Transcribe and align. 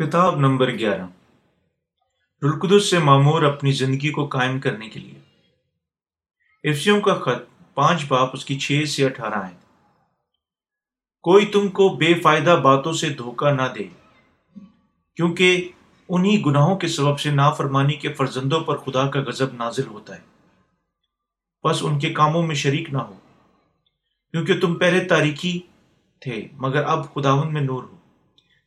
کتاب 0.00 0.36
نمبر 0.36 0.70
گیارہ۔ 0.78 1.06
رلقدس 2.42 2.90
سے 2.90 2.98
معمور 2.98 3.42
اپنی 3.42 3.72
زندگی 3.72 4.10
کو 4.10 4.26
قائم 4.26 4.60
کرنے 4.60 4.88
کے 4.88 5.00
لیے۔ 5.00 5.18
افسیوں 6.70 7.00
کا 7.00 7.14
خط 7.14 7.74
پانچ 7.74 8.04
باپ، 8.08 8.30
اس 8.32 8.44
کی 8.44 8.58
چھ 8.58 8.88
سے 8.88 9.04
اٹھارہ 9.04 9.46
ہے 9.46 9.56
کوئی 11.22 11.46
تم 11.46 11.68
کو 11.68 11.88
بے 11.88 12.14
فائدہ 12.14 12.60
باتوں 12.62 12.92
سے 12.92 13.08
دھوکہ 13.08 13.52
نہ 13.52 13.62
دے، 13.78 13.84
کیونکہ 15.16 15.68
انہی 16.08 16.42
گناہوں 16.46 16.76
کے 16.76 16.88
سبب 16.88 17.18
سے 17.18 17.30
نافرمانی 17.30 17.94
کے 17.94 18.12
فرزندوں 18.12 18.60
پر 18.60 18.76
خدا 18.76 19.06
کا 19.06 19.20
غضب 19.20 19.54
نازل 19.54 19.86
ہوتا 19.86 20.16
ہے۔ 20.16 20.22
بس 21.64 21.78
ان 21.82 21.98
کے 21.98 22.12
کاموں 22.12 22.42
میں 22.42 22.54
شریک 22.54 22.90
نہ 22.90 22.98
ہو، 22.98 23.14
کیونکہ 24.30 24.60
تم 24.60 24.74
پہلے 24.74 25.04
تاریخی 25.04 25.60
تھے، 26.20 26.48
مگر 26.52 26.84
اب 26.84 27.14
خداون 27.14 27.52
میں 27.52 27.62
نور 27.62 27.82
ہو۔ 27.82 27.99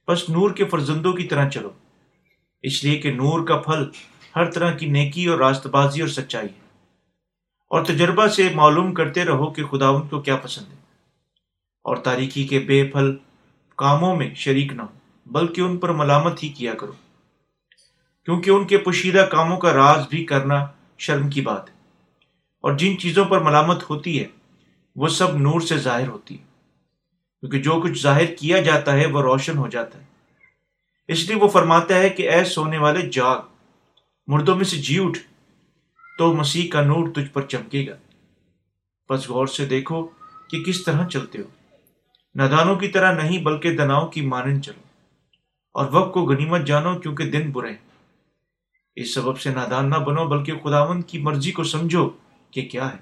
بس 0.07 0.29
نور 0.29 0.51
کے 0.51 0.65
فرزندوں 0.65 1.13
کی 1.13 1.23
طرح 1.23 1.49
چلو۔ 1.49 1.69
اس 2.61 2.83
لیے 2.83 2.99
کہ 2.99 3.11
نور 3.11 3.47
کا 3.47 3.57
پھل 3.57 3.89
ہر 4.35 4.51
طرح 4.51 4.71
کی 4.71 4.85
نیکی 4.85 5.25
اور 5.25 5.37
راست 5.37 5.67
بازی 5.67 6.01
اور 6.01 6.09
سچائی 6.09 6.47
ہے۔ 6.47 6.63
اور 7.69 7.85
تجربہ 7.85 8.27
سے 8.27 8.49
معلوم 8.53 8.93
کرتے 8.93 9.25
رہو 9.25 9.53
کہ 9.53 9.65
خدا 9.65 9.87
ان 9.87 10.07
کو 10.07 10.21
کیا 10.21 10.35
پسند 10.35 10.67
ہے۔ 10.67 10.77
اور 11.83 11.97
تاریخی 11.97 12.47
کے 12.47 12.59
بے 12.59 12.83
پھل 12.83 13.17
کاموں 13.75 14.15
میں 14.15 14.35
شریک 14.35 14.73
نہ 14.73 14.81
ہو، 14.81 14.97
بلکہ 15.25 15.61
ان 15.61 15.77
پر 15.77 15.89
ملامت 15.89 16.43
ہی 16.43 16.49
کیا 16.49 16.73
کرو۔ 16.73 16.91
کیونکہ 18.25 18.49
ان 18.49 18.67
کے 18.67 18.77
پوشیدہ 18.77 19.27
کاموں 19.31 19.57
کا 19.57 19.73
راز 19.73 20.07
بھی 20.09 20.25
کرنا 20.25 20.65
شرم 20.97 21.29
کی 21.29 21.41
بات 21.41 21.69
ہے۔ 21.69 21.75
اور 22.61 22.77
جن 22.77 22.97
چیزوں 22.97 23.25
پر 23.25 23.39
ملامت 23.39 23.89
ہوتی 23.89 24.19
ہے، 24.19 24.25
وہ 24.95 25.07
سب 25.07 25.37
نور 25.37 25.61
سے 25.61 25.77
ظاہر 25.77 26.07
ہوتی 26.07 26.39
ہے۔ 26.39 26.52
کیونکہ 27.43 27.61
جو 27.61 27.81
کچھ 27.83 28.01
ظاہر 28.01 28.25
کیا 28.25 28.61
جاتا 28.61 28.93
ہے 28.93 29.07
وہ 29.07 29.21
روشن 29.21 29.57
ہو 29.57 29.67
جاتا 29.67 29.99
ہے۔ 29.99 30.03
اس 31.07 31.29
لیے 31.29 31.35
وہ 31.35 31.47
فرماتا 31.47 31.95
ہے 31.95 32.09
کہ 32.09 32.29
اے 32.29 32.43
سونے 32.43 32.77
والے 32.77 33.09
جاگ، 33.09 33.37
مردوں 34.27 34.55
میں 34.55 34.63
سے 34.63 34.77
جی 34.77 35.03
اٹھ، 35.03 35.19
تو 36.17 36.33
مسیح 36.33 36.69
کا 36.71 36.81
نور 36.81 37.07
تجھ 37.15 37.29
پر 37.29 37.41
چمکے 37.41 37.87
گا۔ 37.87 37.95
بس 39.09 39.29
غور 39.29 39.47
سے 39.47 39.65
دیکھو 39.65 40.07
کہ 40.49 40.63
کس 40.63 40.83
طرح 40.83 41.07
چلتے 41.07 41.37
ہو۔ 41.39 41.47
نادانوں 42.35 42.75
کی 42.75 42.87
طرح 42.87 43.23
نہیں 43.23 43.43
بلکہ 43.43 43.71
دناؤں 43.71 44.07
کی 44.07 44.21
مانند 44.21 44.61
چلو۔ 44.61 44.83
اور 45.73 45.85
وقت 45.91 46.13
کو 46.13 46.21
غنیمت 46.21 46.61
جانو 46.61 46.99
کیونکہ 46.99 47.31
دن 47.31 47.51
برے 47.51 47.69
ہیں۔ 47.69 48.11
اس 48.95 49.13
سبب 49.13 49.39
سے 49.39 49.49
نادان 49.49 49.89
نہ 49.89 49.95
بنو 49.95 50.27
بلکہ 50.27 50.53
خداون 50.63 51.01
کی 51.01 51.17
مرضی 51.17 51.51
کو 51.51 51.63
سمجھو 51.63 52.09
کہ 52.51 52.61
کیا 52.61 52.93
ہے۔ 52.93 52.97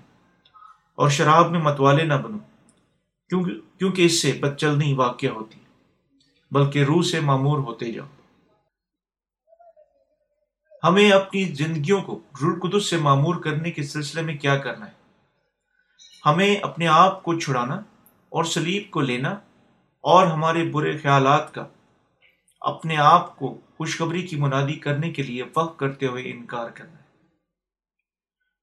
اور 0.95 1.09
شراب 1.09 1.51
میں 1.51 1.59
متوالے 1.59 2.03
نہ 2.03 2.13
بنو۔ 2.13 2.37
کیونکہ 3.31 4.05
اس 4.05 4.21
سے 4.21 4.31
بدچلنی 4.31 4.93
واقع 4.93 5.27
ہوتی، 5.27 5.59
بلکہ 6.51 6.83
روح 6.83 7.03
سے 7.03 7.19
معمور 7.19 7.57
ہوتے 7.57 7.91
جاؤ۔ 7.91 8.07
ہمیں 10.83 11.11
اپنی 11.11 11.43
زندگیوں 11.43 12.01
کو 12.01 12.19
رول 12.41 12.59
قدس 12.59 12.89
سے 12.89 12.97
معمور 12.97 13.35
کرنے 13.35 13.71
کے 13.71 13.83
سلسلے 13.83 14.21
میں 14.21 14.37
کیا 14.37 14.57
کرنا 14.57 14.85
ہے؟ 14.85 14.91
ہمیں 16.25 16.55
اپنے 16.55 16.87
آپ 16.87 17.23
کو 17.23 17.39
چھڑانا 17.39 17.75
اور 18.29 18.43
سلیب 18.43 18.83
کو 18.89 19.01
لینا 19.01 19.29
اور 20.01 20.27
ہمارے 20.27 20.63
برے 20.63 20.97
خیالات 20.97 21.53
کا 21.53 21.67
اپنے 22.61 22.97
آپ 22.97 23.35
کو 23.35 23.61
خوشخبری 23.77 24.27
کی 24.27 24.35
منادی 24.35 24.73
کرنے 24.73 25.11
کے 25.11 25.23
لیے 25.23 25.43
وقت 25.55 25.79
کرتے 25.79 26.05
ہوئے 26.05 26.23
انکار 26.25 26.69
کرنا 26.69 26.91
ہے۔ 26.91 27.27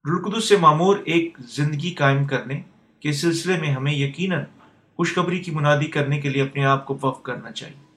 رلقدس 0.09 0.49
سے 0.49 0.57
معمور 0.57 0.97
ایک 0.97 1.37
زندگی 1.39 1.93
قائم 1.93 2.25
کرنے 2.25 2.61
کے 2.99 3.11
سلسلے 3.11 3.57
میں 3.57 3.71
ہمیں 3.71 3.93
یقیناً 3.93 4.43
خوشخبری 4.99 5.39
کی 5.39 5.51
منادی 5.51 5.85
کرنے 5.85 6.21
کے 6.21 6.29
لیے 6.29 6.41
اپنے 6.41 6.65
آپ 6.65 6.85
کو 6.85 6.97
وقف 7.01 7.23
کرنا 7.23 7.51
چاہیے۔ 7.51 7.95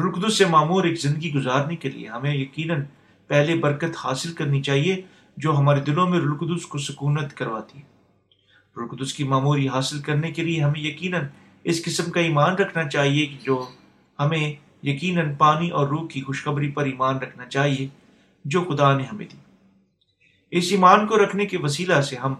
رقدس 0.00 0.38
سے 0.38 0.44
معمور 0.44 0.84
ایک 0.84 1.00
زندگی 1.00 1.34
گزارنے 1.34 1.76
کے 1.76 1.90
لیے 1.90 2.08
ہمیں 2.08 2.34
یقیناً 2.34 2.82
پہلے 3.26 3.54
برکت 3.54 3.96
حاصل 4.04 4.32
کرنی 4.32 4.62
چاہیے 4.62 5.02
جو 5.36 5.56
ہمارے 5.56 5.80
دلوں 5.80 6.10
میں 6.10 6.18
رلقدس 6.18 6.66
کو 6.66 6.78
سکونت 6.78 7.34
کرواتی 7.34 7.78
ہے۔ 7.78 7.84
رلقدس 8.76 9.14
کی 9.14 9.24
معموری 9.24 9.68
حاصل 9.68 9.98
کرنے 9.98 10.30
کے 10.30 10.42
لیے 10.42 10.62
ہمیں 10.62 10.80
یقیناً 10.80 11.24
اس 11.64 11.84
قسم 11.84 12.10
کا 12.10 12.20
ایمان 12.20 12.54
رکھنا 12.54 12.88
چاہیے 12.88 13.36
جو 13.42 13.68
ہمیں 14.20 14.52
یقیناً 14.82 15.34
پانی 15.34 15.68
اور 15.68 15.88
روح 15.88 16.08
کی 16.08 16.22
خوشخبری 16.22 16.70
پر 16.70 16.84
ایمان 16.84 17.16
رکھنا 17.16 17.46
چاہیے 17.46 17.88
جو 18.44 18.64
خدا 18.64 18.96
نے 18.96 19.04
ہمیں 19.04 19.26
دی۔ 19.32 19.36
اس 20.50 20.68
ایمان 20.70 21.06
کو 21.06 21.24
رکھنے 21.24 21.46
کے 21.46 21.58
وسیلہ 21.58 22.00
سے 22.00 22.16
ہم 22.16 22.34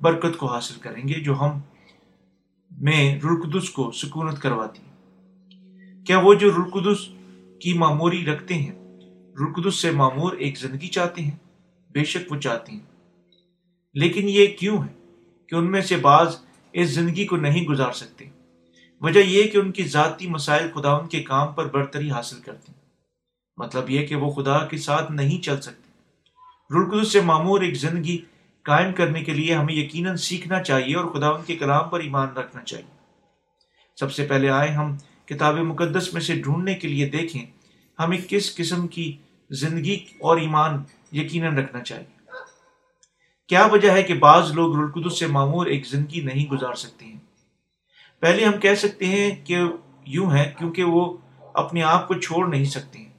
برکت 0.00 0.36
کو 0.36 0.46
حاصل 0.46 0.80
کریں 0.80 1.08
گے 1.08 1.14
جو 1.14 1.40
ہم 1.40 1.50
میں 2.80 3.20
رلقدس 3.20 3.70
کو 3.70 3.90
سکونت 3.90 4.38
کرواتی 4.38 4.82
کیا 6.06 6.18
وہ 6.18 6.34
جو 6.34 6.50
رلقدس 6.50 7.08
کی 7.60 7.72
معموری 7.72 8.26
رکھتے 8.26 8.54
ہیں 8.54 8.72
رلقدس 9.40 9.74
سے 9.74 9.90
معمور 9.90 10.32
ایک 10.32 10.58
زندگی 10.58 10.88
چاہتے 10.88 11.22
ہیں؟ 11.22 11.36
بے 11.90 12.04
شک 12.04 12.32
وہ 12.32 12.36
چاہتے 12.36 12.72
ہیں۔ 12.72 12.80
لیکن 13.94 14.28
یہ 14.28 14.46
کیوں 14.46 14.82
ہے 14.82 15.14
کہ 15.48 15.54
ان 15.54 15.70
میں 15.70 15.80
سے 15.80 15.96
بعض 15.96 16.36
اس 16.72 16.88
زندگی 16.88 17.26
کو 17.26 17.36
نہیں 17.36 17.64
گزار 17.64 17.92
سکتے؟ 17.92 18.24
وجہ 19.00 19.20
یہ 19.20 19.42
کہ 19.42 19.58
ان 19.58 19.72
کی 19.72 19.82
ذاتی 19.82 20.26
مسائل 20.26 20.68
خدا 20.74 20.92
ان 20.92 21.08
کے 21.08 21.22
کام 21.22 21.52
پر 21.52 21.66
برتری 21.66 22.10
حاصل 22.10 22.40
کرتے 22.40 22.72
ہیں۔ 22.72 22.80
مطلب 23.56 23.90
یہ 23.90 24.06
کہ 24.06 24.16
وہ 24.16 24.30
خدا 24.30 24.66
کے 24.66 24.76
ساتھ 24.76 25.12
نہیں 25.12 25.42
چل 25.42 25.60
سکتے۔ 25.60 25.88
رلقدس 26.74 27.12
سے 27.12 27.20
معمور 27.20 27.60
ایک 27.60 27.74
زندگی 27.74 28.18
قائم 28.68 28.92
کرنے 28.92 29.24
کے 29.24 29.32
لیے 29.32 29.54
ہمیں 29.54 29.74
یقیناً 29.74 30.16
سیکھنا 30.16 30.62
چاہیے 30.62 30.96
اور 30.96 31.04
خدا 31.04 31.28
ان 31.28 31.42
کے 31.46 31.56
کلام 31.56 31.88
پر 31.88 32.00
ایمان 32.00 32.28
رکھنا 32.28 32.62
چاہیے۔ 32.62 32.96
سب 33.96 34.12
سے 34.12 34.26
پہلے 34.26 34.48
آئے 34.50 34.68
ہم 34.68 34.96
کتاب 35.26 35.58
مقدس 35.58 36.14
میں 36.14 36.20
سے 36.20 36.34
ڈھونڈنے 36.34 36.74
کے 36.74 36.88
لیے 36.88 37.08
دیکھیں 37.08 37.46
ہمیں 37.98 38.18
کس 38.28 38.56
قسم 38.56 38.88
کی 38.88 39.16
زندگی 39.50 40.04
اور 40.20 40.36
ایمان 40.36 40.82
یقیناً 41.12 41.56
رکھنا 41.56 41.82
چاہیے۔ 41.82 42.18
کیا 43.46 43.66
وجہ 43.66 43.90
ہے 43.90 44.02
کہ 44.02 44.14
بعض 44.14 44.52
لوگ 44.52 44.76
رلقدس 44.76 45.18
سے 45.18 45.26
معمور 45.26 45.66
ایک 45.66 45.86
زندگی 45.86 46.20
نہیں 46.20 46.50
گزار 46.50 46.74
سکتے 46.74 47.04
ہیں؟ 47.04 47.18
پہلے 48.20 48.44
ہم 48.44 48.60
کہہ 48.60 48.74
سکتے 48.74 49.06
ہیں 49.06 49.46
کہ 49.46 49.58
یوں 50.06 50.32
ہے 50.32 50.52
کیونکہ 50.58 50.84
وہ 50.84 51.16
اپنے 51.54 51.82
آپ 51.82 52.08
کو 52.08 52.14
چھوڑ 52.14 52.48
نہیں 52.48 52.64
سکتے 52.64 52.98
ہیں۔ 52.98 53.12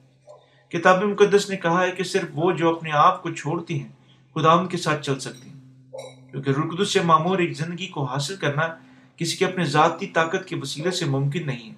کتاب 0.69 1.03
مقدس 1.03 1.49
نے 1.49 1.57
کہا 1.57 1.83
ہے 1.83 1.91
کہ 1.91 2.03
صرف 2.03 2.29
وہ 2.33 2.51
جو 2.51 2.75
اپنے 2.75 2.91
آپ 2.91 3.23
کو 3.23 3.29
چھوڑتی 3.29 3.81
ہیں 3.81 3.89
خداون 4.35 4.67
کے 4.67 4.77
ساتھ 4.77 5.01
چل 5.01 5.19
سکتے 5.19 5.49
ہیں۔ 5.49 5.59
کیونکہ 6.31 6.49
رقدس 6.49 6.93
سے 6.93 6.99
معمور 6.99 7.39
ایک 7.39 7.57
زندگی 7.57 7.87
کو 7.87 8.03
حاصل 8.03 8.35
کرنا 8.35 8.61
کسی 9.15 9.37
کے 9.37 9.45
اپنے 9.45 9.65
ذاتی 9.65 10.07
طاقت 10.07 10.47
کے 10.47 10.55
وسیلے 10.55 10.91
سے 10.91 11.05
ممکن 11.05 11.45
نہیں 11.45 11.69
ہے۔ 11.69 11.75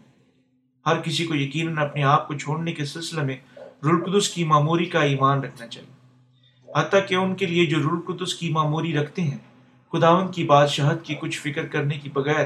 ہر 0.86 1.02
کسی 1.02 1.26
کو 1.26 1.36
یقیناً 1.36 1.78
اپنے 1.78 2.04
آپ 2.04 2.28
کو 2.28 2.34
چھوڑنے 2.34 2.72
کے 2.72 2.86
سلسلے 2.86 3.22
میں 3.22 3.38
رلقدس 3.84 4.30
کی 4.30 4.44
معموری 4.44 4.86
کا 4.86 5.00
ایمان 5.00 5.40
رکھنا 5.40 5.68
چاہیے۔ 5.68 5.92
حتیٰ 6.76 7.08
کہ 7.08 7.16
ان 7.16 7.36
کے 7.36 7.46
لیے 7.46 7.66
جو 7.66 7.78
رلقدس 7.78 8.36
کی 8.36 8.50
معموری 8.50 8.94
رکھتے 8.94 9.22
ہیں 9.22 9.38
خداون 9.92 10.32
کی 10.32 10.44
بادشاہت 10.44 11.06
کی 11.06 11.16
کچھ 11.16 11.40
فکر 11.40 11.66
کرنے 11.66 11.98
کی 11.98 12.10
بغیر 12.10 12.46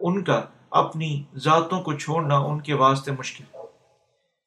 ان 0.00 0.24
کا 0.24 0.42
اپنی 0.70 1.22
ذاتوں 1.34 1.82
کو 1.82 1.92
چھوڑنا 1.92 2.38
ان 2.38 2.60
کے 2.60 2.74
واسطے 2.74 3.12
مشکل۔ 3.12 3.44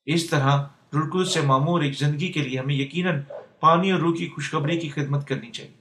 اس 0.06 0.30
طرح 0.30 0.64
رلقدس 0.94 1.34
سے 1.34 1.42
معمور 1.42 1.82
ایک 1.82 1.98
زندگی 1.98 2.28
کے 2.28 2.40
لیے 2.40 2.60
ہمیں 2.60 2.76
یقیناً 2.76 3.22
پانی 3.64 3.92
اور 3.92 4.00
روح 4.00 4.16
کی 4.16 4.30
خوشخبری 4.30 4.80
کی 4.80 4.90
خدمت 4.90 5.28
کرنی 5.28 5.52
چاہیے۔ 5.52 5.78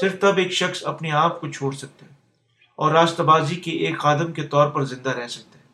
صرف 0.00 0.20
تب 0.20 0.36
ایک 0.36 0.52
شخص 0.52 0.86
اپنے 0.86 1.10
آپ 1.10 1.40
کو 1.40 1.48
چھوڑ 1.48 1.74
سکتا 1.74 2.06
ہے 2.06 2.14
اور 2.76 2.92
راستہ 2.92 3.22
بازی 3.22 3.56
کے 3.56 3.70
ایک 3.70 3.98
خادم 3.98 4.32
کے 4.32 4.42
طور 4.42 4.70
پر 4.70 4.84
زندہ 4.84 5.10
رہ 5.10 5.28
سکتا 5.28 5.58
ہے۔ 5.58 5.64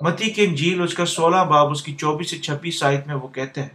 متی 0.00 0.30
کے 0.30 0.44
انجیل 0.44 0.82
اس 0.82 0.94
کا 0.94 1.06
سولہ 1.06 1.44
باب 1.44 1.70
اس 1.70 1.82
کی 1.82 1.94
چوبیس 1.94 2.30
سے 2.30 2.38
چھبیس 2.38 2.82
آیت 2.82 3.06
میں 3.06 3.14
وہ 3.14 3.28
کہتے 3.28 3.62
ہیں 3.62 3.74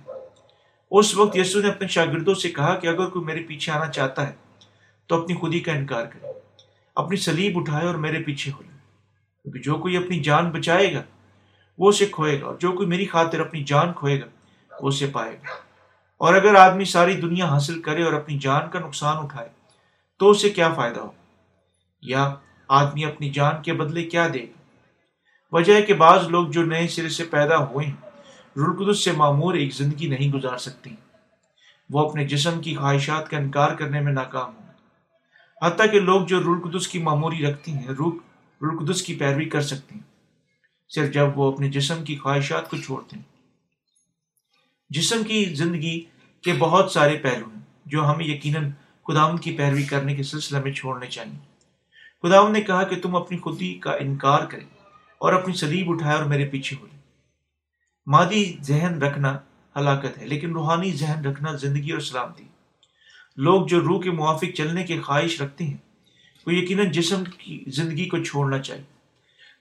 اس 0.92 1.16
وقت 1.16 1.38
یسو 1.38 1.60
نے 1.60 1.70
اپنے 1.70 1.88
شاگردوں 1.88 2.34
سے 2.34 2.50
کہا 2.50 2.76
کہ 2.76 2.88
اگر 2.88 3.10
کوئی 3.10 3.26
میرے 3.26 3.40
پیچھے 3.40 3.72
آنا 3.72 3.88
چاہتا 3.92 4.28
ہے 4.28 4.34
تو 5.08 5.22
اپنی 5.22 5.36
خودی 5.36 5.60
کا 5.60 5.72
انکار 5.72 6.06
کرے، 6.06 6.32
اپنی 6.96 7.18
سلیب 7.18 7.58
اٹھائے 7.58 7.88
اور 7.88 7.96
میرے 7.96 8.24
پیچھے 8.24 8.52
ہو 8.52 8.62
لے 8.62 8.78
کیونکہ 9.44 9.60
جو 9.60 9.76
کوئی 9.76 9.98
اپنی 9.98 10.20
جان 10.20 10.50
بچائے 10.50 10.94
گا 10.94 11.04
وہ 11.78 11.90
اسے 11.90 12.06
کھوئے 12.06 12.42
گا 12.42 12.46
اور 12.46 12.56
جو 12.60 12.72
کوئی 12.72 12.88
میری 12.88 13.06
خاطر 13.06 13.40
اپنی 13.40 13.64
جان 13.64 13.94
کھوئے 13.94 14.20
گا 14.22 14.28
وہ 14.82 14.88
اسے 14.88 15.08
پائے 15.08 15.34
گا۔ 15.34 15.67
اور 16.18 16.34
اگر 16.34 16.56
آدمی 16.56 16.86
ساری 16.86 17.14
دنیا 17.14 17.46
حاصل 17.46 17.82
کرے 17.82 18.04
اور 18.04 18.14
اپنی 18.14 18.38
جان 18.38 18.70
کا 18.70 18.80
نقصان 18.80 19.18
اٹھائے، 19.18 19.50
تو 20.20 20.30
اسے 20.30 20.50
کیا 20.50 20.74
فائدہ 20.74 21.00
ہو؟ 21.00 21.12
یا 22.02 22.36
آدمی 22.68 23.06
اپنی 23.06 23.30
جان 23.30 23.62
کے 23.62 23.74
بدلے 23.74 24.04
کیا 24.04 24.28
دے؟ 24.34 24.40
گا 24.40 24.58
وجہ 25.52 25.74
ہے 25.74 25.82
کہ 25.82 25.94
بعض 25.94 26.28
لوگ 26.28 26.48
جو 26.48 26.64
نئے 26.64 26.88
سرے 26.88 27.10
سے 27.10 27.24
پیدا 27.24 27.58
ہوئے 27.58 27.86
ہیں 27.86 27.96
رلقدس 28.58 29.04
سے 29.04 29.12
معمور 29.12 29.54
ایک 29.54 29.74
زندگی 29.74 30.08
نہیں 30.08 30.32
گزار 30.32 30.58
سکتی۔ 30.58 30.96
وہ 31.90 32.10
اپنے 32.10 32.28
جسم 32.28 32.62
کی 32.62 32.76
خواہشات 32.76 33.30
کا 33.30 33.38
انکار 33.38 33.76
کرنے 33.76 34.02
میں 34.02 34.14
ناکام 34.14 34.56
ہوں۔ 34.58 34.68
حتیٰ 35.62 35.92
کہ 35.92 36.00
لوگ 36.00 36.26
جو 36.26 36.40
رلقدس 36.40 36.88
کی 36.88 37.00
معموری 37.00 37.46
رکھتی 37.46 37.72
ہیں 37.72 37.88
رلقدس 38.62 39.02
کی 39.02 39.16
پیروی 39.16 39.46
کر 39.46 39.62
سکتی 39.62 39.96
ہیں، 39.96 40.02
صرف 40.90 41.14
جب 41.14 41.40
وہ 41.40 41.54
اپنے 41.54 41.70
جسم 41.70 42.04
کی 42.04 42.16
خواہشات 42.16 42.70
کو 42.70 42.78
چھوڑتے 42.78 43.16
ہیں۔ 43.16 43.37
جسم 44.90 45.24
کی 45.24 45.46
زندگی 45.46 46.00
کے 46.44 46.54
بہت 46.60 46.92
سارے 46.92 47.18
پہلو 47.18 47.46
ہیں 47.46 47.62
جو 47.86 48.06
ہمیں 48.06 48.26
یقیناً 48.26 48.70
خداون 49.08 49.38
کی 49.38 49.58
پیروی 49.58 49.84
کرنے 49.84 50.16
کے 50.16 50.24
سلسلے 50.24 50.60
میں 50.60 50.72
چھوڑنے 50.72 51.08
چاہیے۔ 51.08 51.38
خداون 52.24 52.54
نے 52.54 52.62
کہا 52.62 52.84
کہ 52.84 53.02
تم 53.02 53.16
اپنی 53.16 53.38
خودی 53.38 53.74
کا 53.74 53.92
انکار 53.92 54.46
کرے 54.46 54.66
اور 55.18 55.34
اپنی 55.34 55.54
سلیب 55.54 55.90
اٹھائے 55.90 56.18
اور 56.18 56.26
میرے 56.26 56.46
پیچھے 56.46 56.78
ہو 56.82 56.88
مادی 58.08 58.58
ذہن 58.62 59.02
رکھنا 59.02 59.38
ہلاکت 59.78 60.18
ہے، 60.18 60.26
لیکن 60.26 60.52
روحانی 60.52 60.92
ذہن 60.92 61.26
رکھنا 61.26 61.52
زندگی 61.52 61.92
اور 61.92 62.00
سلامتی 62.00 62.44
لوگ 63.38 63.68
جو 63.68 63.80
روح 63.80 64.02
کے 64.02 64.12
موافق 64.12 64.56
چلنے 64.56 64.84
کی 64.84 65.00
خواہش 65.00 65.42
رکھتے 65.42 65.64
ہیں، 65.64 65.78
وہ 66.48 66.54
یقیناً 66.54 66.92
جسم 66.92 67.24
کی 67.38 67.64
زندگی 67.68 68.06
کو 68.06 68.24
چھوڑنا 68.24 68.60
چاہیے۔ 68.60 68.84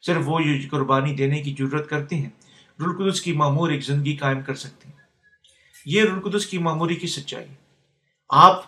صرف 0.03 0.23
وہ 0.25 0.41
جو 0.41 0.69
قربانی 0.71 1.15
دینے 1.15 1.43
کی 1.43 1.55
ضرورت 1.59 1.89
کرتے 1.91 2.17
ہیں 2.17 2.31
رلقدس 2.81 3.21
کی 3.21 3.33
معمور 3.33 3.71
ایک 3.71 3.85
زندگی 3.85 4.17
قائم 4.17 4.43
کر 4.43 4.55
سکتے 4.55 4.89
ہیں۔ 4.89 4.96
یہ 5.87 6.03
رلقدس 6.03 6.47
کی 6.47 6.59
معموری 6.59 6.95
کی 6.95 7.07
سچائی 7.07 7.47
آپ 8.29 8.63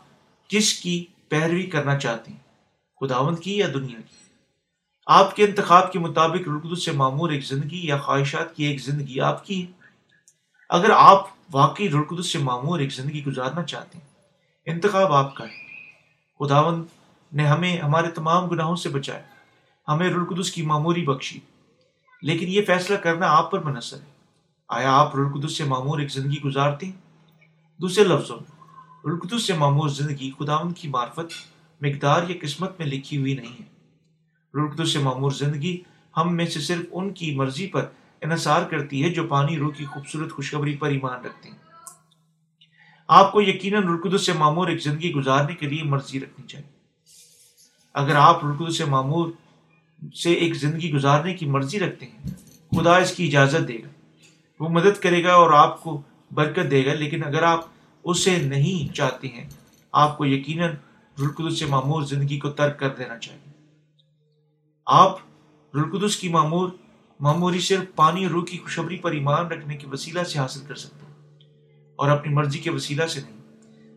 کس 0.49 0.75
کی 0.75 1.05
پیروی 1.29 1.62
کرنا 1.62 1.99
چاہتے 1.99 2.31
ہیں؟ 2.31 2.38
خداوند 3.00 3.38
کی 3.38 3.59
یا 3.59 3.67
دنیا 3.75 4.00
کی؟ 4.00 4.17
آپ 5.06 5.37
کے 5.37 5.44
انتخاب 5.44 5.93
کے 5.93 5.99
مطابق 5.99 6.49
رلقدس 6.49 6.85
سے 6.85 6.93
معمور 6.93 7.31
ایک 7.31 7.44
زندگی 7.44 7.87
یا 7.87 7.99
خواہشات 7.99 8.56
کی 8.56 8.65
ایک 8.65 8.81
زندگی 8.81 9.20
آپ 9.20 9.44
کی 9.44 9.62
ہے؟ 9.62 9.67
اگر 10.69 10.91
آپ 10.91 11.26
واقعی 11.53 11.88
رلقدس 11.88 12.26
سے 12.26 12.38
معمور 12.38 12.79
ایک 12.79 12.93
زندگی 12.93 13.25
گزارنا 13.25 13.62
چاہتے 13.62 13.99
ہیں، 13.99 14.06
انتخاب 14.67 15.12
آپ 15.12 15.35
کا 15.35 15.44
ہے۔ 15.44 15.67
خداوند 16.38 16.85
نے 17.32 17.47
ہمیں 17.47 17.81
ہمارے 17.81 18.11
تمام 18.11 18.47
گناہوں 18.47 18.76
سے 18.76 18.88
بچایا۔ 18.88 19.23
ہمیں 19.88 20.11
رلقدس 20.11 20.50
کی 20.50 20.62
معموری 20.62 21.03
بخشی۔ 21.03 21.41
لیکن 22.23 22.49
یہ 22.49 22.62
فیصلہ 22.67 22.97
کرنا 22.97 23.26
آپ 23.26 23.50
پر 23.50 23.59
منحصر 23.59 23.97
ہے۔ 23.97 24.19
آیا 24.69 24.93
آپ 24.93 25.17
رلقدس 25.17 25.56
سے 25.56 25.65
معمور 25.65 25.99
ایک 25.99 26.11
زندگی 26.11 26.41
گزارتے 26.41 26.87
ہیں؟ 26.87 27.07
دوسرے 27.81 28.05
لفظوں 28.05 28.37
میں 28.37 28.75
رلقدس 29.05 29.43
سے 29.43 29.53
معمور 29.55 29.89
زندگی 29.89 30.31
خداوند 30.39 30.77
کی 30.77 30.89
معرفت 30.89 31.33
مقدار 31.81 32.29
یا 32.29 32.37
قسمت 32.41 32.79
میں 32.79 32.87
لکھی 32.87 33.17
ہوئی 33.17 33.35
نہیں 33.35 33.53
ہے۔ 33.53 33.65
رلقدس 34.55 34.93
سے 34.93 34.99
معمور 34.99 35.31
زندگی 35.31 35.81
ہم 36.17 36.37
میں 36.37 36.47
سے 36.47 36.61
صرف 36.61 36.87
ان 36.91 37.13
کی 37.13 37.35
مرضی 37.35 37.67
پر 37.67 37.87
انحصار 38.23 38.63
کرتی 38.63 39.05
ہے 39.05 39.11
جو 39.11 39.27
پانی، 39.27 39.59
روح 39.59 39.73
کی 39.73 39.85
خوبصورت 39.85 40.33
خوشخبری 40.33 40.77
پر 40.77 40.89
ایمان 40.89 41.25
رکھتے 41.25 41.49
ہیں۔ 41.49 41.57
آپ 43.09 43.33
کو 43.33 43.41
یقیناً 43.43 43.83
رلقدس 43.83 44.27
سے 44.27 44.33
معمور 44.33 44.69
ایک 44.69 44.83
زندگی 44.83 45.13
گزارنے 45.13 45.55
کے 45.55 45.67
لیے 45.67 45.83
مرضی 45.83 46.21
رکھنی 46.21 46.47
چاہیے۔ 46.47 46.69
اگر 47.95 48.15
آپ 48.15 48.45
رلقدس 48.45 48.79
سے 48.79 48.85
معمور 48.85 49.31
سے 50.15 50.33
ایک 50.33 50.55
زندگی 50.55 50.93
گزارنے 50.93 51.35
کی 51.35 51.47
مرضی 51.47 51.81
رکھتے 51.81 52.07
ہیں، 52.07 52.31
خدا 52.77 52.97
اس 52.97 53.17
کی 53.17 53.27
اجازت 53.27 53.69
دے 53.69 53.75
گا۔ 53.75 53.89
وہ 54.61 54.69
مدد 54.69 55.01
کرے 55.01 55.25
گا 55.25 55.33
اور 55.33 55.51
آپ 55.51 55.83
کو 55.83 56.03
برکت 56.31 56.71
دے 56.71 56.85
گا، 56.87 56.95
لیکن 56.95 57.25
اگر 57.25 57.43
آپ 57.43 57.65
اسے 58.05 58.37
نہیں 58.39 58.95
چاہتے 58.95 59.29
ہیں، 59.29 59.47
آپ 59.93 60.17
کو 60.19 60.27
یقیناً 60.27 60.75
رلقدس 61.19 61.59
سے 61.59 61.67
معمور 61.67 62.03
زندگی 62.03 62.39
کو 62.39 62.51
ترک 62.51 62.79
کر 62.79 62.89
دینا 62.89 63.19
چاہیے۔ 63.19 63.53
آپ 64.87 65.17
رلقدس 65.75 66.17
کی 66.17 66.29
معمور، 66.29 66.69
معموری 67.21 67.61
صرف 67.61 67.95
پانی 67.95 68.25
اور 68.25 68.33
روح 68.33 68.45
کی 68.45 68.59
خوشبری 68.59 68.97
پر 68.97 69.13
ایمان 69.13 69.47
رکھنے 69.47 69.77
کے 69.77 69.87
وسیلہ 69.87 70.23
سے 70.23 70.39
حاصل 70.39 70.61
کر 70.67 70.75
سکتے 70.75 71.07
ہیں، 71.07 71.15
اور 71.99 72.09
اپنی 72.09 72.35
مرضی 72.35 72.59
کے 72.59 72.71
وسیلہ 72.71 73.07
سے 73.07 73.21
نہیں۔ 73.21 73.37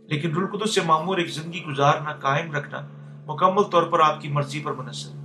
لیکن 0.10 0.36
رلقدس 0.36 0.75
سے 0.75 0.81
معمور 0.81 1.18
ایک 1.18 1.30
زندگی 1.30 1.63
گزارنا، 1.63 2.13
قائم 2.13 2.51
رکھنا 2.51 2.88
مکمل 3.25 3.63
طور 3.63 3.83
پر 3.83 4.00
آپ 4.00 4.22
کی 4.22 4.30
مرضی 4.30 4.60
پر 4.63 4.74
منحصر 4.74 5.10
ہے۔ 5.10 5.19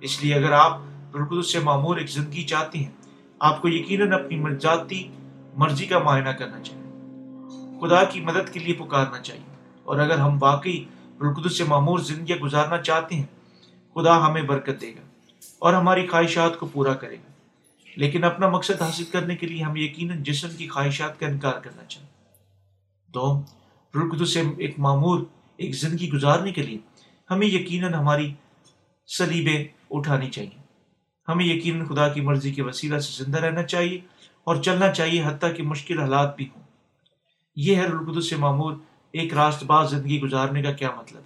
اس 0.00 0.22
لیے 0.22 0.34
اگر 0.34 0.52
آپ 0.52 0.78
رلقدس 1.14 1.52
سے 1.52 1.58
معمور 1.60 1.96
ایک 1.96 2.10
زندگی 2.10 2.42
چاہتے 2.44 2.78
ہیں، 2.78 2.90
آپ 3.40 3.60
کو 3.62 3.68
یقیناً 3.68 4.12
اپنی 4.12 4.40
ذاتی 4.62 5.08
مرضی 5.56 5.86
کا 5.86 5.98
معائنہ 5.98 6.28
کرنا 6.28 6.60
چاہیے۔ 6.60 6.82
خدا 7.80 8.04
کی 8.04 8.20
مدد 8.20 8.52
کے 8.52 8.60
لیے 8.60 8.74
پکارنا 8.74 9.20
چاہیے۔ 9.20 9.76
اور 9.82 9.98
اگر 9.98 10.18
ہم 10.18 10.38
واقعی 10.40 10.84
رلقدس 11.22 11.58
سے 11.58 11.64
معمور 11.64 11.98
زندگیاں 11.98 12.38
گزارنا 12.38 12.82
چاہتے 12.82 13.14
ہیں، 13.14 13.26
خدا 13.94 14.26
ہمیں 14.26 14.42
برکت 14.42 14.80
دے 14.80 14.90
گا 14.90 15.00
اور 15.58 15.74
ہماری 15.74 16.06
خواہشات 16.06 16.58
کو 16.58 16.66
پورا 16.66 16.94
کرے 16.94 17.16
گا۔ 17.16 17.32
لیکن 17.96 18.24
اپنا 18.24 18.48
مقصد 18.48 18.82
حاصل 18.82 19.04
کرنے 19.04 19.36
کے 19.36 19.46
لیے 19.46 19.62
ہم 19.62 19.76
یقیناً 19.76 20.22
جسم 20.22 20.48
کی 20.56 20.68
خواہشات 20.68 21.20
کا 21.20 21.26
انکار 21.26 21.52
کرنا 21.52 21.84
چاہیں 21.84 22.08
دوم 23.14 23.42
رلقدس 23.94 24.34
سے 24.34 24.42
ایک 24.58 24.78
معمور، 24.78 25.20
ایک 25.56 25.74
زندگی 25.74 26.10
گزارنے 26.12 26.52
کے 26.52 26.62
لیے 26.62 26.78
ہمیں 27.30 27.46
یقیناً 27.46 27.94
ہماری 27.94 28.34
سلیبیں 29.06 29.64
اٹھانی 29.90 30.30
چاہیے۔ 30.30 30.62
ہمیں 31.28 31.44
یقیناً 31.44 31.86
خدا 31.86 32.08
کی 32.08 32.20
مرضی 32.20 32.52
کے 32.52 32.62
وسیلہ 32.62 32.98
سے 32.98 33.24
زندہ 33.24 33.38
رہنا 33.38 33.62
چاہیے۔ 33.62 34.00
اور 34.44 34.56
چلنا 34.56 34.92
چاہیے 34.92 35.22
حتیٰ 35.24 35.56
کہ 35.56 35.62
مشکل 35.62 35.98
حالات 35.98 36.36
بھی 36.36 36.48
ہوں۔ 36.56 36.62
یہ 37.56 37.76
ہے 37.76 37.86
رلقدس 37.86 38.30
سے 38.30 38.36
معمول 38.36 38.74
ایک 39.12 39.34
راست 39.34 39.64
باز 39.64 39.90
زندگی 39.90 40.20
گزارنے 40.20 40.62
کا 40.62 40.72
کیا 40.72 40.90
مطلب؟ 40.96 41.22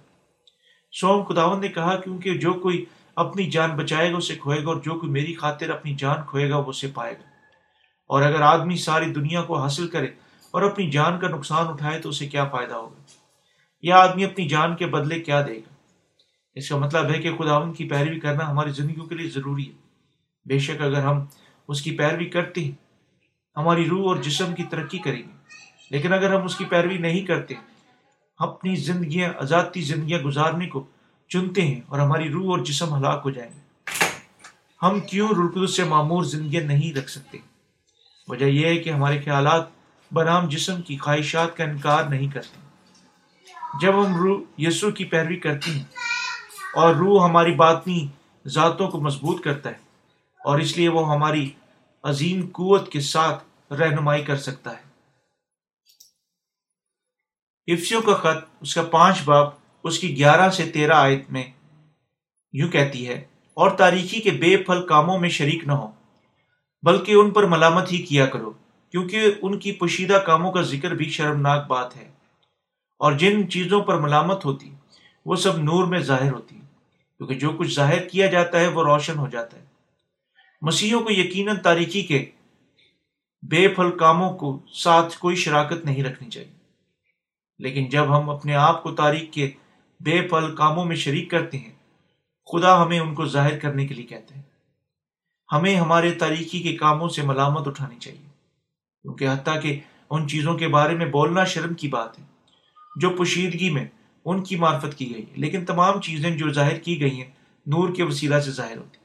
سوم 0.91 1.23
خداون 1.23 1.61
نے 1.61 1.67
کہا، 1.67 1.95
کیونکہ 1.97 2.37
جو 2.37 2.53
کوئی 2.53 2.85
اپنی 3.15 3.49
جان 3.49 3.71
بچائے 3.71 4.11
گا، 4.11 4.17
اسے 4.17 4.35
کھوئے 4.35 4.63
گا، 4.63 4.67
اور 4.67 4.75
جو 4.75 4.99
کوئی 4.99 5.11
میری 5.11 5.33
خاطر 5.33 5.69
اپنی 5.69 5.95
جان 5.95 6.17
کھوئے 6.27 6.49
گا، 6.49 6.57
وہ 6.57 6.69
اسے 6.69 6.87
پائے 6.93 7.13
گا۔ 7.13 7.23
اور 8.07 8.21
اگر 8.21 8.41
آدمی 8.41 8.75
ساری 8.75 9.13
دنیا 9.13 9.41
کو 9.41 9.57
حاصل 9.57 9.87
کرے 9.87 10.07
اور 10.51 10.61
اپنی 10.61 10.91
جان 10.91 11.19
کا 11.19 11.27
نقصان 11.27 11.67
اٹھائے، 11.67 11.99
تو 11.99 12.09
اسے 12.09 12.27
کیا 12.27 12.45
فائدہ 12.45 12.73
ہوگا؟ 12.73 13.01
یا 13.81 13.97
آدمی 13.97 14.25
اپنی 14.25 14.47
جان 14.47 14.75
کے 14.75 14.85
بدلے 14.85 15.19
کیا 15.19 15.41
دے 15.47 15.57
گا؟ 15.57 15.73
اس 16.55 16.69
کا 16.69 16.77
مطلب 16.77 17.13
ہے 17.15 17.21
کہ 17.21 17.37
خداون 17.37 17.73
کی 17.73 17.89
پیروی 17.89 18.19
کرنا 18.19 18.51
ہماری 18.51 18.71
زندگیوں 18.71 19.05
کے 19.05 19.15
لیے 19.15 19.29
ضروری 19.29 19.67
ہے۔ 19.67 19.75
بے 20.45 20.59
شک 20.59 20.81
اگر 20.81 21.01
ہم 21.01 21.25
اس 21.67 21.81
کی 21.81 21.91
پیروی 21.91 22.25
کرتے 22.25 22.63
ہیں 22.63 22.86
ہماری 23.57 23.89
روح 23.89 24.07
اور 24.07 24.15
جسم 24.15 24.55
کی 24.55 24.63
ترقی 24.63 24.97
کریں 24.97 25.23
گے۔ 25.23 25.37
لیکن 25.89 26.13
اگر 26.13 26.33
ہم 26.33 26.43
اس 26.43 26.55
کی 26.55 26.65
پیروی 26.65 26.97
نہیں 26.97 27.21
کرتے 27.21 27.55
اپنی 28.39 28.75
زندگیاں، 28.75 29.33
آزادی 29.41 29.81
زندگیاں 29.81 30.19
گزارنے 30.19 30.67
کو 30.67 30.85
چنتے 31.29 31.61
ہیں 31.61 31.81
اور 31.85 31.99
ہماری 31.99 32.29
روح 32.29 32.49
اور 32.49 32.59
جسم 32.59 32.95
ہلاک 32.95 33.21
ہو 33.25 33.29
جائیں 33.29 33.51
گے۔ 33.55 33.59
ہم 34.81 34.99
کیوں 34.99 35.29
رلقدس 35.29 35.75
سے 35.75 35.83
معمور 35.83 36.23
زندگیاں 36.23 36.63
نہیں 36.63 36.97
رکھ 36.97 37.09
سکتے؟ 37.09 37.37
وجہ 38.27 38.45
یہ 38.45 38.67
ہے 38.67 38.77
کہ 38.77 38.89
ہمارے 38.89 39.21
خیالات 39.21 39.65
بنام 40.13 40.47
جسم 40.47 40.81
کی 40.81 40.97
خواہشات 40.97 41.57
کا 41.57 41.63
انکار 41.63 42.03
نہیں 42.03 42.27
کرتے۔ 42.27 42.67
جب 43.81 44.05
ہم 44.05 44.15
روح 44.15 44.41
یسو 44.57 44.91
کی 44.91 45.05
پیروی 45.05 45.35
کرتے 45.35 45.71
ہیں 45.71 45.83
اور 46.75 46.95
روح 46.95 47.29
ہماری 47.29 47.51
باطنی 47.51 48.07
ذاتوں 48.47 48.87
کو 48.87 49.01
مضبوط 49.01 49.43
کرتا 49.43 49.69
ہے 49.69 49.75
اور 50.45 50.59
اس 50.59 50.77
لیے 50.77 50.89
وہ 50.89 51.11
ہماری 51.11 51.49
عظیم 52.03 52.47
قوت 52.51 52.91
کے 52.91 52.99
ساتھ 52.99 53.43
رہنمائی 53.71 54.23
کر 54.23 54.37
سکتا 54.37 54.71
ہے۔ 54.71 54.85
افسیوں 57.67 58.01
کا 58.01 58.13
خط، 58.13 58.45
اس 58.61 58.75
کا 58.75 58.81
پانچ 58.81 59.21
باب، 59.25 59.47
اس 59.83 59.99
کی 59.99 60.15
گیارہ 60.17 60.49
سے 60.49 60.69
تیرہ 60.69 60.93
آیت 60.93 61.29
میں 61.29 61.43
یوں 62.53 62.69
کہتی 62.69 63.07
ہے، 63.07 63.23
اور 63.57 63.71
تاریخی 63.71 64.21
کے 64.21 64.31
بے 64.31 64.55
پھل 64.57 64.85
کاموں 64.87 65.17
میں 65.19 65.29
شریک 65.29 65.63
نہ 65.67 65.71
ہو، 65.71 65.91
بلکہ 66.83 67.11
ان 67.11 67.31
پر 67.31 67.43
ملامت 67.43 67.91
ہی 67.91 67.97
کیا 67.97 68.25
کرو، 68.25 68.51
کیونکہ 68.93 69.25
ان 69.41 69.59
کی 69.59 69.71
پوشیدہ 69.71 70.17
کاموں 70.25 70.51
کا 70.51 70.61
ذکر 70.61 70.91
بھی 70.91 71.09
شرمناک 71.09 71.67
بات 71.67 71.95
ہے۔ 71.95 72.09
اور 72.99 73.13
جن 73.13 73.49
چیزوں 73.49 73.81
پر 73.81 73.97
ملامت 73.97 74.45
ہوتی، 74.45 74.73
وہ 75.25 75.35
سب 75.35 75.57
نور 75.57 75.85
میں 75.85 75.99
ظاہر 75.99 76.31
ہوتی، 76.31 76.55
کیونکہ 77.19 77.35
جو 77.35 77.49
کچھ 77.49 77.73
ظاہر 77.73 78.07
کیا 78.07 78.27
جاتا 78.27 78.59
ہے 78.59 78.67
وہ 78.67 78.83
روشن 78.83 79.17
ہو 79.17 79.27
جاتا 79.29 79.57
ہے۔ 79.57 79.65
مسیحوں 80.61 81.01
کو 81.01 81.11
یقیناً 81.11 81.59
تاریخی 81.59 82.01
کے 82.01 82.25
بے 83.41 83.67
پھل 83.67 83.97
کاموں 83.97 84.37
کو 84.37 84.65
ساتھ 84.73 85.17
کوئی 85.17 85.35
شراکت 85.35 85.85
نہیں 85.85 86.03
رکھنی 86.03 86.29
چاہیے۔ 86.29 86.51
لیکن 87.59 87.85
جب 87.85 88.17
ہم 88.17 88.29
اپنے 88.29 88.55
آپ 88.55 88.83
کو 88.83 88.91
تاریخ 88.91 89.33
کے 89.33 89.51
بے 89.99 90.21
پھل 90.21 90.55
کاموں 90.55 90.85
میں 90.85 90.95
شریک 90.95 91.31
کرتے 91.31 91.57
ہیں، 91.57 91.73
خدا 92.51 92.83
ہمیں 92.83 92.99
ان 92.99 93.15
کو 93.15 93.25
ظاہر 93.25 93.59
کرنے 93.59 93.87
کے 93.87 93.93
لیے 93.93 94.05
کہتے 94.05 94.35
ہیں۔ 94.35 94.41
ہمیں 95.51 95.75
ہمارے 95.75 96.11
تاریخی 96.11 96.59
کے 96.59 96.75
کاموں 96.75 97.09
سے 97.09 97.21
ملامت 97.21 97.67
اٹھانی 97.67 97.95
چاہیے، 97.99 98.29
کیونکہ 99.01 99.27
حتیٰ 99.29 99.61
کہ 99.61 99.79
ان 100.09 100.27
چیزوں 100.27 100.57
کے 100.57 100.67
بارے 100.67 100.95
میں 100.95 101.05
بولنا 101.05 101.43
شرم 101.43 101.73
کی 101.73 101.87
بات 101.87 102.19
ہے۔ 102.19 102.23
جو 102.99 103.09
پوشیدگی 103.09 103.69
میں 103.69 103.85
ان 104.25 104.43
کی 104.43 104.55
معرفت 104.55 104.97
کی 104.97 105.13
گئی 105.13 105.21
ہے، 105.21 105.35
لیکن 105.35 105.65
تمام 105.65 106.01
چیزیں 106.01 106.37
جو 106.37 106.53
ظاہر 106.53 106.79
کی 106.79 107.01
گئی 107.01 107.21
ہیں، 107.21 107.31
نور 107.65 107.95
کے 107.95 108.03
وسیلہ 108.03 108.39
سے 108.39 108.51
ظاہر 108.51 108.77
ہوتی 108.77 108.97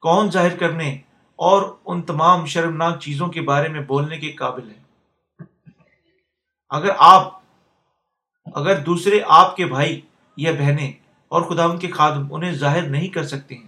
کون 0.00 0.30
ظاہر 0.30 0.56
کرنے 0.56 0.98
اور 1.36 1.76
ان 1.86 2.02
تمام 2.02 2.46
شرمناک 2.46 3.00
چیزوں 3.00 3.28
کے 3.28 3.40
بارے 3.40 3.68
میں 3.68 3.80
بولنے 3.80 4.18
کے 4.18 4.32
قابل 4.32 4.70
ہے 4.70 4.86
اگر 6.68 6.88
آپ، 6.98 7.40
اگر 8.54 8.78
دوسرے 8.78 9.20
آپ 9.26 9.56
کے 9.56 9.66
بھائی 9.66 10.00
یا 10.36 10.52
بہنیں 10.52 10.92
اور 11.28 11.42
خدا 11.42 11.64
ان 11.64 11.78
کے 11.78 11.90
خادم 11.90 12.34
انہیں 12.34 12.52
ظاہر 12.52 12.82
نہیں 12.82 13.08
کر 13.08 13.26
سکتے 13.26 13.54
ہیں، 13.54 13.66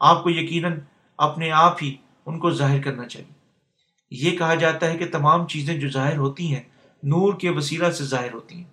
آپ 0.00 0.22
کو 0.22 0.30
یقیناً 0.30 0.78
اپنے 1.18 1.50
آپ 1.50 1.76
ہی 1.82 1.96
ان 2.26 2.38
کو 2.38 2.50
ظاہر 2.50 2.82
کرنا 2.82 3.08
چاہیے۔ 3.08 3.40
یہ 4.10 4.38
کہا 4.38 4.54
جاتا 4.54 4.86
ہے 4.86 4.96
کہ 4.96 5.06
تمام 5.06 5.46
چیزیں 5.46 5.78
جو 5.78 5.88
ظاہر 5.88 6.16
ہوتی 6.16 6.54
ہیں، 6.54 6.62
نور 7.02 7.34
کے 7.34 7.50
وسیلہ 7.50 7.90
سے 7.90 8.04
ظاہر 8.04 8.32
ہوتی 8.32 8.54
ہیں۔ 8.54 8.64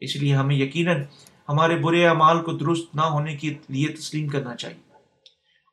اس 0.00 0.16
لیے 0.16 0.34
ہمیں 0.34 0.56
یقیناً 0.56 1.02
ہمارے 1.48 1.76
برے 1.76 2.06
اعمال 2.06 2.42
کو 2.42 2.52
درست 2.52 2.94
نہ 2.94 3.00
ہونے 3.00 3.36
کے 3.36 3.54
لیے 3.68 3.88
تسلیم 3.88 4.28
کرنا 4.28 4.56
چاہیے۔ 4.56 4.94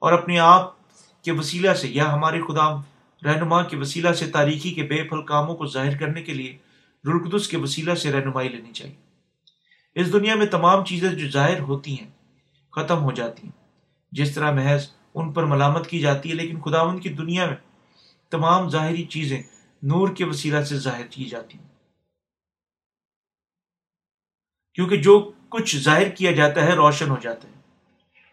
اور 0.02 0.14
اپنے 0.14 0.40
آپ 0.40 0.83
کے 1.24 1.32
وسیلہ 1.32 1.74
سے، 1.74 1.88
یا 1.88 2.14
ہمارے 2.14 2.42
خدا 2.42 2.82
رہنما 3.26 3.64
کے 3.64 3.78
وسیلہ 3.78 4.12
سے 4.12 4.32
تاریخی 4.32 4.74
کے 4.74 4.84
بے 4.84 5.04
پھل 5.04 5.22
کاموں 5.22 5.56
کو 5.56 5.66
ظاہر 5.66 5.98
کرنے 5.98 6.22
کے 6.22 6.34
لیے 6.34 6.58
رلقدس 7.06 7.48
کے 7.48 7.58
وسیلہ 7.58 7.94
سے 7.94 8.12
رہنمائی 8.12 8.50
لینی 8.50 8.74
چاہیے۔ 8.74 8.96
اس 9.96 10.14
دنیا 10.14 10.36
میں 10.36 10.46
تمام 10.46 10.86
چیزیں 10.86 11.10
جو 11.10 11.30
ظاہر 11.30 11.60
ہوتی 11.60 12.00
ہیں، 12.00 12.10
ختم 12.72 13.04
ہو 13.04 13.12
جاتی 13.12 13.48
ہیں۔ 13.48 13.68
جس 14.12 14.36
طرح 14.36 14.52
محض 14.52 14.90
ان 15.16 15.34
پر 15.34 15.44
ملامت 15.44 15.88
کی 15.88 16.00
جاتی 16.00 16.30
ہے، 16.30 16.34
لیکن 16.34 16.62
خدا 16.62 16.82
ان 16.82 17.00
کی 17.00 17.10
دنیا 17.10 17.46
میں 17.46 17.56
تمام 18.30 18.70
ظاہری 18.70 19.04
چیزیں 19.04 19.42
نور 19.84 20.08
کے 20.08 20.26
وسیلہ 20.26 20.62
سے 20.62 20.78
ظاہر 20.78 21.08
کی 21.10 21.26
جاتی 21.26 21.58
ہیں۔ 21.58 21.68
کیونکہ 24.74 24.98
جو 24.98 25.32
کچھ 25.50 25.78
ظاہر 25.78 26.10
کیا 26.10 26.32
جاتا 26.32 26.62
ہے، 26.62 26.72
روشن 26.72 27.10
ہو 27.10 27.18
جاتا 27.22 27.48
ہے۔ 27.48 27.54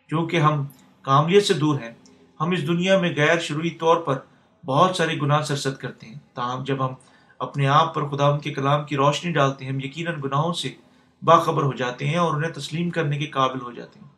کیونکہ 0.09 0.37
ہم 0.37 0.65
کاملیت 1.03 1.45
سے 1.45 1.55
دور 1.55 1.81
ہیں 1.81 1.95
ہم 2.41 2.51
اس 2.51 2.67
دنیا 2.67 3.01
میں 3.01 3.15
غیر 3.17 3.39
شروعی 3.39 3.71
طور 3.71 3.97
پر 3.97 4.19
بہت 4.67 4.97
سارے 4.97 5.17
گناہ 5.23 5.43
سرست 5.43 5.81
کرتے 5.81 6.07
ہیں، 6.07 6.19
تاہم 6.35 6.65
جب 6.65 6.87
ہم 6.87 6.95
اپنے 7.39 7.67
آپ 7.67 7.95
پر 7.95 8.09
خدا 8.09 8.39
کے 8.39 8.55
کلام 8.55 8.85
کی 8.85 8.97
روشنی 8.97 9.33
ڈالتے 9.33 9.65
ہیں، 9.65 9.73
ہم 9.73 9.81
یقیناً 9.81 10.21
گناہوں 10.25 10.53
سے 10.53 10.75
باخبر 11.23 11.63
ہو 11.63 11.73
جاتے 11.73 12.09
ہیں 12.09 12.17
اور 12.17 12.37
انہیں 12.37 12.53
تسلیم 12.53 12.91
کرنے 12.91 13.19
کے 13.19 13.27
قابل 13.27 13.61
ہو 13.61 13.73
جاتے 13.73 14.01
ہیں۔ 14.01 14.09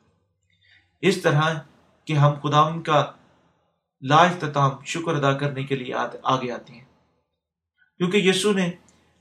اس 1.00 1.22
طرح 1.22 1.40
کہ 2.04 2.12
ہم 2.12 2.32
خدا 2.42 2.80
کا 2.86 3.04
لا 4.00 4.16
اختتام 4.16 4.70
شکر 4.84 5.14
ادا 5.14 5.32
کرنے 5.32 5.64
کے 5.64 5.76
لیے 5.76 5.94
آگے 6.22 6.50
آتے 6.50 6.72
ہیں۔ 6.72 6.84
کیونکہ 7.96 8.16
یسو 8.16 8.52
نے 8.52 8.70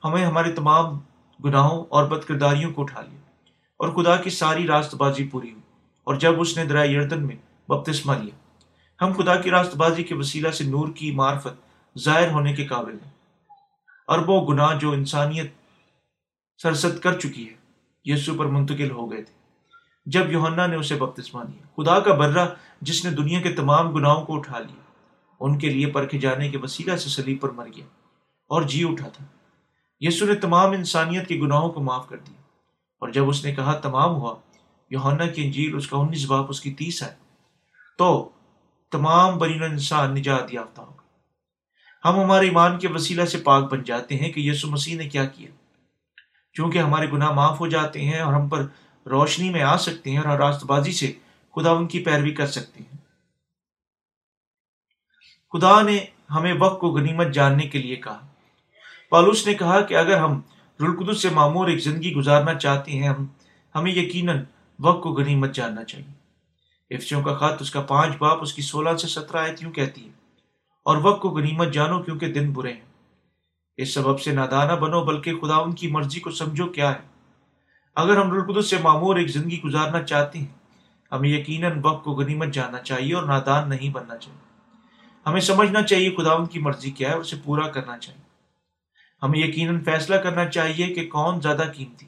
ہمیں 0.03 0.25
ہمارے 0.25 0.51
تمام 0.51 0.99
گناہوں 1.45 1.85
اور 1.89 2.03
بد 2.03 2.25
کرداریوں 2.27 2.73
کو 2.73 2.81
اٹھا 2.81 3.01
لیا 3.01 3.19
اور 3.77 3.89
خدا 3.89 4.15
کی 4.15 4.29
ساری 4.29 4.67
راست 4.67 4.95
بازی 4.95 5.27
پوری 5.27 5.51
ہوئی 5.51 5.61
اور 6.03 6.15
جب 6.15 6.41
اس 6.41 6.57
نے 6.57 6.65
درائے 6.65 6.89
یردن 6.89 7.27
میں 7.27 7.35
بپتسمہ 7.67 8.13
لیا 8.13 8.40
ہم 9.01 9.13
خدا 9.13 9.35
کی 9.35 9.49
راست 9.49 9.75
بازی 9.75 10.03
کے 10.03 10.15
وسیلہ 10.15 10.51
سے 10.51 10.63
نور 10.63 10.87
کی 10.87 11.11
معرفت 11.11 11.71
ظاہر 11.99 12.31
ہونے 12.31 12.53
کے 12.53 12.65
قابل 12.65 12.93
ہیں۔ 12.93 13.11
اور 14.07 14.19
وہ 14.27 14.53
گناہ 14.53 14.79
جو 14.79 14.91
انسانیت 14.91 15.51
سرست 16.61 17.03
کر 17.03 17.19
چکی 17.19 17.49
ہے 17.49 17.53
یسو 18.05 18.35
پر 18.37 18.45
منتقل 18.45 18.91
ہو 18.91 19.11
گئے 19.11 19.23
تھے۔ 19.23 19.33
جب 20.05 20.31
یوہنا 20.31 20.65
نے 20.65 20.75
اسے 20.75 20.95
بپتسمہ 20.95 21.43
لیا، 21.43 21.65
خدا 21.75 21.99
کا 21.99 22.13
برہ 22.13 22.47
جس 22.81 23.05
نے 23.05 23.11
دنیا 23.11 23.41
کے 23.41 23.51
تمام 23.51 23.91
گناہوں 23.91 24.25
کو 24.25 24.35
اٹھا 24.35 24.59
لیا، 24.59 24.81
ان 25.39 25.57
کے 25.57 25.69
لیے 25.69 25.87
پرکھے 25.87 26.19
جانے 26.19 26.49
کے 26.49 26.57
وسیلہ 26.57 26.95
سے 26.95 27.09
سلیب 27.09 27.41
پر 27.41 27.49
مر 27.49 27.67
گیا 27.75 27.85
اور 28.47 28.61
جی 28.61 28.87
اٹھا 28.89 29.09
تھا۔ 29.09 29.25
یسو 29.99 30.25
نے 30.25 30.35
تمام 30.35 30.71
انسانیت 30.71 31.27
کے 31.27 31.35
گناہوں 31.35 31.69
کو 31.69 31.79
معاف 31.83 32.09
کر 32.09 32.17
دیا 32.17 32.41
اور 32.99 33.09
جب 33.09 33.29
اس 33.29 33.45
نے 33.45 33.55
کہا 33.55 33.73
تمام 33.73 34.09
ہوا 34.09 34.35
یوہنا 34.89 35.27
کی 35.27 35.43
انجیل 35.43 35.75
اس 35.75 35.87
کا 35.87 35.97
انیس 35.97 36.25
باپ 36.25 36.45
اس 36.49 36.61
کی 36.61 36.71
تیس 36.71 37.03
ہے 37.03 37.13
تو 37.97 38.29
تمام 38.91 39.37
برین 39.37 39.63
انسان 39.63 40.13
نجات 40.13 40.53
یافتہ 40.53 40.81
ہوگا 40.81 41.01
ہم 42.05 42.19
ہمارے 42.19 42.45
ایمان 42.45 42.79
کے 42.79 42.87
وسیلہ 42.87 43.25
سے 43.25 43.37
پاک 43.37 43.71
بن 43.71 43.83
جاتے 43.83 44.15
ہیں 44.15 44.31
کہ 44.31 44.39
یسو 44.39 44.67
مسیح 44.71 44.97
نے 44.97 45.09
کیا 45.09 45.25
کیا۔ 45.25 45.51
چونکہ 46.53 46.77
ہمارے 46.77 47.11
گناہ 47.11 47.31
معاف 47.31 47.59
ہو 47.59 47.67
جاتے 47.67 48.01
ہیں 48.01 48.19
اور 48.19 48.33
ہم 48.33 48.49
پر 48.49 48.65
روشنی 49.05 49.49
میں 49.49 49.61
آ 49.61 49.77
سکتے 49.77 50.09
ہیں 50.09 50.17
اور 50.17 50.37
راست 50.37 50.63
بازی 50.63 50.91
سے 50.91 51.13
خدا 51.55 51.71
ان 51.71 51.87
کی 51.87 52.03
پیروی 52.03 52.31
کر 52.31 52.47
سکتے 52.47 52.83
ہیں۔ 52.83 52.97
خدا 55.53 55.81
نے 55.81 56.05
ہمیں 56.29 56.53
وقت 56.59 56.81
کو 56.81 56.87
غنیمت 56.87 57.27
جاننے 57.27 57.63
کے 57.63 57.79
لیے 57.79 57.95
کہا۔ 57.95 58.27
پالوس 59.09 59.47
نے 59.47 59.53
کہا 59.53 59.81
کہ 59.81 59.93
اگر 59.93 60.17
ہم 60.17 60.41
رلقدس 60.79 61.21
سے 61.21 61.29
معمور 61.29 61.67
ایک 61.67 61.79
زندگی 61.79 62.13
گزارنا 62.13 62.53
چاہتے 62.53 62.91
ہیں، 62.91 63.09
ہم 63.09 63.25
ہمیں 63.75 63.91
یقیناً 63.91 64.43
وقت 64.79 65.03
کو 65.03 65.13
غنیمت 65.13 65.55
جاننا 65.55 65.83
چاہیے۔ 65.83 66.20
افسیوں 66.91 67.23
کا 67.23 67.37
خط 67.37 67.61
اس 67.61 67.71
کا 67.71 67.81
پانچ 67.81 68.15
باپ 68.17 68.37
اس 68.41 68.53
کی 68.53 68.61
سولہ 68.61 68.97
سے 68.97 69.07
سترہ 69.07 69.37
آیت 69.37 69.63
یوں 69.63 69.71
کہتی 69.71 70.05
ہے 70.05 70.09
اور 70.85 70.97
وقت 70.97 71.21
کو 71.21 71.29
غنیمت 71.29 71.67
جانو 71.73 72.03
کیونکہ 72.03 72.33
دن 72.33 72.51
برے 72.51 72.73
ہیں۔ 72.73 72.91
اس 73.77 73.93
سبب 73.93 74.19
سے 74.19 74.31
نادانہ 74.31 74.73
بنو 74.73 75.05
بلکہ 75.05 75.39
خدا 75.39 75.55
ان 75.55 75.71
کی 75.71 75.87
مرضی 75.87 76.19
کو 76.19 76.31
سمجھو 76.31 76.65
کیا 76.65 76.91
ہے۔ 76.91 76.99
اگر 77.95 78.17
ہم 78.17 78.31
رلقدس 78.31 78.69
سے 78.69 78.77
معمور 78.77 79.15
ایک 79.15 79.27
زندگی 79.27 79.61
گزارنا 79.61 80.03
چاہتے 80.03 80.39
ہیں، 80.39 80.45
ہمیں 81.11 81.29
یقیناً 81.29 81.79
وقت 81.83 82.03
کو 82.03 82.11
غنیمت 82.11 82.47
جاننا 82.47 82.79
چاہیے 82.79 83.15
اور 83.15 83.23
نادان 83.23 83.69
نہیں 83.69 83.89
بننا 83.89 84.17
چاہیے۔ 84.17 84.39
ہمیں 85.25 85.41
سمجھنا 85.41 85.81
چاہیے 85.81 86.15
خدا 86.17 86.31
ان 86.31 86.45
کی 86.45 86.59
مرضی 86.59 86.91
کیا 86.91 87.09
ہے 87.09 87.13
اور 87.13 87.21
اسے 87.21 87.35
پورا 87.43 87.67
کرنا 87.67 87.97
چاہیے۔ 87.97 88.21
ہمیں 89.23 89.39
یقیناً 89.39 89.83
فیصلہ 89.83 90.15
کرنا 90.15 90.45
چاہیے 90.45 90.87
کہ 90.87 91.09
کون 91.09 91.41
زیادہ 91.41 91.63
قیمتی۔ 91.75 92.05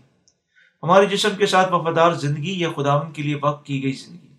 ہمارے 0.84 1.06
جسم 1.06 1.30
کے 1.38 1.46
ساتھ 1.46 1.74
وفادار 1.74 2.12
زندگی 2.12 2.60
یا 2.60 2.70
خدا 2.76 3.00
کے 3.00 3.22
لیے 3.22 3.36
وقت 3.42 3.66
کی 3.66 3.84
گئی 3.84 3.92
زندگی۔ 3.92 4.33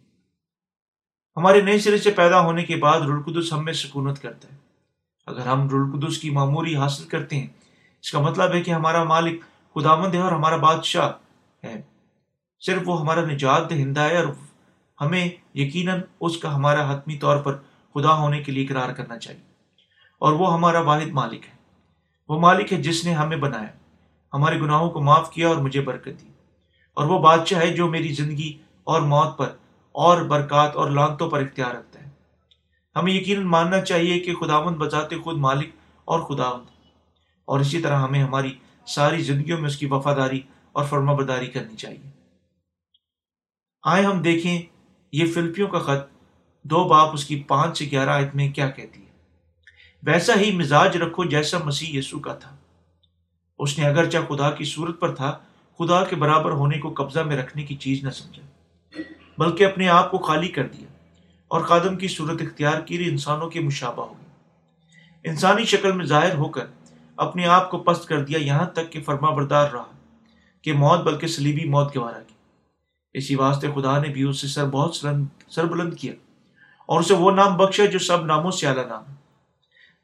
ہمارے 1.36 1.60
نئے 1.60 1.78
سرے 1.78 1.98
سے 1.98 2.10
پیدا 2.10 2.40
ہونے 2.40 2.64
کے 2.64 2.76
بعد 2.76 3.00
رلقدس 3.00 3.52
ہم 3.52 3.64
میں 3.64 3.72
سکونت 3.72 4.22
کرتا 4.22 4.48
ہے۔ 4.52 4.56
اگر 5.26 5.46
ہم 5.46 5.68
رلقدس 5.68 6.18
کی 6.18 6.30
معموری 6.30 6.76
حاصل 6.76 7.04
کرتے 7.04 7.36
ہیں، 7.36 7.46
اس 8.02 8.12
کا 8.12 8.20
مطلب 8.20 8.54
ہے 8.54 8.62
کہ 8.62 8.70
ہمارا 8.70 9.04
مالک 9.04 9.42
خدامند 9.74 10.14
ہے 10.14 10.20
اور 10.20 10.32
ہمارا 10.32 10.56
بادشاہ 10.56 11.12
ہے۔ 11.64 11.82
صرف 12.60 12.82
وہ 12.86 13.00
ہمارا 13.00 13.20
نجات 13.20 13.70
دہندہ 13.70 14.00
ہے 14.00 14.16
اور 14.16 14.34
ہمیں 15.00 15.28
یقیناً 15.54 16.00
اس 16.20 16.36
کا 16.36 16.54
ہمارا 16.54 16.94
حتمی 16.94 17.16
طور 17.16 17.36
پر 17.36 17.56
خدا 17.94 18.14
ہونے 18.14 18.42
کے 18.42 18.52
لیے 18.52 18.64
اقرار 18.64 18.92
کرنا 18.92 19.18
چاہیے۔ 19.18 19.42
اور 20.18 20.32
وہ 20.32 20.54
ہمارا 20.54 20.80
واحد 20.80 21.08
مالک 21.08 21.44
ہے۔ 21.44 21.54
وہ 22.28 22.40
مالک 22.40 22.72
ہے 22.72 22.82
جس 22.82 23.04
نے 23.04 23.12
ہمیں 23.12 23.36
بنایا۔ 23.36 23.68
ہمارے 24.34 24.60
گناہوں 24.60 24.90
کو 24.90 25.00
معاف 25.00 25.30
کیا 25.30 25.48
اور 25.48 25.56
مجھے 25.56 25.80
برکت 25.80 26.06
دی۔ 26.06 26.28
اور 26.94 27.06
وہ 27.06 27.18
بادشاہ 27.18 27.60
ہے 27.60 27.72
جو 27.72 27.88
میری 27.88 28.08
زندگی 28.08 28.58
اور 28.84 29.00
موت 29.00 29.38
پر 29.38 29.46
اور 29.94 30.22
برکات 30.22 30.76
اور 30.76 30.90
لانتوں 30.90 31.30
پر 31.30 31.40
اختیار 31.40 31.74
رکھتا 31.74 32.00
ہے 32.00 32.10
ہمیں 32.96 33.12
یقیناً 33.12 33.44
ماننا 33.44 33.80
چاہیے 33.80 34.20
کہ 34.20 34.34
خداوند 34.34 34.76
بذات 34.76 35.10
خود 35.24 35.36
مالک 35.36 35.68
اور 36.04 36.20
خداوند 36.20 36.64
اور 37.44 37.60
اسی 37.60 37.80
طرح 37.80 37.96
ہمیں 37.96 38.22
ہماری 38.22 38.54
ساری 38.86 39.22
زندگیوں 39.22 39.58
میں 39.58 39.66
اس 39.66 39.76
کی 39.76 39.86
وفاداری 39.86 40.40
اور 40.72 40.84
فرما 40.84 41.12
برداری 41.12 41.46
کرنی 41.46 41.76
چاہیے۔ 41.76 42.10
آئے 43.82 44.04
ہم 44.04 44.22
دیکھیں 44.22 44.62
یہ 45.12 45.32
فلپیوں 45.32 45.68
کا 45.68 45.78
خط 45.78 46.12
دو 46.62 46.84
باپ 46.84 47.10
اس 47.12 47.24
کی 47.24 47.42
پانچ 47.42 47.78
سے 47.78 47.84
گیارہ 47.90 48.10
آیت 48.10 48.34
میں 48.34 48.52
کیا 48.52 48.68
کہتی 48.68 49.00
ہے۔ 49.00 49.10
ویسا 50.02 50.32
ہی 50.40 50.56
مزاج 50.56 50.96
رکھو 50.96 51.24
جیسا 51.24 51.58
مسیح 51.64 51.98
یسو 51.98 52.18
کا 52.18 52.34
تھا۔ 52.34 52.56
اس 53.58 53.78
نے 53.78 53.86
اگرچہ 53.86 54.18
خدا 54.28 54.50
کی 54.50 54.64
صورت 54.64 55.00
پر 55.00 55.14
تھا، 55.14 55.38
خدا 55.78 56.04
کے 56.04 56.16
برابر 56.16 56.50
ہونے 56.50 56.78
کو 56.78 56.94
قبضہ 56.96 57.20
میں 57.20 57.36
رکھنے 57.36 57.62
کی 57.62 57.76
چیز 57.76 58.04
نہ 58.04 58.10
سمجھا۔ 58.10 58.42
بلکہ 59.38 59.64
اپنے 59.64 59.88
آپ 59.88 60.10
کو 60.10 60.18
خالی 60.18 60.48
کر 60.48 60.66
دیا 60.66 60.86
اور 61.48 61.60
قادم 61.60 61.96
کی 61.96 62.08
صورت 62.08 62.42
اختیار 62.42 62.80
کی 62.80 63.04
انسانوں 63.10 63.50
کے 63.50 63.60
مشابہ 63.60 64.06
ہو 64.06 64.12
گئی۔ 64.12 64.24
انسانی 65.30 65.64
شکل 65.64 65.92
میں 65.92 66.04
ظاہر 66.04 66.34
ہو 66.34 66.48
کر 66.48 66.66
اپنے 67.16 67.46
آپ 67.46 67.70
کو 67.70 67.78
پست 67.78 68.08
کر 68.08 68.24
دیا، 68.24 68.38
یہاں 68.38 68.66
تک 68.66 68.92
کہ 68.92 69.02
فرما 69.02 69.30
بردار 69.30 69.70
رہا 69.70 69.84
کہ 70.62 70.72
موت 70.72 71.00
بلکہ 71.00 71.26
سلیبی 71.26 71.68
موت 71.68 71.96
گوارا 71.96 72.22
کی۔ 72.22 72.34
اسی 73.12 73.34
واسطے 73.34 73.68
خدا 73.74 73.98
نے 73.98 74.08
بھی 74.08 74.22
اس 74.22 74.40
سے 74.40 74.46
سر 74.46 74.66
بہت 74.66 74.96
سر 75.48 75.64
بلند 75.64 75.94
کیا 75.94 76.12
اور 76.86 77.00
اسے 77.00 77.14
وہ 77.14 77.30
نام 77.30 77.56
بخشا 77.56 77.84
جو 77.84 77.98
سب 77.98 78.24
ناموں 78.24 78.50
سے 78.50 78.66
اعلیٰ 78.66 78.86
نام 78.86 79.02
ہے، 79.08 79.14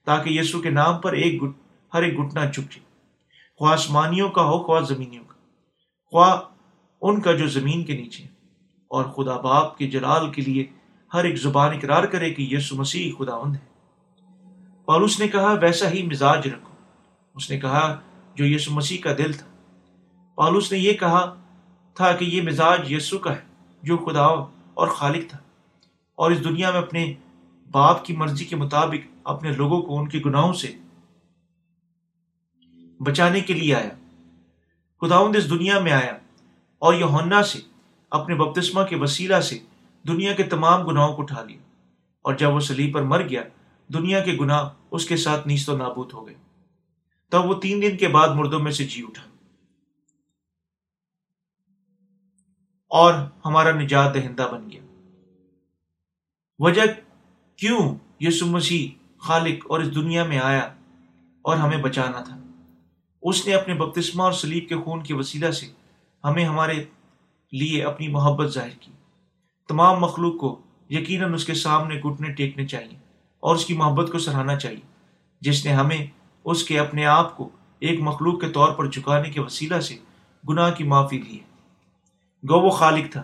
تاکہ 0.04 0.30
یسو 0.30 0.60
کے 0.60 0.70
نام 0.70 0.98
پر 0.98 1.12
ایک 1.12 1.42
گٹ، 1.42 1.52
ہر 1.94 2.02
ایک 2.02 2.16
گھٹنا 2.16 2.46
چک 2.46 2.56
جائے۔ 2.56 2.84
خواہ 3.58 3.72
آسمانیوں 3.72 4.30
کا 4.30 4.42
ہو، 4.42 4.62
خواہ 4.62 4.80
زمینیوں 4.80 5.24
کا۔ 5.24 5.34
خواہ 6.10 6.36
ان 7.02 7.20
کا 7.20 7.32
جو 7.32 7.46
زمین 7.46 7.84
کے 7.84 7.96
نیچے۔ 7.96 8.24
اور 8.90 9.04
خدا 9.04 9.36
باپ 9.36 9.78
کے 9.78 9.86
جلال 9.86 10.32
کے 10.32 10.42
لیے 10.42 10.66
ہر 11.14 11.24
ایک 11.24 11.36
زبان 11.36 11.74
اقرار 11.74 12.04
کرے 12.04 12.34
کہ 12.34 12.42
یسو 12.42 12.76
مسیح 12.76 13.12
خدا 13.18 13.36
ہے۔ 13.36 13.70
اور 14.84 15.00
اس 15.00 15.20
نے 15.20 15.28
کہا، 15.28 15.52
ویسا 15.52 15.90
ہی 15.90 16.02
مزاج 16.02 16.48
رکھو۔ 16.48 16.74
اس 17.34 17.50
نے 17.50 17.60
کہا، 17.60 18.00
جو 18.34 18.46
یسو 18.46 18.72
مسیح 18.72 18.98
کا 19.00 19.12
دل 19.18 19.32
تھا۔ 19.32 19.46
پالوس 20.34 20.72
نے 20.72 20.78
یہ 20.78 20.92
کہا 20.92 21.34
تھا 21.94 22.12
کہ 22.12 22.24
یہ 22.24 22.42
مزاج 22.42 22.92
یسو 22.92 23.18
کا 23.18 23.36
ہے، 23.36 23.40
جو 23.82 23.96
خدا 23.96 24.24
اور 24.74 24.88
خالق 24.88 25.30
تھا۔ 25.30 25.38
اور 26.14 26.30
اس 26.30 26.44
دنیا 26.44 26.70
میں 26.70 26.78
اپنے 26.78 27.14
باپ 27.70 28.04
کی 28.04 28.16
مرضی 28.16 28.44
کے 28.44 28.56
مطابق 28.56 29.16
اپنے 29.24 29.52
لوگوں 29.52 29.82
کو 29.82 29.98
ان 29.98 30.08
کے 30.08 30.20
گناہوں 30.26 30.52
سے 30.52 30.74
بچانے 33.00 33.40
کے 33.40 33.54
لیے 33.54 33.74
آیا۔ 33.74 33.90
خداوند 35.00 35.36
اس 35.36 35.50
دنیا 35.50 35.78
میں 35.78 35.92
آیا 35.92 36.12
اور 36.78 36.94
یوہنا 36.94 37.42
سے 37.42 37.58
اپنے 38.10 38.34
بپتسمہ 38.34 38.84
کے 38.84 38.96
وسیلہ 38.96 39.40
سے 39.40 39.58
دنیا 40.06 40.32
کے 40.32 40.42
تمام 40.42 40.86
گناہوں 40.86 41.16
کو 41.16 41.22
اٹھا 41.22 41.42
لیا 41.42 41.58
اور 42.22 42.34
جب 42.34 42.54
وہ 42.54 42.60
سلیب 42.60 42.94
پر 42.94 43.02
مر 43.02 43.28
گیا، 43.28 43.42
دنیا 43.88 44.20
کے 44.20 44.32
گناہ 44.40 44.68
اس 44.90 45.08
کے 45.08 45.16
ساتھ 45.16 45.46
نیست 45.46 45.68
و 45.68 45.76
نابود 45.76 46.12
ہو 46.12 46.26
گئے۔ 46.26 46.34
تب 47.28 47.44
وہ 47.44 47.60
تین 47.60 47.82
دن 47.82 47.96
کے 47.96 48.08
بعد 48.08 48.28
مردوں 48.28 48.60
میں 48.60 48.72
سے 48.72 48.86
جی 48.86 49.02
اٹھا۔ 49.02 49.22
اور 52.88 53.14
ہمارا 53.44 53.80
نجات 53.80 54.14
دہندہ 54.14 54.48
بن 54.52 54.70
گیا۔ 54.70 54.80
وجہ 56.58 56.82
کیوں 57.56 57.96
یسو 58.20 58.46
مسیح 58.46 58.88
خالق 59.18 59.66
اور 59.68 59.80
اس 59.80 59.94
دنیا 59.94 60.24
میں 60.24 60.38
آیا 60.38 60.74
اور 61.42 61.56
ہمیں 61.56 61.82
بچانا 61.82 62.20
تھا؟ 62.20 62.40
اس 63.22 63.46
نے 63.46 63.54
اپنے 63.54 63.74
بپتسمہ 63.74 64.22
اور 64.22 64.32
سلیب 64.32 64.68
کے 64.68 64.76
خون 64.76 65.02
کے 65.02 65.14
وسیلہ 65.14 65.50
سے 65.50 65.66
ہمیں 66.24 66.44
ہمارے 66.44 66.84
لیے 67.52 67.84
اپنی 67.84 68.08
محبت 68.08 68.48
ظاہر 68.48 68.70
کی۔ 68.80 68.92
تمام 69.68 70.00
مخلوق 70.00 70.40
کو 70.40 70.60
یقیناً 70.90 71.34
اس 71.34 71.44
کے 71.44 71.54
سامنے 71.54 72.00
گھٹنے 72.00 72.32
ٹیکنے 72.32 72.66
چاہیے 72.66 72.98
اور 73.40 73.54
اس 73.54 73.66
کی 73.66 73.74
محبت 73.74 74.12
کو 74.12 74.18
سراہنا 74.18 74.58
چاہیے، 74.58 74.80
جس 75.40 75.66
نے 75.66 75.72
ہمیں 75.72 76.06
اس 76.44 76.64
کے 76.64 76.78
اپنے 76.78 77.06
آپ 77.06 77.36
کو 77.36 77.48
ایک 77.78 78.00
مخلوق 78.00 78.40
کے 78.40 78.48
طور 78.48 78.72
پر 78.72 78.90
جھکانے 78.90 79.30
کے 79.30 79.40
وسیلہ 79.40 79.80
سے 79.80 79.96
گناہ 80.48 80.70
کی 80.70 80.84
معافی 80.84 81.18
دی 81.18 81.38
ہے۔ 81.38 81.50
گو، 82.48 82.60
وہ 82.60 82.70
خالق 82.70 83.12
تھا۔ 83.12 83.22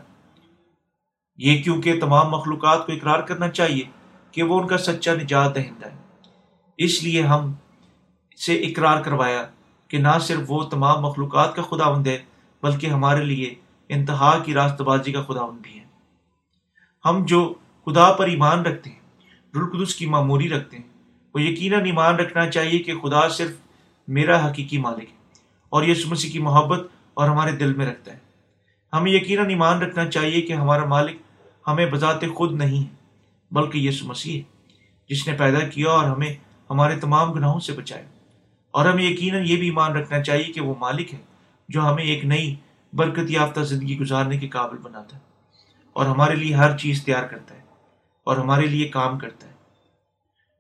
یہ 1.36 1.62
کیونکہ 1.62 2.00
تمام 2.00 2.30
مخلوقات 2.30 2.86
کو 2.86 2.92
اقرار 2.92 3.20
کرنا 3.20 3.48
چاہیے 3.48 3.82
کہ 4.30 4.42
وہ 4.42 4.60
ان 4.60 4.66
کا 4.66 4.78
سچا 4.78 5.14
نجات 5.14 5.54
دہندہ 5.54 5.86
ہے۔ 5.86 5.96
اس 6.78 7.02
لیے 7.02 7.22
ہم 7.22 7.52
سے 8.46 8.54
اقرار 8.54 9.02
کروایا 9.02 9.46
کہ 9.88 9.98
نہ 9.98 10.18
صرف 10.20 10.40
وہ 10.48 10.64
تمام 10.64 11.02
مخلوقات 11.02 11.56
کا 11.56 11.62
خداوند 11.62 12.06
ہے، 12.06 12.18
بلکہ 12.62 12.86
ہمارے 12.86 13.24
لیے 13.24 13.54
انتہا 13.88 14.38
کی 14.38 14.54
راست 14.54 14.80
بازی 14.80 15.12
کا 15.12 15.22
خداوند 15.22 15.58
بھی 15.62 15.78
ہے 15.78 15.84
ہم 17.04 17.24
جو 17.26 17.54
خدا 17.86 18.12
پر 18.12 18.28
ایمان 18.28 18.60
رکھتے 18.60 18.90
ہیں 18.90 19.00
رلقدس 19.54 19.94
کی 19.94 20.06
معموری 20.06 20.48
رکھتے 20.48 20.76
ہیں، 20.76 20.84
وہ 21.34 21.42
یقیناً 21.42 21.84
ایمان 21.84 22.14
رکھنا 22.14 22.50
چاہیے 22.50 22.78
کہ 22.78 22.98
خدا 22.98 23.28
صرف 23.28 23.50
میرا 24.08 24.50
حقیقی 24.50 24.78
مالک 24.78 25.10
ہے 25.10 25.16
اور 25.68 25.82
یسو 25.82 26.08
مسیح 26.08 26.32
کی 26.32 26.38
محبت 26.38 26.88
اور 27.14 27.28
ہمارے 27.28 27.52
دل 27.52 27.74
میں 27.74 27.86
رکھتا 27.86 28.12
ہے۔ 28.12 28.18
ہمیں 28.92 29.12
یقیناً 29.12 29.48
ایمان 29.48 29.78
رکھنا 29.78 30.10
چاہیے 30.10 30.40
کہ 30.40 30.52
ہمارا 30.52 30.84
مالک 30.84 31.16
ہمیں 31.66 31.86
بذات 31.86 32.24
خود 32.34 32.52
نہیں 32.52 32.80
ہے، 32.80 32.94
بلکہ 33.50 33.78
یسو 33.78 34.06
مسیح 34.06 34.38
ہے، 34.38 34.42
جس 35.08 35.28
نے 35.28 35.36
پیدا 35.38 35.58
کیا 35.58 35.90
اور 35.90 36.04
ہمیں 36.04 36.34
ہمارے 36.70 37.00
تمام 37.00 37.32
گناہوں 37.32 37.60
سے 37.60 37.72
بچایا۔ 37.72 38.04
اور 38.70 38.86
ہمیں 38.86 39.04
یقیناً 39.04 39.42
یہ 39.46 39.56
بھی 39.56 39.66
ایمان 39.66 39.92
رکھنا 39.92 40.22
چاہیے 40.22 40.44
کہ 40.44 40.60
وہ 40.60 40.74
مالک 40.80 41.14
ہے، 41.14 41.18
جو 41.68 41.80
ہمیں 41.80 42.04
ایک 42.04 42.24
نئی 42.24 42.54
برکت 42.92 43.30
یافتہ 43.30 43.60
زندگی 43.60 43.98
گزارنے 43.98 44.38
کے 44.38 44.48
قابل 44.48 44.78
بناتا 44.78 45.16
ہے 45.16 45.22
اور 45.92 46.06
ہمارے 46.06 46.36
لیے 46.36 46.54
ہر 46.54 46.76
چیز 46.78 47.04
تیار 47.04 47.22
کرتا 47.22 47.54
ہے 47.54 47.60
اور 48.24 48.36
ہمارے 48.36 48.66
لیے 48.66 48.88
کام 48.88 49.18
کرتا 49.18 49.46
ہے۔ 49.46 49.52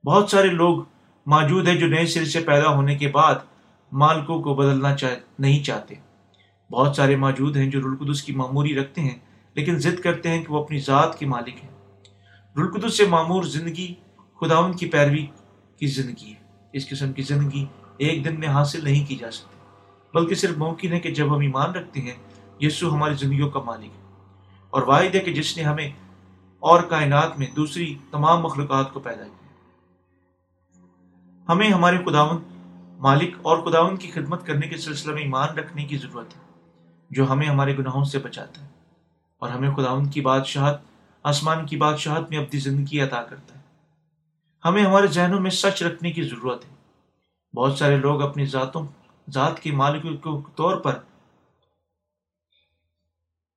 بہت 0.06 0.30
سارے 0.30 0.48
لوگ 0.48 0.82
موجود 1.26 1.68
ہیں 1.68 1.76
جو 1.76 1.86
نئے 1.86 2.06
سر 2.06 2.24
سے 2.24 2.40
پیدا 2.40 2.68
ہونے 2.68 2.94
کے 2.94 3.08
بعد 3.08 3.34
مالکوں 3.92 4.42
کو 4.42 4.54
بدلنا 4.54 4.96
چاہ، 4.96 5.14
نہیں 5.38 5.64
چاہتے۔ 5.64 5.94
بہت 6.70 6.96
سارے 6.96 7.16
موجود 7.16 7.56
ہیں 7.56 7.70
جو 7.70 7.80
رلقدس 7.80 8.22
کی 8.22 8.32
معموری 8.32 8.74
رکھتے 8.74 9.00
ہیں، 9.00 9.18
لیکن 9.54 9.78
ضد 9.78 10.00
کرتے 10.00 10.28
ہیں 10.28 10.44
کہ 10.44 10.52
وہ 10.52 10.62
اپنی 10.62 10.78
ذات 10.78 11.18
کے 11.18 11.26
مالک 11.26 11.64
ہیں۔ 11.64 11.70
رلقدس 12.56 12.96
سے 12.96 13.06
معمور 13.06 13.42
زندگی 13.42 13.94
خداون 14.40 14.76
کی 14.76 14.86
پیروی 14.86 15.26
کی 15.76 15.86
زندگی 15.86 16.30
ہے۔ 16.30 16.68
اس 16.72 16.88
قسم 16.88 17.12
کی 17.12 17.22
زندگی 17.22 17.66
ایک 17.98 18.24
دن 18.24 18.40
میں 18.40 18.48
حاصل 18.48 18.84
نہیں 18.84 19.06
کی 19.06 19.16
جا 19.16 19.30
سکتی۔ 19.30 19.55
بلکہ 20.16 20.34
صرف 20.34 20.58
ممکن 20.58 20.92
ہے 20.92 21.00
کہ 21.00 21.14
جب 21.14 21.34
ہم 21.34 21.40
ایمان 21.40 21.70
رکھتے 21.70 22.00
ہیں 22.00 22.12
یسو 22.60 22.94
ہماری 22.94 23.14
زندگیوں 23.14 23.50
کا 23.50 23.60
مالک 23.60 23.84
ہے۔ 23.84 24.02
اور 24.70 24.82
واحد 24.82 25.14
ہے 25.14 25.20
کہ 25.20 25.32
جس 25.32 25.56
نے 25.56 25.62
ہمیں 25.62 25.90
اور 26.58 26.82
کائنات 26.82 27.38
میں 27.38 27.46
دوسری 27.56 27.98
تمام 28.10 28.40
مخلوقات 28.40 28.92
کو 28.92 29.00
پیدا 29.00 29.24
کیا۔ 29.24 29.48
ہمیں 31.48 31.70
ہمارے 31.70 31.98
خداون 32.04 32.42
مالک 32.98 33.34
اور 33.42 33.58
خداون 33.58 33.96
کی 33.96 34.10
خدمت 34.10 34.46
کرنے 34.46 34.68
کے 34.68 34.76
سلسلہ 34.76 35.14
میں 35.14 35.22
ایمان 35.22 35.48
رکھنے 35.48 35.84
کی 35.84 35.96
ضرورت 35.96 36.36
ہے، 36.36 36.40
جو 37.10 37.32
ہمیں 37.32 37.46
ہمارے 37.46 37.78
گناہوں 37.78 38.04
سے 38.04 38.18
بچاتا 38.18 38.62
ہے۔ 38.62 38.68
اور 39.38 39.50
ہمیں 39.50 39.74
خداون 39.74 40.06
کی 40.06 40.20
بادشاہت، 40.20 40.80
آسمان 41.22 41.66
کی 41.66 41.76
بادشاہت 41.76 42.30
میں 42.30 42.38
اپنی 42.38 42.60
زندگی 42.60 43.00
عطا 43.00 43.22
کرتا 43.22 43.54
ہے۔ 43.54 43.62
ہمیں 44.64 44.84
ہمارے 44.84 45.06
ذہنوں 45.06 45.40
میں 45.40 45.50
سچ 45.50 45.82
رکھنے 45.82 46.12
کی 46.12 46.22
ضرورت 46.22 46.64
ہے۔ 46.64 46.74
بہت 47.56 47.78
سارے 47.78 47.96
لوگ 47.96 48.22
اپنی 48.22 48.46
ذاتوں 48.46 48.86
ذات 49.30 49.60
کے 49.60 49.72
مالک 49.72 50.02
کے 50.02 50.30
طور 50.56 50.76
پر 50.76 50.98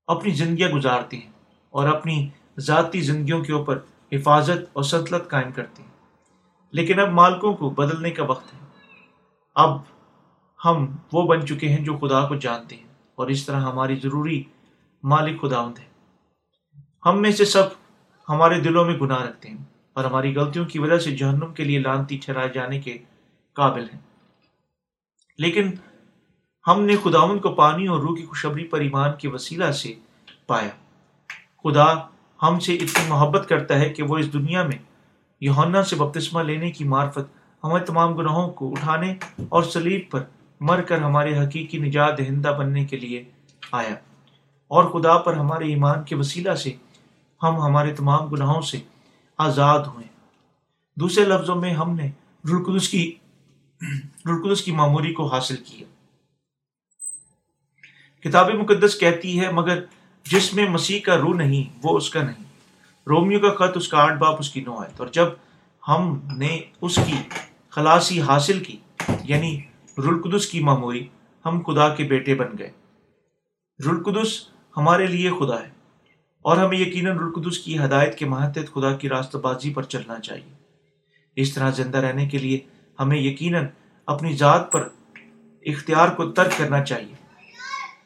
اپنی 0.08 0.32
زندگیاں 0.32 0.70
گزارتے 0.70 1.18
ہیں 1.18 1.32
اور 1.70 1.88
اپنی 1.88 2.30
ذاتی 2.60 3.02
زندگیوں 3.02 3.44
کے 3.44 3.54
اوپر 3.54 3.80
حفاظت 4.12 4.70
اور 4.74 4.84
سنتلت 4.84 5.30
قائم 5.30 5.52
کرتے 5.52 5.84
ہیں۔ 5.84 5.90
لیکن 6.72 7.00
اب 7.00 7.10
مالکوں 7.10 7.54
کو 7.54 7.70
بدلنے 7.70 8.12
کا 8.12 8.24
وقت 8.24 8.54
ہے۔ 8.54 8.60
اب 9.56 9.78
ہم 10.66 10.96
وہ 11.14 11.28
بن 11.28 11.48
چکے 11.48 11.70
ہیں 11.70 11.86
جو 11.86 11.98
خدا 11.98 12.28
کو 12.28 12.36
جانتے 12.36 12.76
ہیں 12.76 12.88
اور 13.16 13.28
اس 13.28 13.46
طرح 13.46 13.62
ہماری 13.62 13.96
ضروری 13.96 14.44
مالک 15.04 15.42
خدا 15.42 15.62
ہے 15.62 15.90
ہم 17.06 17.22
میں 17.22 17.32
سے 17.32 17.46
سب 17.46 17.64
ہمارے 18.30 18.60
دلوں 18.60 18.86
میں 18.86 18.98
گناہ 18.98 19.22
رکھتے 19.22 19.50
ہیں 19.50 19.58
اور 19.94 20.06
ہماری 20.06 20.36
غلطیوں 20.36 20.66
کی 20.66 20.80
وجہ 20.80 20.98
سے 20.98 21.16
جہنم 21.16 21.54
کے 21.54 21.64
لیے 21.64 21.80
لانتی 21.80 22.18
ٹھہرائے 22.18 22.50
جانے 22.50 22.82
کے 22.82 22.98
قابل 23.54 23.90
ہیں۔ 23.94 24.09
لیکن 25.40 25.72
ہم 26.68 26.82
نے 26.82 26.96
خداون 27.04 27.40
کو 27.40 27.52
پانی 27.52 27.88
اور 27.88 28.00
روح 28.00 28.18
کی 28.18 28.26
خوشبری 28.26 28.64
پر 28.64 28.80
ایمان 28.80 29.10
کے 29.20 29.30
وسیلہ 29.30 29.72
سے 29.72 29.94
پایا۔ 30.48 30.70
خدا 31.64 31.94
ہم 32.44 32.60
سے 32.60 32.76
اتنی 32.76 33.10
محبت 33.10 33.50
کرتا 33.50 33.80
ہے 33.80 33.90
کہ 33.90 34.04
وہ 34.04 34.18
اس 34.18 34.34
دنیا 34.34 34.64
میں 34.64 34.78
یونا 35.42 35.84
سے 35.84 35.96
بپتسمہ 35.96 36.42
لینے 36.42 36.72
کی 36.72 36.84
معرفت 36.84 37.38
ہمارے 37.64 37.86
تمام 37.86 38.14
گناہوں 38.14 38.50
کو 38.50 38.72
اٹھانے 38.72 39.16
اور 39.50 39.64
سلیب 39.64 40.02
پر 40.12 40.24
مر 40.60 40.82
کر 40.82 41.02
ہمارے 41.02 41.40
حقیقی 41.40 41.78
نجات 41.78 42.18
دہندہ 42.18 42.50
بننے 42.60 42.86
کے 42.86 42.98
لیے 42.98 43.24
آیا۔ 43.72 43.94
اور 44.68 44.84
خدا 44.84 45.18
پر 45.18 45.34
ہمارے 45.34 45.66
ایمان 45.66 46.04
کے 46.04 46.16
وسیلہ 46.16 46.54
سے 46.54 46.72
ہم 47.44 47.56
ہمارے 47.62 47.96
تمام 47.96 48.26
گناہوں 48.26 48.62
سے 48.62 48.80
آزاد 49.38 49.80
ہوئے۔ 49.80 50.06
دوسرے 50.96 51.26
لفظوں 51.26 51.56
میں 51.56 51.74
ہم 51.74 51.96
نے 51.96 52.12
رلقدس 52.46 52.90
کی 52.90 53.16
رلقدس 53.82 54.62
کی 54.62 54.72
معموری 54.72 55.14
کو 55.14 55.26
حاصل 55.26 55.56
کیا۔ 55.56 55.88
کتاب 58.24 58.50
مقدس 58.52 59.00
کہتی 59.00 59.40
ہے، 59.40 59.52
مگر 59.52 59.84
جس 60.26 60.54
میں 60.54 60.70
مسیح 60.70 61.00
کا 61.00 61.18
روح 61.18 61.36
نہیں، 61.36 61.78
وہ 61.84 61.98
اس 61.98 62.10
کا 62.10 62.24
نہیں۔ 62.24 62.44
رومیو 63.08 63.40
کا 63.40 63.54
خط، 63.56 63.78
اس 63.78 63.88
کا 63.88 63.98
آٹھ 63.98 64.18
باپ، 64.20 64.40
اس 64.40 64.50
کی 64.50 64.62
نو 64.62 64.78
آئے 64.78 64.92
اور 64.98 65.08
جب 65.08 65.28
ہم 65.84 66.20
نے 66.38 66.60
اس 66.82 66.96
کی 66.96 67.16
خلاصی 67.70 68.22
حاصل 68.22 68.64
کی 68.64 68.78
یعنی 69.24 69.60
رلقدس 69.98 70.48
کی 70.48 70.60
معموری 70.60 71.08
ہم 71.46 71.62
خدا 71.68 71.88
کے 71.96 72.04
بیٹے 72.04 72.36
بن 72.36 72.58
گئے۔ 72.58 72.72
رلقدس 73.80 74.32
ہمارے 74.78 75.08
لیے 75.08 75.30
خدا 75.30 75.62
ہے، 75.62 75.70
اور 76.46 76.58
ہمیں 76.58 76.78
یقیناً 76.78 77.18
رلقدس 77.18 77.58
کی 77.58 77.78
ہدایت 77.80 78.18
کے 78.18 78.26
ماتحت 78.26 78.74
خدا 78.74 78.96
کی 78.96 79.10
راستہ 79.10 79.38
بازی 79.38 79.74
پر 79.74 79.84
چلنا 79.84 80.20
چاہیے۔ 80.20 80.54
اس 81.38 81.54
طرح 81.54 81.70
زندہ 81.70 81.98
رہنے 81.98 82.28
کے 82.28 82.38
لیے 82.38 82.60
ہمیں 83.00 83.18
یقیناً 83.18 83.66
اپنی 84.06 84.34
ذات 84.34 84.72
پر 84.72 84.88
اختیار 85.66 86.10
کو 86.10 86.32
ترک 86.32 86.52
کرنا 86.58 86.84
چاہیے۔ 86.84 87.14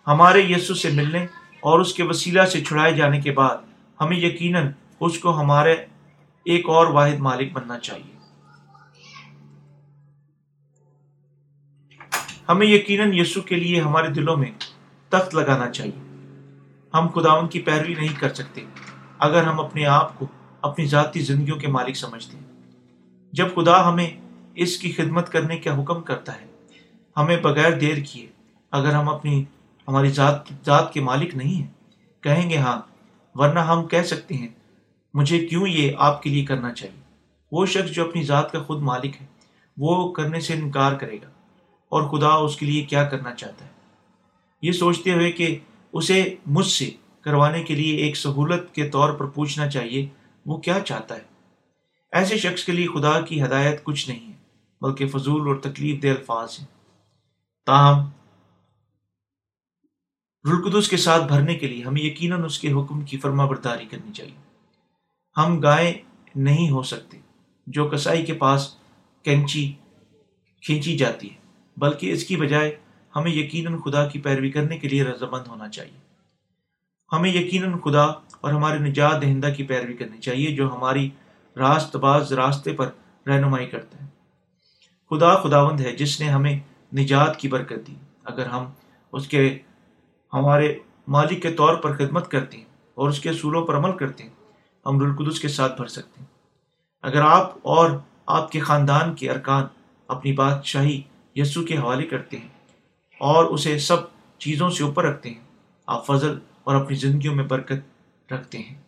ہمارے 0.08 0.40
یسو 0.40 0.74
سے 0.74 0.90
ملنے 0.90 1.26
اور 1.60 1.80
اس 1.80 1.94
کے 1.94 2.04
وسیلہ 2.04 2.46
سے 2.46 2.62
چھڑائے 2.62 2.94
جانے 2.94 3.22
کے 3.22 3.32
بعد 3.32 3.58
ہمیں 4.02 4.18
یقیناً 4.18 4.68
اس 5.00 5.20
کو 5.20 5.40
ہمارے 5.40 5.76
ایک 6.44 6.70
اور 6.70 6.88
واحد 6.88 7.20
مالک 7.20 7.52
بننا 7.54 7.80
چاہیے۔ 7.80 8.14
ہمیں 12.50 12.68
یقیناً 12.68 13.14
یسو 13.14 13.42
کے 13.42 13.56
لیے 13.56 13.82
ہمارے 13.82 14.08
دلوں 14.08 14.38
میں 14.38 14.52
تخت 15.10 15.36
لگانا 15.36 15.70
چاہیے۔ 15.70 16.00
ہم 16.94 17.08
خداون 17.08 17.48
کی 17.48 17.60
پیروی 17.60 17.94
نہیں 17.94 18.20
کر 18.20 18.34
سکتے 18.34 18.66
اگر 19.20 19.44
ہم 19.44 19.60
اپنے 19.60 19.86
آپ 19.86 20.20
کو 20.20 20.26
اپنی 20.62 20.86
ذاتی 20.86 21.20
زندگیوں 21.20 21.58
کے 21.58 21.68
مالک 21.68 21.96
سمجھتے۔ 21.96 22.38
ہیں 22.38 22.44
جب 23.32 23.48
خدا 23.56 23.90
ہمیں 23.90 24.23
اس 24.56 24.78
کی 24.78 24.92
خدمت 24.92 25.32
کرنے 25.32 25.58
کا 25.58 25.84
حکم 25.84 26.02
کرتا 26.02 26.42
ہے۔ 26.42 26.46
ہمیں 27.18 27.38
بغیر 27.38 27.72
دیر 27.72 27.98
کیے، 28.12 28.28
اگر 28.72 28.92
ہم 28.92 29.10
اپنی، 29.10 29.44
ہماری 29.88 30.10
ذات 30.10 30.42
ذات 30.66 30.94
کے 30.94 31.02
مالک 31.02 31.36
نہیں 31.36 31.62
ہیں۔ 31.62 31.68
کہیں 32.22 32.50
گے 32.50 32.58
ہاں 32.58 32.82
ورنہ 33.36 33.60
ہم 33.60 33.88
کہہ 33.88 34.02
سکتے 34.02 34.36
ہیں، 34.36 34.48
مجھے 35.14 35.48
کیوں 35.48 35.68
یہ 35.68 35.92
آپ 35.98 36.24
کے 36.24 36.30
لیے 36.30 36.46
کرنا 36.46 36.74
چاہیے؟ 36.74 37.02
وہ 37.52 37.66
شخص 37.66 37.92
جو 37.92 38.10
اپنی 38.10 38.24
ذات 38.24 38.52
کا 38.52 38.64
خود 38.64 38.82
مالک 38.82 39.22
ہے، 39.22 39.26
وہ 39.78 40.14
کرنے 40.14 40.40
سے 40.40 40.54
انکار 40.54 40.94
کرے 40.94 41.16
گا۔ 41.16 41.30
اور 41.90 42.10
خدا 42.10 42.28
اس 42.28 42.56
کے 42.56 42.66
لیے 42.66 42.84
کیا 42.84 43.04
کرنا 43.04 43.36
چاہتا 43.36 43.66
ہے؟ 43.66 43.70
یہ 44.62 44.72
سوچتے 44.72 45.14
ہوئے 45.14 45.32
کہ 45.32 45.60
اسے 45.94 46.36
مجھ 46.46 46.68
سے 46.68 46.90
کروانے 47.22 47.64
کے 47.64 47.76
لیے 47.76 47.98
ایک 47.98 48.18
سہولت 48.18 48.76
کے 48.76 48.90
طور 48.90 49.14
پر 49.14 49.26
پوچھنا 49.26 49.70
چاہیے، 49.70 50.08
وہ 50.46 50.58
کیا 50.58 50.80
چاہتا 50.80 51.16
ہے؟ 51.16 51.22
ایسے 52.12 52.38
شخص 52.38 52.64
کے 52.64 52.72
لیے 52.72 52.88
خدا 52.88 53.22
کی 53.22 53.44
ہدایت 53.44 53.84
کچھ 53.84 54.10
نہیں 54.10 54.28
ہے۔ 54.28 54.33
بلکہ 54.84 55.08
فضول 55.08 55.48
اور 55.48 55.56
تکلیف 55.56 56.04
دہ 56.04 56.08
الفاظ 56.08 56.60
ہیں۔ 56.60 56.68
تاہم 57.66 58.10
رلقدس 60.50 60.90
کے 60.90 60.98
ساتھ 60.98 61.24
بھرنے 61.24 61.56
کے 61.56 61.68
لیے 61.68 61.84
ہمیں 61.84 62.02
یقیناً 62.02 62.44
اس 62.44 62.60
کے 62.60 62.72
حکم 62.72 63.02
کی 63.02 63.18
فرما 63.18 63.46
برداری 63.46 63.86
کرنی 63.86 64.14
چاہیے۔ 64.14 64.40
ہم 65.38 65.60
گائے 65.60 66.02
نہیں 66.36 66.70
ہو 66.70 66.84
سکتے 66.84 67.18
جو 67.68 67.90
کسائی 67.90 68.26
کے 68.26 68.34
پاس 68.34 68.76
کینچی 69.24 69.72
کھینچی 70.62 70.98
جاتی 70.98 71.32
ہے، 71.32 71.36
بلکہ 71.78 72.14
اس 72.14 72.24
کی 72.24 72.38
بجائے 72.38 72.76
ہمیں 73.16 73.32
یقیناً 73.32 73.82
خدا 73.82 74.08
کی 74.08 74.20
پیروی 74.20 74.52
کرنے 74.52 74.78
کے 74.78 74.90
لیے 74.90 75.04
رضامند 75.04 75.48
ہونا 75.48 75.70
چاہیے۔ 75.70 76.00
ہمیں 77.12 77.30
یقیناً 77.30 77.80
خدا 77.80 78.04
اور 78.42 78.54
ہمارے 78.54 78.80
نجات 78.80 79.22
دہندہ 79.22 79.50
کی 79.58 79.64
پیروی 79.64 79.94
کرنی 79.94 80.18
چاہیے 80.18 80.56
جو 80.56 80.76
ہماری 80.76 81.10
راست 81.58 81.96
باز 81.96 82.34
راستے 82.34 82.74
پر 82.74 82.90
رہنمائی 83.28 83.68
کرتا 83.68 83.98
ہے۔ 83.98 84.13
خدا 85.14 85.36
خداوند 85.36 85.82
ہے، 85.82 85.96
جس 85.96 86.20
نے 86.20 86.30
ہمیں 86.30 86.60
نجات 86.96 87.40
کی 87.40 87.48
برکت 87.48 87.88
دی۔ 87.88 87.96
اگر 88.24 88.46
ہم 88.46 88.66
اس 89.12 89.28
کے، 89.28 89.60
ہمارے 90.34 90.80
مالک 91.08 91.42
کے 91.42 91.52
طور 91.52 91.76
پر 91.76 91.98
خدمت 91.98 92.32
کرتے 92.32 92.58
ہیں 92.58 92.66
اور 92.96 93.10
اس 93.10 93.20
کے 93.20 93.30
اصولوں 93.30 93.66
پر 93.66 93.78
عمل 93.78 93.98
کرتے 93.98 94.24
ہیں، 94.24 94.30
ہم 94.86 95.00
رلقدس 95.00 95.40
کے 95.40 95.48
ساتھ 95.48 95.76
بھر 95.78 95.88
سکتے 95.88 96.20
ہیں۔ 96.20 96.28
اگر 97.02 97.22
آپ 97.22 97.58
اور 97.62 97.90
آپ 98.26 98.52
کے 98.52 98.60
خاندان 98.60 99.16
کے 99.16 99.32
ارکان 99.32 99.64
اپنی 100.08 100.34
بادشاہی 100.34 101.02
یسو 101.36 101.64
کے 101.64 101.78
حوالے 101.78 102.04
کرتے 102.04 102.38
ہیں 102.38 102.48
اور 103.20 103.46
اسے 103.46 103.80
سب 103.80 103.98
چیزوں 104.38 104.70
سے 104.70 104.84
اوپر 104.84 105.04
رکھتے 105.04 105.30
ہیں، 105.30 105.42
آپ 105.86 106.06
فضل 106.06 106.40
اور 106.64 106.76
اپنی 106.76 106.96
زندگیوں 106.96 107.36
میں 107.36 107.44
برکت 107.44 108.32
رکھتے 108.34 108.58
ہیں۔ 108.58 108.82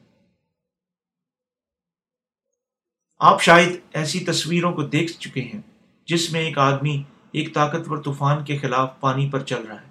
آپ 3.19 3.41
شاید 3.41 3.79
ایسی 3.93 4.19
تصویروں 4.19 4.73
کو 4.73 4.83
دیکھ 4.83 5.11
چکے 5.11 5.41
ہیں 5.41 5.61
جس 6.05 6.31
میں 6.31 6.41
ایک 6.41 6.57
آدمی 6.57 7.03
ایک 7.31 7.53
طاقتور 7.53 7.97
طوفان 7.97 8.43
کے 8.43 8.57
خلاف 8.57 8.99
پانی 8.99 9.29
پر 9.29 9.39
چل 9.39 9.63
رہا 9.63 9.81
ہے 9.81 9.89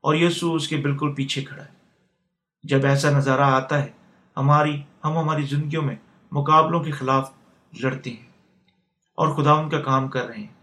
اور 0.00 0.14
یسو 0.14 0.54
اس 0.54 0.68
کے 0.68 0.76
بالکل 0.76 1.14
پیچھے 1.14 1.42
کھڑا 1.42 1.62
ہے۔ 1.62 1.68
جب 2.62 2.86
ایسا 2.86 3.10
نظارہ 3.10 3.40
آتا 3.40 3.84
ہے، 3.84 3.88
ہماری، 4.36 4.82
ہم 5.04 5.18
ہماری 5.18 5.42
زندگیوں 5.42 5.82
میں 5.82 5.96
مقابلوں 6.32 6.80
کے 6.80 6.90
خلاف 6.90 7.30
لڑتے 7.80 8.10
ہیں 8.10 8.26
اور 9.14 9.28
خداون 9.28 9.70
کا 9.70 9.80
کام 9.80 10.08
کر 10.08 10.26
رہے 10.26 10.36
ہیں۔ 10.36 10.54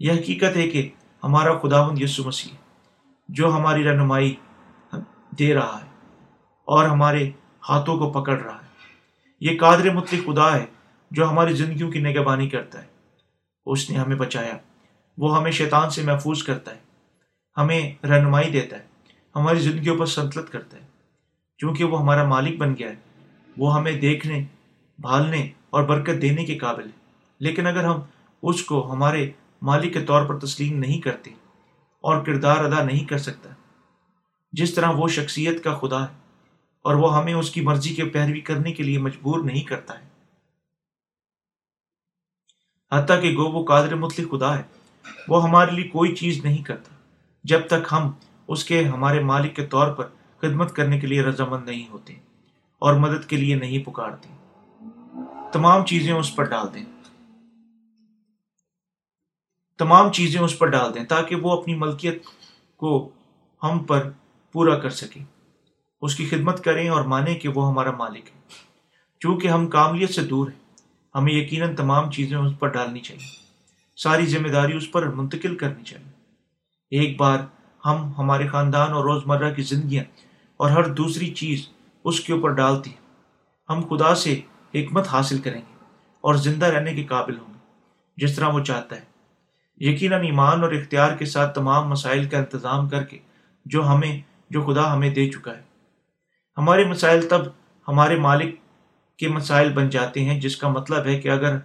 یہ 0.00 0.12
حقیقت 0.12 0.56
ہے 0.56 0.68
کہ 0.68 0.90
ہمارا 1.24 1.58
خداون 1.58 2.02
یسو 2.02 2.24
مسیح 2.24 2.52
جو 3.28 3.52
ہماری 3.52 3.84
رہنمائی 3.84 4.34
دے 5.38 5.54
رہا 5.54 5.80
ہے 5.84 5.88
اور 6.64 6.84
ہمارے 6.84 7.30
ہاتھوں 7.68 7.98
کو 7.98 8.22
پکڑ 8.22 8.40
رہا 8.40 8.56
ہے۔ 8.56 8.68
یہ 9.40 9.58
قادر 9.60 9.94
مطلق 9.94 10.26
خدا 10.26 10.56
ہے 10.56 10.66
جو 11.10 11.30
ہماری 11.30 11.54
زندگیوں 11.54 11.90
کی 11.90 11.98
نگہبانی 11.98 12.48
کرتا 12.48 12.82
ہے۔ 12.82 12.91
اس 13.66 13.90
نے 13.90 13.98
ہمیں 13.98 14.16
بچایا۔ 14.16 14.56
وہ 15.18 15.36
ہمیں 15.36 15.50
شیطان 15.50 15.90
سے 15.90 16.02
محفوظ 16.02 16.42
کرتا 16.42 16.70
ہے، 16.70 16.80
ہمیں 17.56 18.06
رہنمائی 18.06 18.50
دیتا 18.50 18.76
ہے، 18.76 18.84
ہماری 19.36 19.60
زندگیوں 19.60 19.98
پر 19.98 20.06
سنتلت 20.06 20.52
کرتا 20.52 20.76
ہے۔ 20.76 20.86
کیونکہ 21.58 21.84
وہ 21.84 22.00
ہمارا 22.00 22.24
مالک 22.24 22.58
بن 22.58 22.74
گیا 22.78 22.88
ہے، 22.88 22.94
وہ 23.58 23.74
ہمیں 23.74 23.92
دیکھنے، 23.92 24.44
بھالنے 24.98 25.48
اور 25.70 25.82
برکت 25.82 26.22
دینے 26.22 26.44
کے 26.44 26.58
قابل 26.58 26.84
ہے۔ 26.84 27.02
لیکن 27.40 27.66
اگر 27.66 27.84
ہم 27.84 28.00
اس 28.42 28.64
کو 28.64 28.92
ہمارے 28.92 29.30
مالک 29.62 29.92
کے 29.92 30.00
طور 30.00 30.26
پر 30.26 30.38
تسلیم 30.38 30.78
نہیں 30.78 31.00
کرتے 31.00 31.30
اور 32.00 32.24
کردار 32.24 32.56
ادا 32.56 32.84
نہیں 32.84 33.04
کر 33.04 33.18
سکتا، 33.18 33.50
جس 34.52 34.74
طرح 34.74 34.90
وہ 34.90 35.08
شخصیت 35.08 35.64
کا 35.64 35.74
خدا 35.74 36.02
ہے 36.02 36.12
اور 36.82 36.94
وہ 36.94 37.18
ہمیں 37.18 37.34
اس 37.34 37.50
کی 37.50 37.60
مرضی 37.60 37.94
کے 37.94 38.04
پیروی 38.04 38.40
کرنے 38.40 38.72
کے 38.72 38.82
لیے 38.82 38.98
مجبور 38.98 39.40
نہیں 39.40 39.60
کرتا 39.60 39.98
ہے 39.98 40.11
حتیٰ 42.92 43.22
کہ 43.22 43.36
گو 43.36 43.44
وہ 43.44 43.64
قادر 43.64 43.94
مطلق 43.94 44.30
خدا 44.30 44.58
ہے۔ 44.58 44.62
وہ 45.28 45.42
ہمارے 45.42 45.70
لیے 45.70 45.88
کوئی 45.88 46.14
چیز 46.14 46.44
نہیں 46.44 46.64
کرتا۔ 46.64 46.94
جب 47.44 47.66
تک 47.66 47.92
ہم 47.92 48.10
اس 48.48 48.64
کے 48.64 48.84
ہمارے 48.84 49.20
مالک 49.20 49.56
کے 49.56 49.66
طور 49.66 49.92
پر 49.92 50.06
خدمت 50.38 50.76
کرنے 50.76 51.00
کے 51.00 51.06
لیے 51.06 51.22
رضامند 51.22 51.68
نہیں 51.68 51.88
ہوتے 51.88 52.14
اور 52.78 52.94
مدد 52.94 53.28
کے 53.28 53.36
لیے 53.36 53.54
نہیں 53.54 53.86
پکارتے۔ 53.86 54.28
تمام 55.52 55.86
چیزیں 55.86 56.12
اس 56.12 56.36
پر 56.36 56.44
ڈال 56.44 56.74
دیں۔ 56.74 56.84
تمام 59.78 60.12
چیزیں 60.12 60.40
اس 60.40 60.58
پر 60.58 60.66
ڈال 60.66 60.94
دیں 60.94 61.04
تاکہ 61.04 61.36
وہ 61.36 61.60
اپنی 61.60 61.74
ملکیت 61.74 62.22
کو 62.76 63.10
ہم 63.62 63.78
پر 63.78 64.10
پورا 64.52 64.78
کر 64.78 64.90
سکے۔ 64.90 65.20
اس 66.02 66.16
کی 66.16 66.26
خدمت 66.26 66.64
کریں 66.64 66.88
اور 66.88 67.02
مانیں 67.02 67.34
کہ 67.34 67.48
وہ 67.48 67.68
ہمارا 67.68 67.90
مالک 67.90 68.24
ہے۔ 68.34 68.40
چونکہ 69.20 69.48
ہم 69.48 69.66
کاملیت 69.66 70.10
سے 70.10 70.22
دور 70.22 70.48
ہیں۔ 70.48 70.61
ہمیں 71.14 71.32
یقیناً 71.32 71.76
تمام 71.76 72.10
چیزیں 72.10 72.36
اس 72.36 72.52
پر 72.58 72.68
ڈالنی 72.68 73.00
چاہیے۔ 73.00 73.42
ساری 73.96 74.26
ذمہ 74.26 74.48
داری 74.48 74.76
اس 74.76 74.92
پر 74.92 75.06
منتقل 75.06 75.56
کرنی 75.56 75.84
چاہیے۔ 75.84 76.10
ایک 76.98 77.20
بار 77.20 77.38
ہم 77.86 78.12
ہمارے 78.18 78.48
خاندان 78.48 78.92
اور 78.92 79.04
روزمرہ 79.04 79.54
کی 79.54 79.62
زندگیاں 79.62 80.04
اور 80.56 80.70
ہر 80.70 80.84
دوسری 80.84 81.34
چیز 81.34 81.68
اس 82.04 82.20
کے 82.20 82.32
اوپر 82.32 82.48
ڈالتی 82.48 82.90
ہیں۔ 82.90 83.02
ہم 83.68 83.82
خدا 83.90 84.14
سے 84.14 84.40
حکمت 84.74 85.08
حاصل 85.08 85.38
کریں 85.38 85.60
گے 85.60 85.84
اور 86.20 86.34
زندہ 86.34 86.66
رہنے 86.66 86.94
کے 86.94 87.04
قابل 87.04 87.38
ہوں 87.38 87.54
گے، 87.54 87.58
جس 88.16 88.36
طرح 88.36 88.48
وہ 88.48 88.60
چاہتا 88.60 88.96
ہے۔ 88.96 89.12
یقیناً 89.76 90.22
ایمان 90.22 90.62
اور 90.62 90.72
اختیار 90.72 91.16
کے 91.16 91.24
ساتھ 91.24 91.54
تمام 91.54 91.88
مسائل 91.88 92.28
کا 92.28 92.38
انتظام 92.38 92.88
کر 92.88 93.04
کے 93.04 93.18
جو 93.64 93.88
ہمیں، 93.88 94.20
جو 94.50 94.62
خدا 94.62 94.94
ہمیں 94.94 95.10
دے 95.10 95.30
چکا 95.30 95.56
ہے۔ 95.56 95.62
ہمارے 96.58 96.84
مسائل 96.84 97.28
تب 97.28 97.42
ہمارے 97.88 98.16
مالک 98.16 98.54
کے 99.16 99.28
مسائل 99.28 99.72
بن 99.72 99.90
جاتے 99.90 100.24
ہیں، 100.24 100.40
جس 100.40 100.56
کا 100.56 100.68
مطلب 100.68 101.06
ہے 101.06 101.20
کہ 101.20 101.28
اگر 101.28 101.56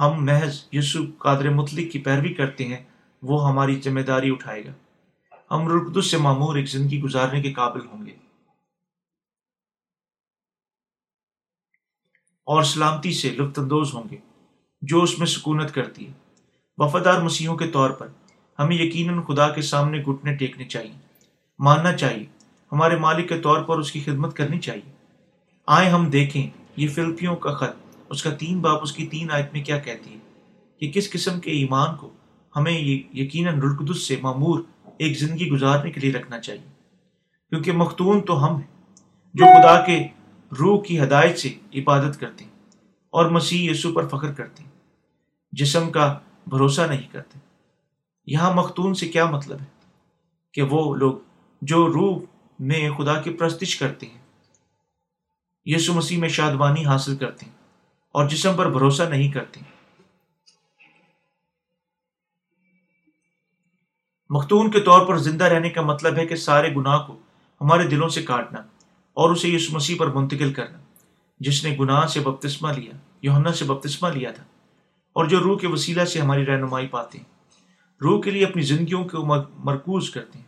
ہم 0.00 0.24
محض 0.24 0.64
یسو 0.72 0.98
قادر 1.18 1.50
مطلق 1.50 1.92
کی 1.92 1.98
پیروی 1.98 2.34
کرتے 2.34 2.64
ہیں، 2.64 2.84
وہ 3.22 3.48
ہماری 3.48 3.80
ذمہ 3.84 4.00
داری 4.00 4.30
اٹھائے 4.30 4.64
گا۔ 4.64 4.72
ہم 5.50 5.68
رقدس 5.68 6.10
سے 6.10 6.16
معمور 6.16 6.56
ایک 6.56 6.68
زندگی 6.68 7.00
گزارنے 7.00 7.42
کے 7.42 7.52
قابل 7.52 7.86
ہوں 7.86 8.06
گے۔ 8.06 8.12
اور 12.44 12.62
سلامتی 12.62 13.12
سے 13.12 13.30
لطف 13.30 13.58
اندوز 13.58 13.94
ہوں 13.94 14.04
گے، 14.10 14.16
جو 14.82 15.02
اس 15.02 15.18
میں 15.18 15.26
سکونت 15.26 15.74
کرتی 15.74 16.08
ہے۔ 16.08 16.12
وفادار 16.78 17.20
مسیحوں 17.20 17.56
کے 17.56 17.66
طور 17.66 17.90
پر، 17.90 18.08
ہمیں 18.58 18.76
یقیناً 18.76 19.22
خدا 19.22 19.48
کے 19.48 19.62
سامنے 19.62 20.02
گھٹنے 20.02 20.34
ٹیکنے 20.34 20.64
چاہیے۔ 20.64 20.92
ماننا 21.58 21.96
چاہیے۔ 21.96 22.26
ہمارے 22.72 22.96
مالک 22.96 23.28
کے 23.28 23.40
طور 23.40 23.62
پر 23.62 23.78
اس 23.78 23.92
کی 23.92 24.00
خدمت 24.00 24.36
کرنی 24.36 24.60
چاہیے۔ 24.60 24.92
آئے 25.66 25.88
ہم 25.88 26.06
دیکھیں۔ 26.06 26.67
یہ 26.78 26.88
فلپیوں 26.88 27.36
کا 27.36 27.54
خط، 27.54 27.96
اس 28.10 28.22
کا 28.22 28.30
تین 28.30 28.60
باپ، 28.60 28.82
اس 28.82 28.92
کی 28.92 29.06
تین 29.06 29.30
آیت 29.30 29.52
میں 29.52 29.64
کیا 29.64 29.78
کہتی 29.78 30.12
ہے؟ 30.12 30.18
کہ 30.80 30.90
کس 30.90 31.10
قسم 31.10 31.40
کے 31.40 31.50
ایمان 31.50 31.96
کو 31.96 32.10
ہمیں 32.56 32.80
یقیناً 33.14 33.60
رلقدس 33.60 34.02
سے 34.02 34.16
معمور 34.22 34.60
ایک 34.98 35.18
زندگی 35.18 35.48
گزارنے 35.48 35.90
کے 35.90 36.00
لیے 36.00 36.12
رکھنا 36.12 36.40
چاہیے؟ 36.40 36.72
کیونکہ 37.50 37.72
مختون 37.72 38.20
تو 38.20 38.44
ہم 38.44 38.56
ہیں، 38.56 38.94
جو 39.34 39.44
خدا 39.44 39.80
کے 39.80 40.06
روح 40.60 40.82
کی 40.82 41.00
ہدایت 41.00 41.38
سے 41.38 41.54
عبادت 41.74 42.20
کرتے 42.20 42.44
ہیں 42.44 42.52
اور 43.10 43.30
مسیح 43.30 43.70
یسو 43.70 43.92
پر 43.92 44.08
فخر 44.08 44.32
کرتے 44.32 44.62
ہیں، 44.62 44.70
جسم 45.52 45.90
کا 45.90 46.18
بھروسہ 46.46 46.82
نہیں 46.82 47.12
کرتے۔ 47.12 47.38
یہاں 48.26 48.54
مختون 48.54 48.94
سے 48.94 49.08
کیا 49.08 49.30
مطلب 49.30 49.60
ہے؟ 49.60 49.66
کہ 50.52 50.62
وہ 50.62 50.94
لوگ 50.94 51.14
جو 51.62 51.92
روح 51.92 52.18
میں 52.58 52.90
خدا 52.90 53.20
کی 53.20 53.30
پرستش 53.30 53.76
کرتے 53.76 54.06
ہیں 54.06 54.17
یسو 55.70 55.94
مسیح 55.94 56.18
میں 56.18 56.28
شادوانی 56.28 56.84
حاصل 56.84 57.16
کرتے 57.16 57.46
ہیں 57.46 57.52
اور 58.12 58.28
جسم 58.28 58.56
پر 58.56 58.70
بھروسہ 58.70 59.02
نہیں 59.02 59.32
کرتے 59.32 59.60
مختون 64.30 64.70
کے 64.70 64.80
طور 64.80 65.06
پر 65.06 65.18
زندہ 65.18 65.44
رہنے 65.44 65.70
کا 65.70 65.82
مطلب 65.82 66.16
ہے 66.16 66.26
کہ 66.26 66.36
سارے 66.36 66.74
گناہ 66.74 67.06
کو 67.06 67.18
ہمارے 67.60 67.88
دلوں 67.88 68.08
سے 68.08 68.22
کاٹنا 68.22 68.58
اور 69.14 69.30
اسے 69.30 69.48
یسو 69.48 69.76
مسیح 69.76 69.96
پر 69.98 70.06
منتقل 70.06 70.52
کرنا۔ 70.52 70.78
جس 71.40 71.64
نے 71.64 71.76
گناہ 71.80 72.06
سے 72.06 72.20
بپتسمہ 72.20 72.72
لیا 72.72 72.92
یونا 73.22 73.52
سے 73.52 73.64
بپتسمہ 73.64 74.08
لیا 74.08 74.30
تھا 74.30 74.44
اور 75.12 75.24
جو 75.24 75.40
روح 75.40 75.58
کے 75.58 75.66
وسیلہ 75.66 76.04
سے 76.04 76.20
ہماری 76.20 76.46
رہنمائی 76.46 76.86
پاتے 76.86 77.18
ہیں۔ 77.18 77.24
روح 78.00 78.22
کے 78.22 78.30
لیے 78.30 78.46
اپنی 78.46 78.62
زندگیوں 78.62 79.04
کو 79.04 79.24
مرکوز 79.58 80.10
کرتے 80.10 80.38
ہیں 80.38 80.46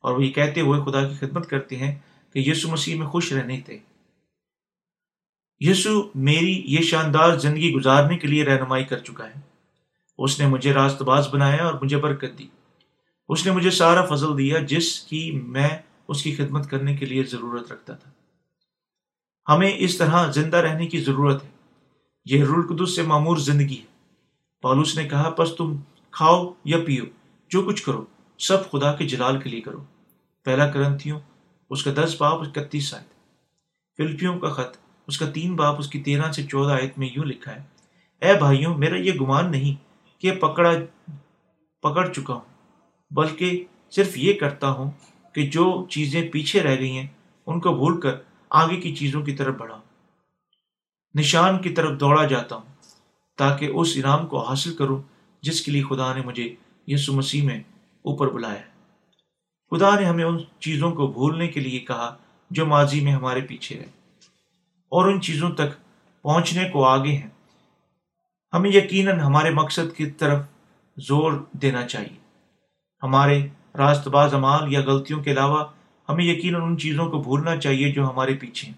اور 0.00 0.12
وہ 0.12 0.24
یہ 0.24 0.32
کہتے 0.32 0.60
ہوئے 0.60 0.80
خدا 0.80 1.08
کی 1.08 1.14
خدمت 1.14 1.48
کرتے 1.48 1.76
ہیں 1.76 1.94
کہ 2.32 2.38
یسو 2.38 2.68
مسیح 2.68 2.98
میں 2.98 3.06
خوش 3.06 3.32
رہنے 3.32 3.60
تھے۔ 3.60 3.78
یسو 5.60 6.10
میری 6.14 6.62
یہ 6.66 6.80
شاندار 6.82 7.38
زندگی 7.38 7.72
گزارنے 7.72 8.18
کے 8.18 8.28
لیے 8.28 8.44
رہنمائی 8.44 8.84
کر 8.84 8.98
چکا 8.98 9.26
ہے۔ 9.26 9.40
اس 10.18 10.40
نے 10.40 10.46
مجھے 10.46 10.72
راست 10.72 11.02
باز 11.02 11.28
بنایا 11.32 11.66
اور 11.66 11.74
مجھے 11.82 11.96
برکت 11.96 12.38
دی۔ 12.38 12.48
اس 13.28 13.46
نے 13.46 13.52
مجھے 13.52 13.70
سارا 13.70 14.04
فضل 14.04 14.38
دیا 14.38 14.58
جس 14.58 15.00
کی 15.00 15.40
میں 15.44 15.68
اس 16.08 16.22
کی 16.22 16.34
خدمت 16.34 16.70
کرنے 16.70 16.96
کے 16.96 17.06
لیے 17.06 17.22
ضرورت 17.22 17.72
رکھتا 17.72 17.94
تھا۔ 17.94 18.10
ہمیں 19.52 19.72
اس 19.76 19.98
طرح 19.98 20.30
زندہ 20.30 20.56
رہنے 20.56 20.86
کی 20.86 20.98
ضرورت 20.98 21.44
ہے۔ 21.44 21.48
یہ 22.24 22.44
رلقدس 22.44 22.96
سے 22.96 23.02
معمور 23.02 23.36
زندگی 23.36 23.80
ہے۔ 23.80 23.86
پالوس 24.62 24.98
نے 24.98 25.08
کہا 25.08 25.34
بس 25.38 25.50
تم 25.56 25.76
کھاؤ 26.10 26.52
یا 26.64 26.78
پیو، 26.86 27.04
جو 27.48 27.62
کچھ 27.62 27.82
کرو، 27.82 28.04
سب 28.38 28.70
خدا 28.70 28.92
کے 28.92 29.08
جلال 29.08 29.40
کے 29.40 29.50
لیے 29.50 29.60
کرو۔ 29.60 29.84
پہلا 30.44 30.70
کرنتھیوں، 30.70 31.20
اس 31.70 31.84
کا 31.84 31.90
دس، 31.96 32.16
باپ، 32.18 32.40
اکتیس 32.42 32.94
آیت۔ 32.94 33.12
فلپیوں 33.96 34.38
کا 34.38 34.48
خط۔ 34.48 34.87
اس 35.08 35.18
کا 35.18 35.26
تین 35.30 35.54
باپ 35.56 35.78
اس 35.78 35.88
کی 35.88 36.02
تیرہ 36.02 36.30
سے 36.32 36.42
چودہ 36.42 36.72
آیت 36.72 36.98
میں 36.98 37.08
یوں 37.14 37.24
لکھا 37.24 37.54
ہے، 37.54 37.62
اے 38.22 38.34
بھائیوں، 38.38 38.76
میرا 38.78 38.96
یہ 38.96 39.12
گمان 39.20 39.50
نہیں 39.50 39.74
کہ 40.22 40.32
پکڑا، 40.40 40.72
پکڑ 41.82 42.06
چکا 42.12 42.34
ہوں، 42.34 42.46
بلکہ 43.10 43.64
صرف 43.90 44.16
یہ 44.18 44.38
کرتا 44.38 44.70
ہوں 44.70 44.90
کہ 45.34 45.46
جو 45.50 45.64
چیزیں 45.90 46.22
پیچھے 46.32 46.62
رہ 46.62 46.78
گئی 46.80 46.96
ہیں، 46.96 47.06
ان 47.46 47.60
کو 47.60 47.74
بھول 47.74 48.00
کر 48.00 48.16
آگے 48.50 48.80
کی 48.80 48.94
چیزوں 48.96 49.22
کی 49.22 49.32
طرف 49.32 49.54
بڑھا 49.54 49.80
نشان 51.14 51.58
کی 51.62 51.70
طرف 51.70 51.98
دوڑا 52.00 52.24
جاتا 52.24 52.56
ہوں 52.56 52.76
تاکہ 53.38 53.70
اس 53.74 53.92
انعام 53.96 54.26
کو 54.26 54.42
حاصل 54.44 54.74
کروں 54.76 55.00
جس 55.42 55.60
کے 55.62 55.72
لیے 55.72 55.82
خدا 55.82 56.12
نے 56.14 56.22
مجھے 56.22 56.54
یسو 56.88 57.12
مسیح 57.12 57.42
میں 57.42 57.58
اوپر 58.04 58.30
بلایا 58.30 58.62
خدا 59.72 59.98
نے 60.00 60.04
ہمیں 60.04 60.24
ان 60.24 60.38
چیزوں 60.60 60.90
کو 60.92 61.06
بھولنے 61.06 61.48
کے 61.48 61.60
لیے 61.60 61.78
کہا 61.78 62.16
جو 62.50 62.66
ماضی 62.66 63.00
میں 63.00 63.12
ہمارے 63.12 63.40
پیچھے 63.40 63.78
ہے 63.78 63.86
اور 64.88 65.08
ان 65.08 65.20
چیزوں 65.20 65.50
تک 65.50 65.68
پہنچنے 66.22 66.64
کو 66.64 66.84
آگے 66.84 67.12
ہیں۔ 67.12 67.28
ہمیں 68.52 68.70
یقیناً 68.70 69.20
ہمارے 69.20 69.50
مقصد 69.50 69.96
کی 69.96 70.10
طرف 70.10 70.44
زور 70.96 71.32
دینا 71.52 71.86
چاہیے۔ 71.86 72.18
ہمارے 73.02 73.46
راست 73.74 74.08
باز 74.08 74.34
امال 74.34 74.72
یا 74.72 74.80
غلطیوں 74.80 75.22
کے 75.22 75.32
علاوہ 75.32 75.64
ہمیں 76.08 76.24
یقیناً 76.24 76.62
ان 76.62 76.78
چیزوں 76.78 77.10
کو 77.10 77.22
بھولنا 77.22 77.56
چاہیے 77.56 77.92
جو 77.92 78.10
ہمارے 78.10 78.34
پیچھے 78.34 78.68
ہیں 78.68 78.74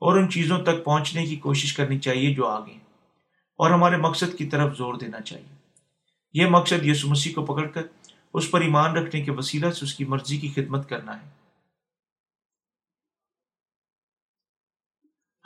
اور 0.00 0.16
ان 0.16 0.30
چیزوں 0.30 0.58
تک 0.58 0.84
پہنچنے 0.84 1.26
کی 1.26 1.36
کوشش 1.36 1.72
کرنی 1.72 1.98
چاہیے 1.98 2.34
جو 2.34 2.46
آگے 2.46 2.72
ہیں 2.72 2.88
اور 3.58 3.70
ہمارے 3.70 3.96
مقصد 3.96 4.38
کی 4.38 4.46
طرف 4.46 4.76
زور 4.76 4.94
دینا 4.94 5.20
چاہیے۔ 5.20 5.56
یہ 6.32 6.46
مقصد 6.46 6.86
یسو 6.86 7.08
مسیح 7.08 7.34
کو 7.34 7.44
پکڑ 7.44 7.66
کر 7.66 7.82
اس 8.34 8.50
پر 8.50 8.60
ایمان 8.60 8.96
رکھنے 8.96 9.22
کے 9.22 9.30
وسیلہ 9.30 9.70
سے 9.70 9.84
اس 9.84 9.94
کی 9.94 10.04
مرضی 10.04 10.36
کی 10.36 10.48
خدمت 10.48 10.88
کرنا 10.88 11.16
ہے۔ 11.16 11.37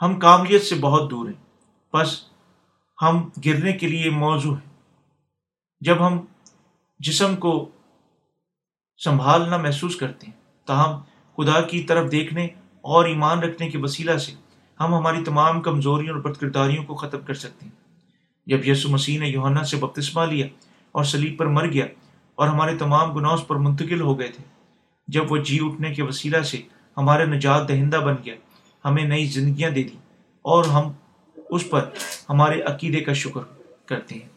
ہم 0.03 0.19
کاملیت 0.19 0.63
سے 0.63 0.75
بہت 0.75 1.11
دور 1.11 1.25
ہیں۔ 1.25 1.41
بس 1.93 2.23
ہم 3.01 3.29
گرنے 3.45 3.73
کے 3.73 3.87
لیے 3.87 4.09
موضوع 4.09 4.55
ہیں 4.55 4.71
جب 5.81 6.07
ہم 6.07 6.19
جسم 6.99 7.35
کو 7.35 7.69
سنبھالنا 8.97 9.57
محسوس 9.57 9.95
کرتے 9.95 10.27
ہیں، 10.27 10.33
تاہم 10.65 10.99
خدا 11.37 11.61
کی 11.61 11.83
طرف 11.83 12.11
دیکھنے 12.11 12.45
اور 12.81 13.05
ایمان 13.05 13.39
رکھنے 13.39 13.69
کے 13.69 13.77
وسیلہ 13.77 14.17
سے 14.17 14.31
ہم 14.79 14.93
ہماری 14.95 15.23
تمام 15.23 15.61
کمزوریوں 15.61 16.15
اور 16.15 16.21
بد 16.21 16.37
کرداریوں 16.37 16.83
کو 16.83 16.95
ختم 16.95 17.21
کر 17.21 17.33
سکتے 17.33 17.65
ہیں۔ 17.65 17.71
جب 18.47 18.67
یسو 18.67 18.89
مسیح 18.89 19.19
نے 19.19 19.27
یوہنا 19.29 19.63
سے 19.63 19.77
بپتسمہ 19.77 20.25
لیا 20.25 20.47
اور 20.91 21.03
سلیب 21.03 21.37
پر 21.37 21.45
مر 21.45 21.67
گیا 21.67 21.85
اور 22.35 22.47
ہمارے 22.47 22.77
تمام 22.77 23.13
گناہ 23.13 23.35
پر 23.35 23.55
منتقل 23.55 24.01
ہو 24.01 24.19
گئے 24.19 24.27
تھے، 24.27 24.43
جب 25.07 25.31
وہ 25.31 25.37
جی 25.37 25.59
اٹھنے 25.61 25.93
کے 25.93 26.03
وسیلہ 26.03 26.41
سے 26.41 26.61
ہمارے 26.97 27.25
نجات 27.25 27.67
دہندہ 27.67 27.97
بن 27.97 28.15
گیا 28.25 28.35
ہمیں 28.85 29.03
نئی 29.03 29.25
زندگیاں 29.25 29.69
دے 29.69 29.83
دی 29.83 29.97
اور 30.41 30.63
ہم 30.65 30.91
اس 31.49 31.69
پر 31.69 31.89
ہمارے 32.29 32.61
عقیدے 32.61 32.99
کا 32.99 33.13
شکر 33.13 33.41
کرتے 33.85 34.15
ہیں۔ 34.15 34.29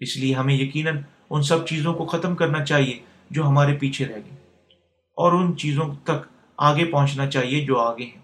اس 0.00 0.16
لیے 0.16 0.34
ہمیں 0.34 0.54
یقیناً 0.54 1.02
ان 1.30 1.42
سب 1.42 1.66
چیزوں 1.66 1.94
کو 1.94 2.06
ختم 2.06 2.36
کرنا 2.36 2.64
چاہیے 2.64 2.98
جو 3.30 3.46
ہمارے 3.46 3.76
پیچھے 3.76 4.08
رہ 4.08 4.14
گئے 4.14 4.36
اور 5.16 5.32
ان 5.32 5.56
چیزوں 5.56 5.94
تک 6.04 6.26
آگے 6.56 6.84
پہنچنا 6.84 7.30
چاہیے 7.30 7.64
جو 7.64 7.78
آگے 7.78 8.04
ہیں 8.04 8.22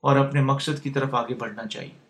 اور 0.00 0.16
اپنے 0.16 0.40
مقصد 0.42 0.82
کی 0.82 0.90
طرف 0.90 1.14
آگے 1.14 1.34
بڑھنا 1.34 1.66
چاہیے۔ 1.66 2.06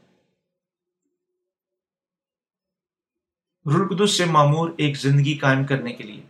رلقدس 3.66 4.10
سے 4.10 4.24
معمور 4.24 4.70
ایک 4.76 4.96
زندگی 4.96 5.34
قائم 5.34 5.64
کرنے 5.64 5.92
کے 5.92 6.04
لیے 6.04 6.22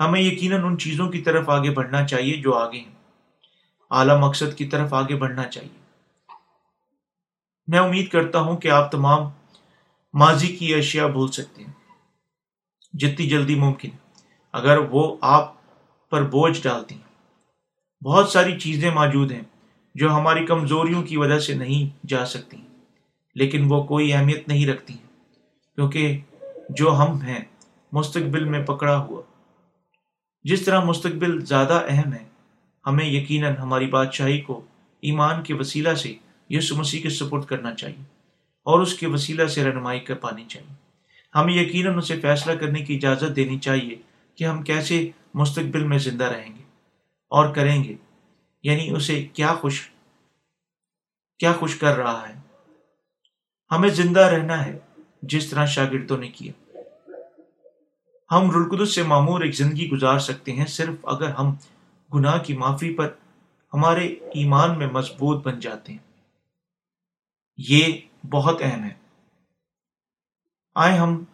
ہمیں 0.00 0.20
یقیناً 0.20 0.64
ان 0.64 0.78
چیزوں 0.78 1.08
کی 1.08 1.22
طرف 1.22 1.48
آگے 1.48 1.70
بڑھنا 1.70 2.06
چاہیے 2.06 2.36
جو 2.36 2.54
آگے 2.54 2.78
ہیں۔ 2.78 2.97
اعلیٰ 3.90 4.18
مقصد 4.20 4.56
کی 4.56 4.66
طرف 4.66 4.94
آگے 4.94 5.16
بڑھنا 5.16 5.44
چاہیے۔ 5.44 5.78
میں 7.66 7.78
امید 7.78 8.08
کرتا 8.08 8.40
ہوں 8.40 8.56
کہ 8.56 8.68
آپ 8.68 8.90
تمام 8.92 9.20
ماضی 10.14 10.56
کی 10.56 10.74
اشیاء 10.74 11.06
بھول 11.06 11.30
سکتے 11.30 11.64
ہیں، 11.64 11.72
جتنی 12.92 13.28
جلدی 13.28 13.54
ممکن۔ 13.54 13.88
اگر 14.52 14.78
وہ 14.78 15.16
آپ 15.20 15.52
پر 16.10 16.22
بوجھ 16.22 16.62
ڈالتی 16.62 16.94
ہیں، 16.94 18.04
بہت 18.04 18.28
ساری 18.28 18.58
چیزیں 18.60 18.90
موجود 18.90 19.32
ہیں 19.32 19.42
جو 19.94 20.10
ہماری 20.10 20.46
کمزوریوں 20.46 21.02
کی 21.02 21.16
وجہ 21.16 21.38
سے 21.38 21.54
نہیں 21.54 22.06
جا 22.06 22.26
سکتی 22.26 22.56
لیکن 23.34 23.66
وہ 23.68 23.82
کوئی 23.84 24.12
اہمیت 24.12 24.48
نہیں 24.48 24.66
رکھتی 24.66 24.94
ہیں، 24.94 25.06
کیونکہ 25.74 26.20
جو 26.68 26.92
ہم 26.92 27.20
ہیں، 27.22 27.44
مستقبل 27.92 28.44
میں 28.44 28.62
پکڑا 28.62 28.96
ہوا۔ 28.98 29.22
جس 30.44 30.62
طرح 30.62 30.80
مستقبل 30.80 31.44
زیادہ 31.44 31.82
اہم 31.88 32.12
ہے 32.12 32.27
ہمیں 32.88 33.06
یقیناً 33.06 33.56
ہماری 33.56 33.86
بادشاہی 33.86 34.40
کو 34.40 34.64
ایمان 35.00 35.42
کے 35.42 35.54
وسیلہ 35.54 35.94
سے 35.94 36.14
یسو 36.50 36.76
مسیح 36.76 37.02
کے 37.02 37.08
سپورٹ 37.08 37.44
کرنا 37.44 37.74
چاہیے 37.74 38.02
اور 38.62 38.80
اس 38.80 38.94
کے 38.94 39.06
وسیلہ 39.06 39.46
سے 39.46 39.64
رہنمائی 39.64 40.00
کر 40.00 40.14
پانی 40.14 40.44
چاہیے۔ 40.44 40.74
ہمیں 41.34 41.54
یقیناً 41.54 41.98
اسے 41.98 42.20
فیصلہ 42.20 42.52
کرنے 42.52 42.80
کی 42.80 42.96
اجازت 42.96 43.36
دینی 43.36 43.58
چاہیے 43.58 43.96
کہ 44.34 44.44
ہم 44.44 44.62
کیسے 44.62 45.10
مستقبل 45.34 45.84
میں 45.84 45.98
زندہ 45.98 46.24
رہیں 46.24 46.56
گے 46.56 46.62
اور 47.30 47.54
کریں 47.54 47.84
گے۔ 47.84 47.94
یعنی 48.62 48.90
اسے 48.90 49.26
کیا 49.32 49.54
خوش 49.54 49.90
کیا 51.38 51.52
خوش 51.52 51.76
کر 51.76 51.96
رہا 51.96 52.28
ہے۔ 52.28 52.34
ہمیں 53.70 53.88
زندہ 53.88 54.20
رہنا 54.20 54.66
ہے 54.66 54.78
جس 55.22 55.50
طرح 55.50 55.66
شاگردوں 55.66 56.18
نے 56.18 56.28
کیا۔ 56.28 56.52
ہم 58.30 58.50
رلقدس 58.50 58.94
سے 58.94 59.02
معمور 59.02 59.40
ایک 59.40 59.56
زندگی 59.56 59.88
گزار 59.88 60.18
سکتے 60.18 60.52
ہیں 60.52 60.66
صرف 60.66 60.94
اگر 61.02 61.28
ہم 61.28 61.54
گناہ 62.14 62.38
کی 62.38 62.56
معافی 62.56 62.94
پر 62.94 63.12
ہمارے 63.74 64.06
ایمان 64.06 64.78
میں 64.78 64.86
مضبوط 64.86 65.46
بن 65.46 65.60
جاتے 65.60 65.92
ہیں۔ 65.92 65.98
یہ 67.56 67.98
بہت 68.30 68.58
اہم 68.60 68.84
ہے۔ 68.84 68.94
آئے 70.74 70.98
ہم 70.98 71.24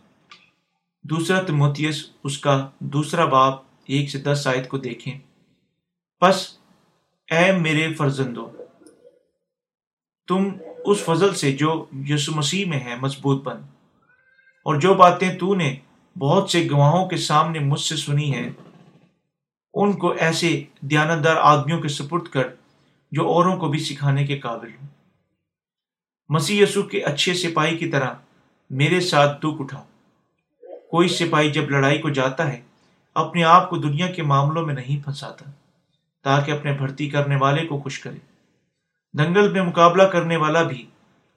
دوسرا 1.02 1.42
تموتیس 1.42 2.10
اس 2.24 2.38
کا 2.38 2.70
دوسرا 2.78 3.24
باپ 3.24 3.62
ایک 3.84 4.10
سے 4.10 4.18
دس 4.18 4.46
آیت 4.46 4.68
کو 4.68 4.78
دیکھیں۔ 4.78 5.18
پس، 6.20 6.58
اے 7.30 7.52
میرے 7.52 7.94
فرزندوں، 7.94 8.46
تم 10.28 10.48
اس 10.84 10.98
فضل 11.04 11.34
سے 11.34 11.52
جو 11.52 11.84
یسو 12.08 12.32
مسیح 12.34 12.66
میں 12.66 12.80
ہے، 12.80 12.96
مضبوط 12.96 13.42
بن۔ 13.42 13.56
اور 14.64 14.74
جو 14.74 14.94
باتیں 14.94 15.38
تو 15.38 15.54
نے 15.54 15.76
بہت 16.18 16.50
سے 16.50 16.68
گواہوں 16.70 17.08
کے 17.08 17.16
سامنے 17.16 17.58
مجھ 17.58 17.80
سے 17.80 17.96
سنی 17.96 18.34
ہیں 18.34 18.50
ان 19.74 19.92
کو 19.92 20.12
ایسے 20.12 20.64
دیانتدار 20.80 21.36
آدمیوں 21.36 21.80
کے 21.80 21.88
سپرد 21.88 22.22
کر 22.22 22.42
جو 23.12 23.28
اوروں 23.28 23.56
کو 23.56 23.68
بھی 23.68 23.78
سکھانے 23.78 24.26
کے 24.26 24.38
قابل 24.38 24.68
ہوں۔ 24.68 24.88
مسیح 26.28 26.62
یسو 26.62 26.82
کے 26.82 27.02
اچھے 27.02 27.34
سپاہی 27.34 27.76
کی 27.76 27.90
طرح 27.90 28.14
میرے 28.70 29.00
ساتھ 29.00 29.40
دکھ 29.40 29.60
اٹھا 29.60 29.84
کوئی 30.90 31.08
سپاہی 31.08 31.50
جب 31.50 31.70
لڑائی 31.70 31.98
کو 31.98 32.08
جاتا 32.08 32.52
ہے، 32.52 32.60
اپنے 33.14 33.44
آپ 33.44 33.70
کو 33.70 33.76
دنیا 33.76 34.06
کے 34.06 34.22
معاملوں 34.22 34.66
میں 34.66 34.74
نہیں 34.74 35.04
پھنساتا، 35.04 35.50
تاکہ 36.22 36.50
اپنے 36.50 36.72
بھرتی 36.72 37.10
کرنے 37.10 37.36
والے 37.36 37.66
کو 37.66 37.80
خوش 37.80 37.98
کرے۔ 37.98 38.18
دنگل 39.18 39.52
میں 39.52 39.62
مقابلہ 39.62 40.02
کرنے 40.02 40.36
والا 40.36 40.62
بھی 40.62 40.86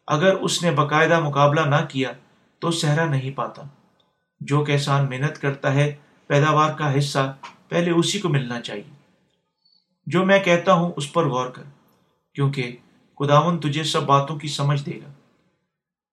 اگر 0.08 0.34
اس 0.34 0.64
نے 0.64 0.72
باقاعدہ 0.72 1.20
مقابلہ 1.20 1.62
نہ 1.62 1.86
کیا 1.90 2.12
تو 2.60 2.72
سہرا 2.72 3.06
نہیں 3.06 3.32
پاتا۔ 3.32 3.62
جو 4.40 4.66
کسان 4.68 5.06
محنت 5.10 5.42
کرتا 5.42 5.74
ہے 5.74 5.96
پیداوار 6.28 6.74
کا 6.74 6.98
حصہ 6.98 7.38
پہلے 7.70 7.92
اسی 7.92 8.20
کو 8.20 8.30
ملنا 8.30 8.62
چاہیے۔ 8.62 8.98
جو 10.06 10.26
میں 10.26 10.40
کہتا 10.40 10.74
ہوں 10.74 10.92
اس 10.96 11.14
پر 11.14 11.30
غور 11.30 11.50
کر، 11.50 11.64
کیونکہ 12.34 12.76
خداون 13.20 13.60
تجھے 13.60 13.84
سب 13.84 14.04
باتوں 14.04 14.40
کی 14.40 14.48
سمجھ 14.48 14.86
دے 14.86 15.00
گا۔ 15.06 15.12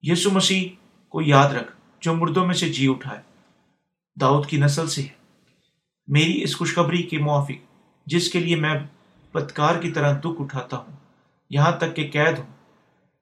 یسو 0.03 0.31
مسیح 0.31 0.69
کو 1.09 1.23
یاد 1.23 1.51
رکھ، 1.51 1.73
جو 2.01 2.15
مردوں 2.15 2.47
میں 2.47 2.55
سے 2.55 2.69
جی 2.69 2.89
اٹھائے 2.89 3.21
داؤد 4.21 4.47
کی 4.47 4.57
نسل 4.57 4.87
سے 4.87 5.03
ہے۔ 5.03 5.09
میری 6.07 6.43
اس 6.43 6.57
خوشخبری 6.57 7.03
کے 7.03 7.19
موافق، 7.19 7.73
جس 8.07 8.31
کے 8.31 8.41
لیے 8.41 8.57
میں 8.57 8.75
بدکار 9.33 9.77
کی 9.77 9.91
طرح 9.91 10.13
دکھ 10.13 10.41
اٹھاتا 10.41 10.77
ہوں، 10.77 10.97
یہاں 11.51 11.73
تک 11.73 11.97
کہ 11.97 12.11
قید 12.13 12.39
ہوں۔ 12.39 12.55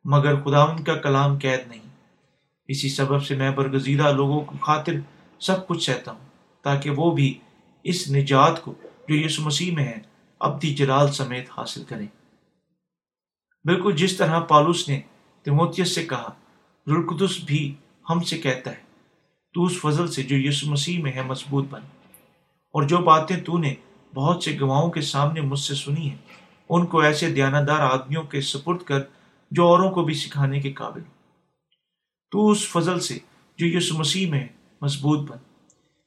مگر 0.04 0.40
خدا 0.40 0.62
ان 0.62 0.84
کا 0.84 0.94
کلام 0.94 1.38
قید 1.38 1.60
نہیں۔ 1.66 1.82
اسی 2.68 2.88
سبب 2.88 3.22
سے 3.22 3.34
میں 3.34 3.50
برگزیدہ 3.50 4.12
لوگوں 4.12 4.40
کو 4.40 4.58
خاطر 4.60 4.92
سب 5.40 5.66
کچھ 5.66 5.90
سہتا 5.90 6.12
ہوں۔ 6.12 6.31
تاکہ 6.62 6.90
وہ 6.90 7.10
بھی 7.10 7.38
اس 7.84 8.10
نجات 8.10 8.62
کو 8.62 8.74
جو 9.08 9.14
یسو 9.14 9.42
مسیح 9.42 9.74
میں 9.74 9.84
ہے 9.84 9.98
ابدی 10.40 10.74
جلال 10.74 11.12
سمیت 11.12 11.50
حاصل 11.58 11.84
کریں۔ 11.84 12.06
بالکل 13.64 13.96
جس 13.96 14.16
طرح 14.16 14.40
پالوس 14.40 14.88
نے 14.88 15.00
تموتیس 15.44 15.94
سے 15.94 16.06
کہا 16.06 16.30
رلقدس 16.86 17.44
بھی 17.44 17.74
ہم 18.10 18.20
سے 18.20 18.38
کہتا 18.38 18.70
ہے، 18.70 18.80
تو 19.54 19.64
اس 19.64 19.80
فضل 19.80 20.08
سے 20.08 20.22
جو 20.22 20.36
یسو 20.36 20.70
مسیح 20.70 21.02
میں 21.02 21.12
ہے 21.12 21.22
مضبوط 21.22 21.66
بن۔ 21.70 21.80
اور 22.72 22.82
جو 22.82 22.98
باتیں 22.98 23.36
تو 23.36 23.58
نے 23.58 23.74
بہت 24.14 24.42
سے 24.42 24.58
گواہوں 24.60 24.90
کے 24.90 25.00
سامنے 25.00 25.40
مجھ 25.40 25.60
سے 25.60 25.74
سنی 25.74 26.10
ہیں، 26.10 26.16
ان 26.68 26.86
کو 26.86 27.00
ایسے 27.00 27.30
دیانتدار 27.30 27.80
آدمیوں 27.80 28.22
کے 28.22 28.40
سپرد 28.40 28.82
کر 28.82 29.00
جو 29.50 29.66
اوروں 29.66 29.90
کو 29.90 30.04
بھی 30.04 30.14
سکھانے 30.14 30.60
کے 30.60 30.72
قابل۔ 30.72 31.02
تو 32.30 32.50
اس 32.50 32.68
فضل 32.68 33.00
سے 33.00 33.18
جو 33.58 33.66
یسو 33.66 33.98
مسیح 33.98 34.30
میں 34.30 34.46
مضبوط 34.82 35.30
بن۔ 35.30 35.36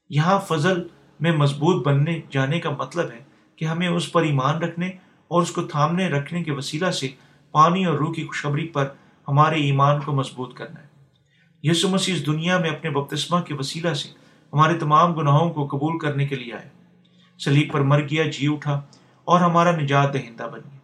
یہاں 0.10 0.39
فضل 0.39 0.88
میں 1.20 1.32
مضبوط 1.32 1.88
بننے 1.88 2.20
جانے 2.30 2.60
کا 2.60 2.70
مطلب 2.70 3.12
ہے 3.12 3.24
کہ 3.56 3.65
ہمیں 3.65 3.88
اس 3.88 4.12
پر 4.12 4.22
ایمان 4.22 4.56
رکھنے 4.56 4.88
اور 5.28 5.41
اس 5.41 5.52
کو 5.52 5.62
تھامنے 5.62 6.08
رکھنے 6.08 6.44
کے 6.44 6.52
وسیلہ 6.52 6.91
سے 6.91 7.08
پانی 7.52 7.86
اور 7.86 7.98
روح 7.98 8.13
کی 8.13 8.26
خوشخبری 8.26 8.68
پر 8.68 8.88
ہمارے 9.28 9.56
ایمان 9.56 10.02
کو 10.02 10.12
مضبوط 10.12 10.54
کرنا 10.54 10.82
ہے۔ 10.82 10.88
یسو 11.63 11.89
مسیح 11.89 12.15
اس 12.15 12.26
دنیا 12.26 12.58
میں 12.58 12.70
اپنے 12.70 12.89
بپتسمہ 12.89 13.39
کے 13.39 13.54
وسیلہ 13.54 13.94
سے 13.94 14.10
ہمارے 14.54 14.74
تمام 14.74 15.13
گناہوں 15.13 15.54
کو 15.54 15.68
قبول 15.68 16.00
کرنے 16.00 16.28
کے 16.28 16.36
لیے 16.36 16.54
آئے۔ 16.54 16.70
سلیب 17.39 17.72
پر 17.72 17.82
مر 17.82 18.02
گیا 18.02 18.24
جی 18.24 18.54
اٹھا 18.54 18.82
اور 19.26 19.39
ہمارا 19.39 19.72
نجات 19.72 20.13
دہندہ 20.13 20.44
بن 20.44 20.60
گیا 20.60 20.80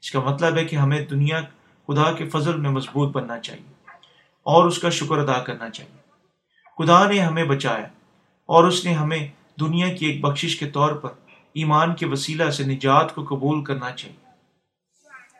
اس 0.00 0.10
کا 0.10 0.20
مطلب 0.20 0.56
ہے 0.56 0.64
کہ 0.64 0.76
ہمیں 0.76 1.06
دنیا 1.06 1.40
خدا 1.88 2.12
کے 2.12 2.24
فضل 2.24 2.56
میں 2.56 2.70
مضبوط 2.70 3.12
بننا 3.12 3.38
چاہیے 3.38 3.72
اور 4.42 4.64
اس 4.64 4.78
کا 4.78 4.90
شکر 4.90 5.18
ادا 5.18 5.38
کرنا 5.38 5.70
چاہیے۔ 5.70 5.98
خدا 6.78 7.08
نے 7.08 7.20
ہمیں 7.20 7.44
بچایا۔ 7.44 7.86
اور 8.48 8.64
اس 8.64 8.84
نے 8.84 8.92
ہمیں 8.92 9.28
دنیا 9.60 9.94
کی 9.94 10.06
ایک 10.06 10.20
بخشش 10.20 10.56
کے 10.56 10.66
طور 10.66 10.92
پر 10.92 11.10
ایمان 11.54 11.94
کے 11.94 12.06
وسیلہ 12.06 12.50
سے 12.50 12.64
نجات 12.64 13.14
کو 13.14 13.24
قبول 13.24 13.64
کرنا 13.64 13.90
چاہیے۔ 13.90 14.28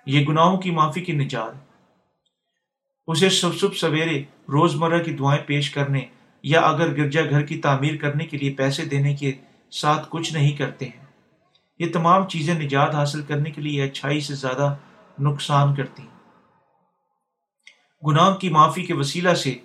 یہ 0.07 0.27
گناہوں 0.27 0.59
کی 0.59 0.71
معافی 0.71 1.01
کی 1.01 1.13
نجات 1.13 1.55
اسے 3.07 3.31
سب 3.31 3.55
سب 3.55 3.77
سویرے 3.77 4.23
روزمرہ 4.49 5.03
کی 5.03 5.13
دعائیں 5.13 5.43
پیش 5.47 5.71
کرنے 5.71 6.01
یا 6.43 6.61
اگر 6.61 6.97
گرجا 6.97 7.21
گھر 7.31 7.43
کی 7.43 7.59
تعمیر 7.59 7.97
کرنے 7.97 8.27
کے 8.27 8.39
لیے 8.39 8.51
پیسے 8.51 8.85
دینے 8.85 9.15
کے 9.15 9.33
ساتھ 9.71 10.07
کچھ 10.11 10.33
نہیں 10.33 10.57
کرتے 10.57 10.85
ہیں۔ 10.85 11.05
یہ 11.79 11.93
تمام 11.93 12.29
چیزیں 12.29 12.55
نجات 12.55 12.95
حاصل 12.95 13.23
کرنے 13.23 13.51
کے 13.51 13.61
لیے 13.61 13.83
اچھائی 13.83 14.21
سے 14.21 14.35
زیادہ 14.35 14.77
نقصان 15.19 15.75
کرتی 15.75 16.03
ہیں۔ 16.03 16.19
گناہ 18.07 18.35
کی 18.35 18.49
معافی 18.49 18.83
کے 18.83 18.95
وسیلہ 18.95 19.35
سے 19.35 19.59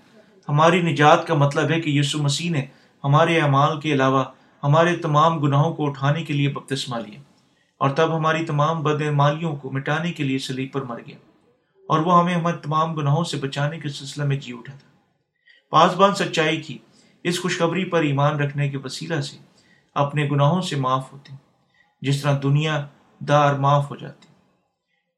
ہماری 0.50 0.82
نجات 0.82 1.28
کا 1.28 1.34
مطلب 1.34 1.72
ہے 1.72 1.82
کہ 1.82 1.90
یسو 1.90 2.24
مسیح 2.24 2.52
نے 2.52 2.66
ہمارے 3.04 3.42
اعمال 3.42 3.80
کے 3.80 3.94
علاوہ 3.94 4.24
ہمارے 4.64 4.96
تمام 4.96 5.40
گناہوں 5.40 5.74
کو 5.74 5.88
اٹھانے 5.88 6.24
کے 6.24 6.34
لیے 6.34 6.50
بپتسمہ 6.50 6.98
لیا 6.98 7.20
اور 7.80 7.90
تب 7.90 8.18
ہماری 8.18 8.46
تمام 8.46 8.84
بد 8.84 9.02
مالیوں 9.02 9.56
کو 9.56 9.72
مٹانے 9.72 10.12
کے 10.12 10.24
لیے 10.24 10.40
سلیب 10.40 10.74
پر 10.74 10.82
مر 10.82 11.00
گیا۔ 11.08 11.18
اور 11.90 12.00
وہ 12.00 12.20
ہمیں 12.20 12.36
ہمارے 12.36 12.58
تمام 12.58 12.94
گناہوں 12.94 13.24
سے 13.24 13.38
بچانے 13.38 13.80
کے 13.80 13.90
سلسلہ 13.90 14.24
میں 14.24 14.36
جی 14.36 14.54
اٹھا 14.54 14.78
تھا۔ 14.78 14.90
پاسبان 15.70 16.16
سچائی 16.16 16.62
کی 16.62 16.78
اس 17.24 17.42
خوشخبری 17.42 17.86
پر 17.86 18.02
ایمان 18.02 18.40
رکھنے 18.40 18.70
کے 18.70 18.78
وسیلہ 18.78 19.22
سے 19.22 19.38
اپنے 19.96 20.30
گناہوں 20.30 20.62
سے 20.62 20.76
معاف 20.76 21.14
ہوتے 21.14 21.36
جس 22.02 22.22
طرح 22.22 22.40
دنیا 22.44 22.88
دار 23.20 23.54
معاف 23.54 23.92
ہو 23.92 23.96
جاتی 23.96 24.28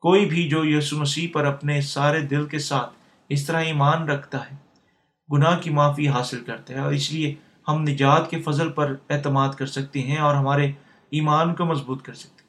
کوئی 0.01 0.25
بھی 0.25 0.49
جو 0.49 0.65
یسو 0.65 0.97
مسیح 0.97 1.27
پر 1.33 1.45
اپنے 1.45 1.81
سارے 1.81 2.19
دل 2.19 2.45
کے 2.45 2.59
ساتھ 2.59 2.93
اس 3.29 3.45
طرح 3.45 3.61
ایمان 3.61 4.09
رکھتا 4.09 4.51
ہے، 4.51 4.55
گناہ 5.31 5.59
کی 5.59 5.69
معافی 5.69 6.07
حاصل 6.07 6.43
کرتا 6.43 6.73
ہے۔ 6.73 6.79
اور 6.79 6.91
اس 6.91 7.11
لیے 7.11 7.35
ہم 7.67 7.81
نجات 7.81 8.29
کے 8.29 8.41
فضل 8.41 8.71
پر 8.71 8.95
اعتماد 9.09 9.49
کر 9.49 9.65
سکتے 9.65 10.01
ہیں 10.01 10.17
اور 10.17 10.35
ہمارے 10.35 10.71
ایمان 11.09 11.55
کو 11.55 11.65
مضبوط 11.65 12.01
کر 12.01 12.13
سکتے 12.13 12.43
ہیں۔ 12.43 12.45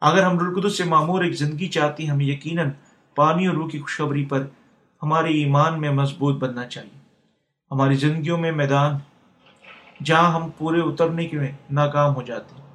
اگر 0.00 0.22
ہم 0.22 0.38
رلقدس 0.38 0.78
سے 0.78 0.84
معمور 0.84 1.24
ایک 1.24 1.32
زندگی 1.32 1.68
چاہتی 1.68 2.04
ہیں، 2.04 2.10
ہمیں 2.10 2.24
یقیناً 2.24 2.70
پانی 3.14 3.46
اور 3.46 3.54
روح 3.54 3.68
کی 3.68 3.80
خوشخبری 3.80 4.24
پر 4.24 4.46
ہمارے 5.02 5.28
ایمان 5.28 5.80
میں 5.80 5.90
مضبوط 5.90 6.36
بننا 6.36 6.66
چاہیے۔ 6.66 6.98
ہماری 7.70 7.94
زندگیوں 7.94 8.38
میں 8.38 8.52
میدان 8.52 8.98
جہاں 10.04 10.32
ہم 10.32 10.50
پورے 10.58 10.80
اترنے 10.80 11.24
کے 11.24 11.36
ناکام 11.70 12.14
ہو 12.14 12.22
جاتے 12.22 12.54
ہیں 12.54 12.66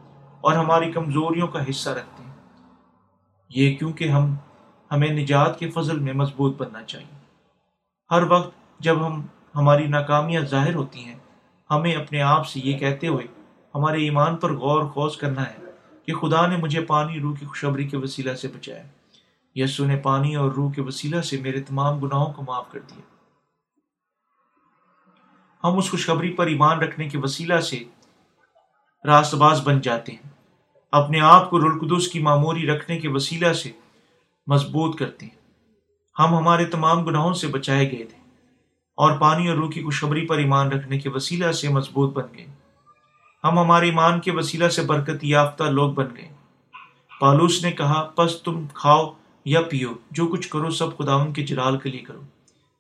اور 0.42 0.54
ہماری 0.54 0.92
کمزوریوں 0.92 1.48
کا 1.48 1.70
حصہ 1.70 1.90
رکھتے 1.90 2.24
ہیں۔ 2.24 2.32
یہ 3.50 3.76
کیونکہ 3.76 4.10
ہم، 4.10 4.36
ہمیں 4.92 5.08
نجات 5.08 5.60
کے 5.60 5.70
فضل 5.70 6.00
میں 6.00 6.14
مضبوط 6.14 6.58
بننا 6.58 6.84
چاہیے۔ 6.84 7.20
ہر 8.12 8.24
وقت 8.24 8.80
جب 8.80 9.08
ہم، 9.08 9.26
ہماری 9.56 9.88
ناکامیاں 9.88 10.42
ظاہر 10.42 10.76
ہوتی 10.76 11.06
ہیں 11.06 11.16
ہمیں 11.72 11.96
اپنے 11.96 12.22
آپ 12.22 12.48
سے 12.48 12.60
یہ 12.64 12.78
کہتے 12.78 13.08
ہوئے 13.08 13.28
ہمارے 13.76 13.98
ایمان 13.98 14.38
پر 14.38 14.54
غور 14.54 14.84
خوض 14.84 15.18
کرنا 15.18 15.50
ہے 15.50 15.56
کہ 16.06 16.14
خدا 16.14 16.48
نے 16.48 16.58
مجھے 16.58 16.82
پانی 16.82 17.20
روح 17.20 17.36
کی 17.40 17.46
خوشبری 17.46 17.88
کے 17.88 17.98
وسیلہ 17.98 18.34
سے 18.34 18.48
بچایا۔ 18.48 18.84
یسو 19.56 19.86
نے 19.86 19.96
پانی 19.96 20.36
اور 20.36 20.52
روح 20.52 20.72
کے 20.72 20.82
وسیلہ 20.82 21.22
سے 21.22 21.42
میرے 21.42 21.62
تمام 21.62 22.00
گناہوں 22.00 22.34
کو 22.34 22.44
معاف 22.48 22.72
کر 22.72 22.80
دیا۔ 22.80 23.02
ہم 25.64 25.78
اس 25.78 25.92
خوشخبری 25.92 26.34
پر 26.34 26.48
ایمان 26.48 26.80
رکھنے 26.80 27.10
کے 27.10 27.18
وسیلہ 27.18 27.60
سے 27.60 27.84
راست 29.06 29.36
باز 29.36 29.62
بن 29.64 29.82
جاتے 29.82 30.12
ہیں۔ 30.12 30.30
اپنے 30.92 31.20
آپ 31.20 31.50
کو 31.50 31.60
رلقدس 31.60 32.08
کی 32.08 32.20
معموری 32.20 32.68
رکھنے 32.68 33.00
کے 33.00 33.08
وسیلہ 33.08 33.54
سے 33.54 33.72
مضبوط 34.48 35.00
کرتے 35.00 35.26
ہیں۔ 35.26 35.42
ہم 36.20 36.36
ہمارے 36.36 36.66
تمام 36.66 37.06
گناہوں 37.06 37.34
سے 37.34 37.48
بچائے 37.48 37.92
گئے 37.92 38.06
تھے۔ 38.06 38.21
اور 38.96 39.18
پانی 39.18 39.48
اور 39.48 39.58
روح 39.58 39.72
کی 39.72 39.84
خوشخبری 39.84 40.28
پر 40.28 40.38
ایمان 40.38 40.68
رکھنے 40.68 41.00
کے 41.00 41.10
وسیلہ 41.10 41.52
سے 41.52 41.70
مضبوط 41.70 42.14
بن 42.14 42.38
گئے۔ 42.38 42.46
ہم 43.44 43.60
ہمارے 43.60 43.86
ایمان 43.86 44.20
کے 44.20 44.32
وسیلہ 44.32 44.68
سے 44.68 44.82
برکت 44.82 45.24
یافتہ 45.24 45.64
لوگ 45.64 45.94
بن 45.94 46.06
گئے۔ 46.18 46.30
پالوس 47.20 47.64
نے 47.64 47.72
کہا، 47.72 48.04
پس 48.16 48.42
تم 48.42 48.68
کھاؤ 48.74 49.14
یا 49.46 49.62
پیو، 49.62 49.90
جو 50.12 50.28
کچھ 50.28 50.50
کرو 50.50 50.70
سب 50.70 50.98
خدا 50.98 51.14
ان 51.14 51.34
کے 51.34 51.44
جلال 51.44 51.78
کے 51.78 51.90
لیے 51.90 52.00
کرو۔ 52.00 52.22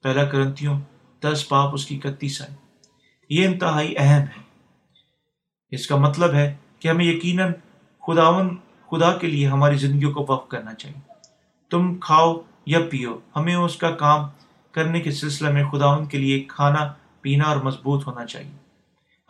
پہلا 0.04 0.26
کرنتیوں 0.26 0.80
دس 1.24 1.50
پاپ 1.50 1.74
اس 1.74 1.86
کی 1.86 2.00
اکتیس 2.04 2.42
آئے 2.42 2.56
یہ 3.30 3.48
انتہائی 3.48 3.94
اہم 3.98 4.22
ہے۔ 4.22 4.42
اس 5.70 5.88
کا 5.88 5.96
مطلب 5.96 6.34
ہے 6.34 6.56
کہ 6.80 6.88
ہمیں 6.88 7.06
یقیناً 7.06 7.54
خداون 8.08 8.56
خدا 8.92 9.18
کے 9.18 9.28
لیے 9.28 9.48
ہماری 9.48 9.76
زندگیوں 9.76 10.12
کو 10.12 10.26
وقف 10.30 10.50
کرنا 10.50 10.74
چاہیے۔ 10.74 11.00
تم 11.70 11.96
کھاؤ 11.96 12.42
یا 12.66 12.80
پیو، 12.90 13.20
ہمیں 13.36 13.56
اس 13.56 13.76
کا 13.76 13.92
کام 13.92 14.22
کرنے 14.72 15.00
کے 15.00 15.12
سلسلہ 15.12 15.50
میں 15.50 15.64
خدا 15.66 15.86
ان 15.86 16.06
کے 16.06 16.18
لیے 16.18 16.40
کھانا، 16.48 16.94
پینا 17.22 17.44
اور 17.44 17.58
مضبوط 17.58 18.08
ہونا 18.08 18.26
چاہیے۔ 18.26 18.52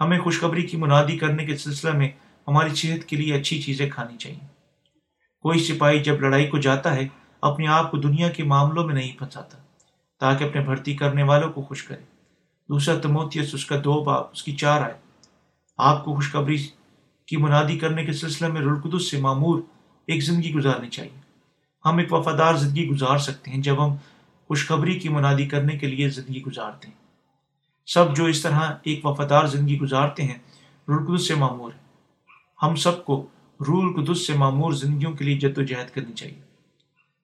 ہمیں 0.02 0.20
خوشخبری 0.20 0.62
کی 0.62 0.78
منادی 0.78 1.18
کرنے 1.18 1.46
کے 1.46 1.58
سلسلہ 1.58 1.92
میں 1.92 2.10
ہماری 2.48 2.76
صحت 2.76 3.06
کے 3.06 3.16
لیے 3.16 3.36
اچھی 3.36 3.62
چیزیں 3.62 3.90
کھانی 3.90 4.18
چاہیے۔ 4.18 4.48
کوئی 5.42 5.60
سپاہی 5.60 6.00
جب 6.00 6.22
لڑائی 6.22 6.48
کو 6.48 6.58
جاتا 6.58 6.96
ہے، 6.96 7.08
اپنے 7.42 7.68
آپ 7.68 7.92
کو 7.92 7.98
دنیا 7.98 8.30
کے 8.30 8.44
معاملوں 8.44 8.86
میں 8.86 8.94
نہیں 8.94 9.20
پھنساتا، 9.20 9.58
تاکہ 10.20 10.44
اپنے 10.44 10.62
بھرتی 10.62 10.96
کرنے 10.96 11.24
والوں 11.24 11.52
کو 11.52 11.62
خوش 11.62 11.84
کرے۔ 11.84 12.02
دوسرا، 12.70 13.00
تموتیس، 13.00 13.54
اس 13.54 13.66
کا 13.66 13.76
دو 13.84 14.04
باپ، 14.04 14.30
اس 14.34 14.44
کی 14.44 14.56
چار 14.56 14.82
آئے 14.82 14.94
آپ 15.78 16.06
کو 16.06 16.16
خوشخبری 16.16 16.58
کی 17.28 17.38
منادی 17.38 17.78
کرنے 17.78 18.06
کے 18.06 18.14
سلسلے 18.14 18.48
میں 18.48 18.62
رلقدس 18.62 19.12
سے 19.12 19.18
معمور 19.18 19.62
ایک 20.08 20.24
زندگی 20.24 20.54
گزارنی 20.54 20.90
چاہیے۔ 20.90 21.20
ہم 21.86 21.98
ایک 21.98 22.14
وفادار 22.14 22.54
زندگی 22.54 22.88
گزار 22.88 23.18
سکتے 23.18 23.52
ہیں 23.52 23.62
جب 23.62 23.86
ہم 23.86 23.96
خوشخبری 24.52 25.00
کی 25.00 25.10
منادی 25.10 25.46
کرنے 25.46 25.78
کے 25.78 25.88
لیے 25.88 26.10
زندگی 26.10 26.42
گزارتے 26.42 26.88
ہیں۔ 26.88 26.96
سب 27.86 28.16
جو 28.16 28.26
اس 28.26 28.42
طرح 28.42 28.60
ایک 28.84 29.06
وفادار 29.06 29.46
زندگی 29.46 29.80
گزارتے 29.80 30.24
ہیں، 30.24 30.38
رول 30.88 31.18
سے 31.18 31.36
معمور 31.36 31.72
ہے 31.74 31.80
ہم 32.64 32.76
سب 32.76 33.06
کو 33.06 33.28
رول 33.68 34.06
قدس 34.06 34.28
سے 34.28 34.34
معمور 34.34 34.72
زندگیوں 34.72 35.14
کے 35.14 35.26
لیے 35.26 35.38
جد 35.38 35.58
و 35.58 35.62
جہد 35.62 35.90
کرنی 35.90 36.14
چاہیے۔ 36.14 36.42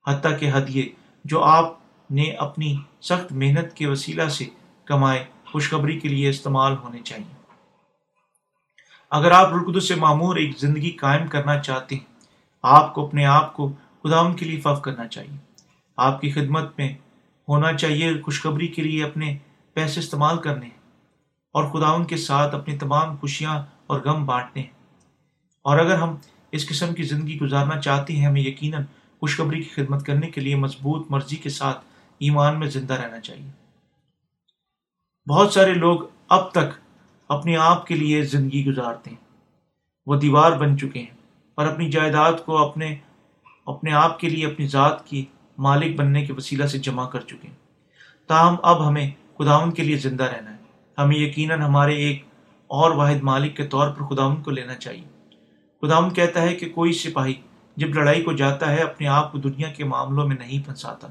حتیٰ 0.07 0.39
کہ 0.39 0.49
حدیے 0.53 0.89
جو 1.25 1.43
آپ 1.43 1.73
نے 2.11 2.31
اپنی 2.31 2.77
سخت 3.01 3.31
محنت 3.31 3.73
کے 3.73 3.87
وسیلہ 3.87 4.27
سے 4.27 4.45
کمائے، 4.85 5.25
خوشخبری 5.45 5.99
کے 5.99 6.07
لیے 6.07 6.29
استعمال 6.29 6.77
ہونے 6.77 6.99
چاہیے۔ 6.99 7.35
اگر 9.11 9.31
آپ 9.31 9.53
رلقدس 9.53 9.87
سے 9.87 9.95
معمور 9.95 10.35
ایک 10.35 10.57
زندگی 10.57 10.91
قائم 10.91 11.27
کرنا 11.27 11.59
چاہتے 11.59 11.95
ہیں، 11.95 12.05
آپ 12.63 12.93
کو 12.93 13.07
اپنے 13.07 13.25
آپ 13.25 13.53
کو 13.53 13.71
خداون 14.03 14.35
کے 14.35 14.45
لیے 14.45 14.59
فف 14.59 14.81
کرنا 14.81 15.07
چاہیے۔ 15.07 15.37
آپ 15.97 16.21
کی 16.21 16.31
خدمت 16.31 16.77
میں 16.77 16.93
ہونا 17.47 17.73
چاہیے 17.73 18.21
خوشخبری 18.21 18.67
کے 18.67 18.81
لیے 18.81 19.03
اپنے 19.03 19.37
پیسے 19.73 19.99
استعمال 19.99 20.37
کرنے 20.37 20.69
اور 21.53 21.63
خداون 21.63 22.05
کے 22.05 22.17
ساتھ 22.17 22.55
اپنی 22.55 22.77
تمام 22.77 23.17
خوشیاں 23.17 23.65
اور 23.87 23.99
غم 23.99 24.25
بانٹنے۔ 24.25 24.63
اور 25.61 25.79
اگر 25.79 25.95
ہم 25.95 26.15
اس 26.51 26.69
قسم 26.69 26.93
کی 26.93 27.03
زندگی 27.03 27.39
گزارنا 27.39 27.81
چاہتے 27.81 28.13
ہیں، 28.15 28.25
ہمیں 28.25 28.41
یقیناً 28.41 28.83
خوشخبری 29.19 29.63
کی 29.63 29.69
خدمت 29.69 30.05
کرنے 30.05 30.27
کے 30.27 30.41
لیے 30.41 30.55
مضبوط 30.55 31.07
مرضی 31.09 31.35
کے 31.35 31.49
ساتھ 31.49 31.85
ایمان 32.19 32.59
میں 32.59 32.67
زندہ 32.67 32.93
رہنا 32.93 33.19
چاہیے۔ 33.19 33.51
بہت 35.29 35.53
سارے 35.53 35.73
لوگ 35.73 35.99
اب 36.29 36.51
تک 36.51 36.79
اپنے 37.29 37.57
آپ 37.57 37.87
کے 37.87 37.95
لیے 37.95 38.21
زندگی 38.23 38.65
گزارتے 38.65 39.09
ہیں۔ 39.09 39.27
وہ 40.05 40.15
دیوار 40.15 40.51
بن 40.51 40.77
چکے 40.77 40.99
ہیں 40.99 41.17
اور 41.55 41.67
اپنی 41.67 41.91
جائیداد 41.91 42.33
کو 42.45 42.57
اپنے 42.57 42.95
اپنے 43.65 43.93
آپ 43.93 44.19
کے 44.19 44.29
لیے، 44.29 44.47
اپنی 44.47 44.67
ذات 44.67 45.07
کی 45.07 45.25
مالک 45.57 45.95
بننے 45.95 46.25
کے 46.25 46.33
وسیلہ 46.33 46.65
سے 46.65 46.79
جمع 46.79 47.09
کر 47.09 47.19
چکے 47.19 47.47
ہیں۔ 47.47 47.55
تاہم، 48.27 48.55
اب 48.63 48.87
ہمیں 48.87 49.11
خداون 49.37 49.71
کے 49.71 49.83
لیے 49.83 49.97
زندہ 49.97 50.23
رہنا 50.23 50.51
ہے۔ 50.51 50.57
ہمیں 50.97 51.15
یقیناً 51.15 51.61
ہمارے 51.61 51.95
ایک 51.95 52.23
اور 52.67 52.91
واحد 52.91 53.23
مالک 53.23 53.57
کے 53.57 53.67
طور 53.67 53.89
پر 53.89 54.03
خداون 54.03 54.41
کو 54.41 54.51
لینا 54.51 54.75
چاہیے۔ 54.75 55.07
خداون 55.81 56.13
کہتا 56.13 56.41
ہے 56.41 56.55
کہ 56.55 56.69
کوئی 56.69 56.93
سپاہی 56.93 57.33
جب 57.75 57.87
لڑائی 57.87 58.21
کو 58.21 58.33
جاتا 58.33 58.71
ہے، 58.71 58.77
اپنے 58.77 59.07
آپ 59.07 59.31
کو 59.31 59.37
دنیا 59.37 59.69
کے 59.69 59.83
معاملوں 59.83 60.27
میں 60.27 60.35
نہیں 60.39 60.65
پھنساتا، 60.65 61.07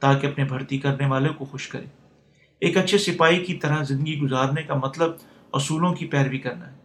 تاکہ 0.00 0.26
اپنے 0.26 0.44
بھرتی 0.44 0.78
کرنے 0.78 1.06
والے 1.06 1.28
کو 1.28 1.44
خوش 1.44 1.68
کرے۔ 1.68 1.86
ایک 2.60 2.76
اچھے 2.76 2.98
سپاہی 2.98 3.44
کی 3.44 3.54
طرح 3.54 3.82
زندگی 3.82 4.18
گزارنے 4.18 4.62
کا 4.62 4.74
مطلب 4.74 5.10
اصولوں 5.52 5.94
کی 5.94 6.06
پیروی 6.06 6.38
کرنا 6.38 6.72
ہے۔ 6.72 6.76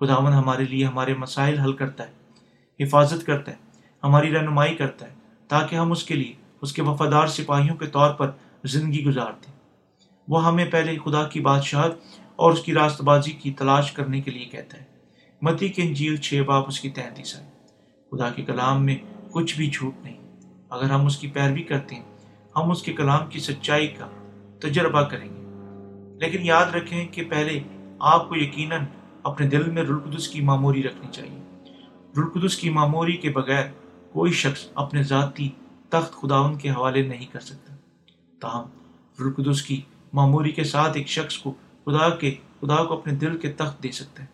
خداون 0.00 0.32
ہمارے 0.32 0.64
لیے 0.64 0.84
ہمارے 0.84 1.14
مسائل 1.14 1.58
حل 1.58 1.72
کرتا 1.72 2.04
ہے، 2.08 2.12
حفاظت 2.84 3.26
کرتا 3.26 3.52
ہے، 3.52 3.56
ہماری 4.04 4.32
رہنمائی 4.32 4.74
کرتا 4.74 5.06
ہے۔ 5.06 5.17
تاکہ 5.48 5.76
ہم 5.76 5.92
اس 5.92 6.04
کے 6.04 6.14
لیے، 6.14 6.32
اس 6.62 6.72
کے 6.72 6.82
وفادار 6.82 7.26
سپاہیوں 7.26 7.76
کے 7.76 7.86
طور 7.86 8.10
پر 8.10 8.30
زندگی 8.64 9.04
گزارتے 9.04 9.52
وہ 10.28 10.46
ہمیں 10.46 10.64
پہلے 10.64 10.98
خدا 11.04 11.24
کی 11.24 11.40
بادشاہت 11.40 11.92
اور 12.36 12.52
اس 12.52 12.62
کی 12.62 12.74
راست 12.74 13.00
بازی 13.00 13.32
کی 13.32 13.52
تلاش 13.52 13.92
کرنے 13.92 14.20
کے 14.20 14.30
لیے 14.30 14.44
کہتا 14.44 14.78
ہے۔ 14.78 14.84
متی 15.42 15.68
کے 15.68 15.82
انجیل 15.82 16.16
چھ 16.16 16.42
باپ 16.46 16.64
اس 16.68 16.80
کی 16.80 16.90
تینتیس 16.90 17.34
ہے 17.34 17.50
خدا 18.10 18.30
کے 18.30 18.42
کلام 18.42 18.84
میں 18.84 18.96
کچھ 19.30 19.56
بھی 19.56 19.70
جھوٹ 19.70 19.94
نہیں۔ 20.02 20.40
اگر 20.70 20.84
ہم 20.84 21.06
اس 21.06 21.16
کی 21.16 21.26
پیروی 21.26 21.62
کرتے 21.62 21.94
ہیں، 21.94 22.04
ہم 22.56 22.70
اس 22.70 22.82
کے 22.82 22.92
کلام 22.92 23.26
کی 23.26 23.38
سچائی 23.38 23.86
کا 23.88 24.06
تجربہ 24.60 25.02
کریں 25.02 25.28
گے۔ 25.28 25.44
لیکن 26.18 26.46
یاد 26.46 26.66
رکھیں 26.66 27.08
کہ 27.08 27.24
پہلے 27.30 27.60
آپ 27.98 28.28
کو 28.28 28.36
یقیناً 28.36 28.80
اپنے 29.22 29.48
دل 29.48 29.70
میں 29.70 29.82
رلقدس 29.82 30.28
کی 30.28 30.40
معموری 30.40 30.82
رکھنی 30.82 31.06
چاہیے۔ 31.12 31.38
رلقدس 32.16 32.56
کی 32.56 32.70
معموری 32.70 33.16
کے 33.16 33.30
بغیر 33.30 33.64
کوئی 34.12 34.32
شخص 34.32 34.66
اپنے 34.74 35.02
ذاتی 35.02 35.48
تخت 35.88 36.12
خداون 36.12 36.58
کے 36.58 36.70
حوالے 36.70 37.02
نہیں 37.02 37.26
کر 37.26 37.40
سکتا۔ 37.40 37.74
تاہم 38.40 38.66
رلقدس 39.20 39.62
کی 39.62 39.80
معموری 40.12 40.52
کے 40.52 40.64
ساتھ 40.64 40.96
ایک 40.96 41.08
شخص 41.08 41.38
کو 41.38 41.54
خدا 41.84 42.16
کے، 42.16 42.34
خدا 42.60 42.84
کو 42.84 42.94
اپنے 42.94 43.12
دل 43.12 43.38
کے 43.38 43.52
تخت 43.52 43.82
دے 43.82 43.92
سکتا 43.92 44.22
ہے۔ 44.22 44.28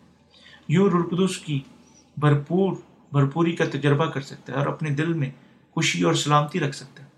یوں 0.67 0.89
رلقدس 0.89 1.37
کی 1.37 1.59
بھرپور، 2.17 2.73
بھرپوری 3.11 3.55
کا 3.55 3.65
تجربہ 3.65 4.05
کر 4.05 4.21
سکتا 4.21 4.53
ہے 4.53 4.57
اور 4.57 4.67
اپنے 4.67 4.89
دل 4.89 5.13
میں 5.13 5.29
خوشی 5.71 6.03
اور 6.03 6.13
سلامتی 6.13 6.59
رکھ 6.59 6.75
سکتا 6.75 7.03
ہے۔ 7.03 7.09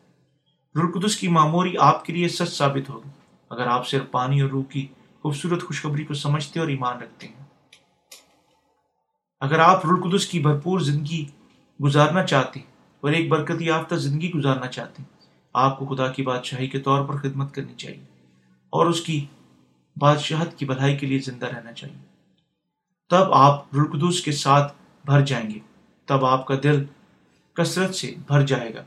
رلقدس 0.80 1.18
کی 1.18 1.28
معموری 1.28 1.76
آپ 1.80 2.06
کے 2.06 2.14
لیے 2.14 2.28
سچ 2.28 2.58
ثابت 2.58 2.90
ہوگی۔ 2.90 3.10
اگر 3.50 3.68
آپ 3.68 3.88
صرف 3.88 4.12
پانی 4.12 4.42
اور 4.42 4.50
روح 4.50 4.64
کی 4.64 4.88
خوبصورت 5.22 5.64
خوشخبری 5.64 6.04
کو 6.04 6.14
سمجھتے 6.14 6.60
اور 6.60 6.68
ایمان 6.68 6.98
رکھتے 6.98 7.28
ہیں۔ 7.28 7.46
اگر 9.40 9.60
آپ 9.60 9.86
رلقدس 9.86 10.26
کی 10.26 10.40
بھرپور 10.40 10.80
زندگی 10.80 11.26
گزارنا 11.84 12.24
چاہتے 12.24 12.60
ہیں 12.60 12.68
اور 13.02 13.12
ایک 13.12 13.30
برکت 13.30 13.62
یافتہ 13.62 13.96
زندگی 13.96 14.32
گزارنا 14.32 14.68
چاہتے 14.68 15.04
ہیں 15.04 15.18
آپ 15.54 15.80
کو 15.80 15.86
خدا 15.86 16.12
کی 16.12 16.24
بادشاہی 16.24 16.68
کے 16.68 16.80
طور 16.80 17.06
پر 17.06 17.18
خدمت 17.18 17.54
کرنی 17.54 17.74
چاہیے 17.74 18.04
اور 18.70 18.86
اس 18.86 19.02
کی 19.02 19.26
بادشاہت 19.98 20.60
کی 20.60 20.66
بھلائی 20.66 20.98
کے 20.98 21.08
لیے 21.08 21.20
زندہ 21.20 21.46
رہنا 21.46 21.74
چاہیے۔ 21.74 21.98
تب 23.10 23.34
آپ 23.34 23.76
رلقدوس 23.76 24.22
کے 24.22 24.32
ساتھ 24.32 24.74
بھر 25.06 25.26
جائیں 25.26 25.50
گے۔ 25.50 25.60
تب 26.06 26.26
آپ 26.26 26.48
کا 26.48 26.56
دل 26.64 26.86
کثرت 27.54 27.96
سے 27.96 28.16
بھر 28.28 28.46
جائے 28.46 28.74
گا 28.74 28.80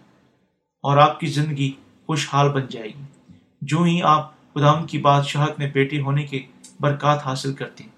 اور 0.82 0.96
آپ 0.96 1.20
کی 1.20 1.26
زندگی 1.26 1.72
خوشحال 2.06 2.48
بن 2.48 2.66
جائے 2.70 2.88
گی۔ 2.88 3.32
جو 3.62 3.82
ہی 3.82 4.02
آپ 4.02 4.32
خداون 4.54 4.86
کی 4.86 4.98
بادشاہت 4.98 5.58
میں 5.58 5.70
بیٹے 5.70 6.00
ہونے 6.00 6.22
کے 6.22 6.42
برکات 6.80 7.26
حاصل 7.26 7.54
کرتے 7.54 7.84
ہیں۔ 7.84 7.90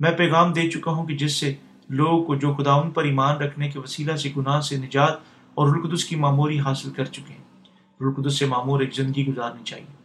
میں 0.00 0.10
پیغام 0.10 0.52
دے 0.52 0.70
چکا 0.70 0.90
ہوں 0.90 1.06
کہ 1.06 1.16
جس 1.16 1.32
سے 1.32 1.54
لوگوں 1.88 2.24
کو 2.24 2.34
جو 2.34 2.54
خداون 2.54 2.90
پر 2.90 3.04
ایمان 3.04 3.36
رکھنے 3.36 3.68
کے 3.68 3.78
وسیلہ 3.78 4.16
سے 4.16 4.30
گناہ 4.36 4.60
سے 4.60 4.76
نجات 4.76 5.12
اور 5.54 5.76
رلقدس 5.76 6.04
کی 6.04 6.16
معموری 6.16 6.60
حاصل 6.60 6.90
کر 6.90 7.04
چکے 7.04 7.34
ہیں۔ 7.34 7.44
رلقدس 8.00 8.38
سے 8.38 8.46
معمور 8.46 8.80
ایک 8.80 8.94
زندگی 8.94 9.26
گزارنی 9.26 9.64
چاہیے۔ 9.64 9.96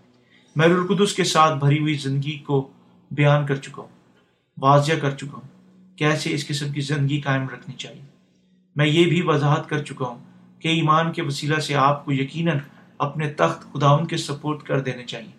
میں 0.56 0.68
رلقدس 0.68 1.14
کے 1.14 1.24
ساتھ 1.24 1.60
بھری 1.60 1.80
ہوئی 1.80 1.94
زندگی 1.94 2.40
کو 2.40 2.72
بیان 3.12 3.46
کر 3.46 3.56
چکا 3.56 3.82
ہوں، 3.82 3.90
واضح 4.62 4.94
کر 5.02 5.12
چکا 5.12 5.38
ہوں 5.38 5.48
کیسے 5.98 6.34
اس 6.34 6.48
قسم 6.48 6.72
کی 6.72 6.82
زندگی 6.82 7.22
قائم 7.22 7.50
رکھنی 7.50 7.76
چاہیے۔ 7.76 8.02
میں 8.76 8.86
یہ 8.86 9.06
بھی 9.06 9.22
وضاحت 9.26 9.70
کر 9.70 9.84
چکا 9.84 10.06
ہوں 10.06 10.20
کہ 10.60 10.68
ایمان 10.68 11.12
کے 11.12 11.22
وسیلہ 11.22 11.56
سے 11.56 11.76
آپ 11.76 12.06
کو 12.06 12.12
یقیناً 12.12 12.58
اپنے 12.98 13.30
تخت 13.30 13.74
خداون 13.74 14.08
کے 14.08 14.18
سپورٹ 14.18 14.64
کر 14.64 14.80
دینے 14.80 15.06
چاہیے 15.06 15.32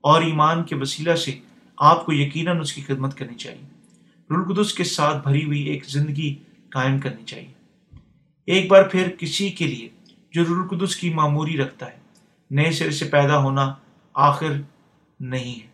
اور 0.00 0.22
ایمان 0.22 0.64
کے 0.64 0.76
وسیلہ 0.76 1.14
سے 1.14 1.38
آپ 1.76 2.06
کو 2.06 2.12
یقیناً 2.12 2.60
اس 2.60 2.72
کی 2.72 2.82
خدمت 2.82 3.18
کرنی 3.18 3.34
چاہیے۔ 3.34 3.73
رلقدس 4.30 4.74
کے 4.74 4.84
ساتھ 4.84 5.28
بھری 5.28 5.44
ہوئی 5.44 5.62
ایک 5.62 5.84
زندگی 5.84 6.34
قائم 6.70 6.98
کرنی 6.98 7.24
چاہیے۔ 7.24 7.52
ایک 8.46 8.70
بار 8.70 8.82
پھر 8.82 9.08
کسی 9.18 9.50
کے 9.50 9.66
لیے 9.66 9.88
جو 10.32 10.44
رلقدس 10.44 10.96
کی 10.96 11.10
معموری 11.10 11.56
رکھتا 11.56 11.86
ہے، 11.86 11.96
نئے 12.50 12.72
سرے 12.72 12.90
سے 12.90 13.04
پیدا 13.04 13.38
ہونا 13.38 13.74
آخر 14.14 14.52
نہیں 15.20 15.62
ہے۔ 15.62 15.66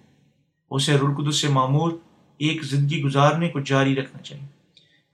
اسے 0.71 0.97
رلقدس 0.97 1.37
سے 1.37 1.49
معمور 1.49 1.93
ایک 2.39 2.63
زندگی 2.63 3.03
گزارنے 3.03 3.49
کو 3.49 3.61
جاری 3.61 3.97
رکھنا 3.97 4.23
چاہیے۔ 4.23 4.47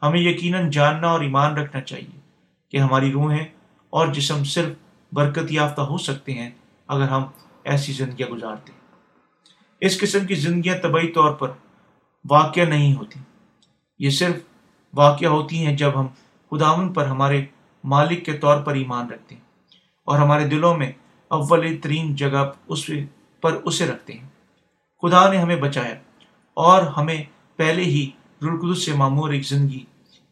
ہمیں 0.03 0.21
یقیناً 0.21 0.71
جاننا 0.71 1.09
اور 1.09 1.21
ایمان 1.21 1.57
رکھنا 1.57 1.81
چاہیے 1.81 2.21
کہ 2.69 2.77
ہماری 2.77 3.13
روحیں 3.13 3.45
اور 3.91 4.09
جسم 4.09 4.45
صرف 4.45 4.69
برکت 5.13 5.53
یافتہ 5.53 5.81
ہو 5.81 5.99
سکتے 5.99 6.33
ہیں 6.33 6.51
اگر 6.87 7.09
ہم 7.09 7.23
ایسی 7.65 7.93
زندگیاں 7.93 8.29
گزارتے 8.29 8.73
ہیں۔ 8.73 8.81
اس 9.81 10.01
قسم 10.01 10.27
کی 10.27 10.35
زندگیاں 10.35 10.79
طبعی 10.79 11.09
طور 11.09 11.33
پر 11.33 11.49
واقع 12.31 12.65
نہیں 12.69 12.95
ہوتی۔ 12.95 13.21
یہ 13.99 14.11
صرف 14.11 14.37
واقع 14.95 15.27
ہوتی 15.27 15.67
ہیں 15.67 15.77
جب 15.77 16.01
ہم 16.01 16.07
خداون 16.51 16.93
پر 16.93 17.07
ہمارے 17.07 17.45
مالک 17.85 18.25
کے 18.25 18.33
طور 18.33 18.63
پر 18.63 18.75
ایمان 18.75 19.11
رکھتے 19.11 19.35
ہیں 19.35 19.43
اور 20.05 20.19
ہمارے 20.19 20.49
دلوں 20.49 20.77
میں 20.77 20.93
اول 21.29 21.77
ترین 21.83 22.15
جگہ 22.15 22.51
اس 22.69 22.91
پر 23.41 23.53
اسے 23.53 23.87
رکھتے 23.87 24.13
ہیں۔ 24.13 24.29
خدا 25.03 25.31
نے 25.31 25.39
ہمیں 25.39 25.57
بچایا 25.57 25.95
اور 26.55 26.83
ہمیں 26.83 27.23
پہلے 27.57 27.83
ہی 27.83 28.11
رلقدس 28.43 28.85
سے 28.85 28.93
معمور 28.93 29.31
ایک 29.31 29.47
زندگی 29.47 29.85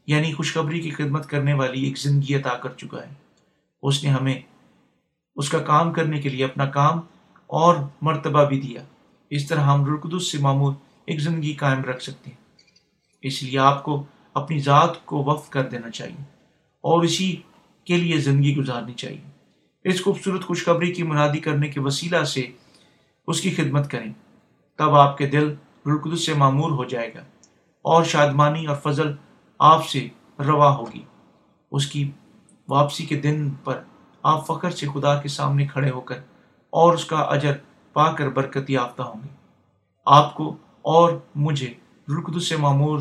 یعنی 0.06 0.32
خوشخبری 0.32 0.80
کی 0.80 0.90
خدمت 0.90 1.28
کرنے 1.28 1.52
والی 1.52 1.82
ایک 1.82 1.98
زندگی 1.98 2.34
عطا 2.34 2.56
کر 2.56 2.70
چکا 2.70 3.02
ہے۔ 3.02 3.14
اس 3.82 4.04
نے 4.04 4.10
ہمیں 4.10 4.40
اس 5.36 5.48
کا 5.48 5.58
کام 5.58 5.92
کرنے 5.92 6.20
کے 6.20 6.28
لیے 6.28 6.44
اپنا 6.44 6.66
کام 6.66 7.00
اور 7.46 7.76
مرتبہ 8.02 8.44
بھی 8.44 8.60
دیا۔ 8.60 8.82
اس 9.30 9.48
طرح 9.48 9.60
ہم 9.60 9.84
رلقدس 9.84 10.32
سے 10.32 10.38
معمور 10.38 10.72
ایک 11.06 11.20
زندگی 11.20 11.52
قائم 11.52 11.82
رکھ 11.82 12.02
سکتے 12.02 12.30
ہیں۔ 12.30 12.36
اس 13.22 13.42
لیے 13.42 13.58
آپ 13.58 13.82
کو 13.82 14.04
اپنی 14.34 14.58
ذات 14.58 15.06
کو 15.06 15.24
وقف 15.24 15.50
کر 15.50 15.68
دینا 15.68 15.90
چاہیے 15.90 16.22
اور 16.80 17.02
اسی 17.02 17.36
کے 17.84 17.96
لیے 17.96 18.18
زندگی 18.18 18.56
گزارنی 18.56 18.92
چاہیے۔ 18.92 19.22
اس 19.84 20.04
خوبصورت 20.04 20.44
خوشخبری 20.44 20.92
کی 20.92 21.02
منادی 21.02 21.40
کرنے 21.40 21.68
کے 21.68 21.80
وسیلہ 21.80 22.24
سے 22.24 22.46
اس 23.26 23.40
کی 23.40 23.50
خدمت 23.50 23.90
کریں۔ 23.90 24.12
تب 24.78 24.94
آپ 24.94 25.18
کے 25.18 25.26
دل 25.26 25.54
رلقدس 25.86 26.26
سے 26.26 26.34
معمور 26.34 26.70
ہو 26.70 26.84
جائے 26.84 27.14
گا 27.14 27.20
اور 27.82 28.04
شادمانی 28.04 28.66
اور 28.66 28.76
فضل 28.76 29.12
آپ 29.58 29.88
سے 29.88 30.08
روا 30.38 30.74
ہوگی۔ 30.74 31.02
اس 31.70 31.86
کی 31.86 32.10
واپسی 32.68 33.06
کے 33.06 33.16
دن 33.16 33.50
پر 33.50 33.82
آپ 34.22 34.46
فخر 34.46 34.70
سے 34.70 34.86
خدا 34.94 35.20
کے 35.20 35.28
سامنے 35.28 35.66
کھڑے 35.66 35.90
ہو 35.90 36.00
کر 36.00 36.18
اور 36.70 36.94
اس 36.94 37.04
کا 37.04 37.16
اجر 37.16 37.52
پا 37.92 38.12
کر 38.12 38.28
برکت 38.28 38.70
یافتہ 38.70 39.02
ہوں 39.02 39.22
گے۔ 39.24 39.28
آپ 40.06 40.34
کو 40.34 40.56
اور 40.84 41.18
مجھے 41.34 41.72
رلقدس 42.08 42.48
سے 42.48 42.56
معمور 42.56 43.00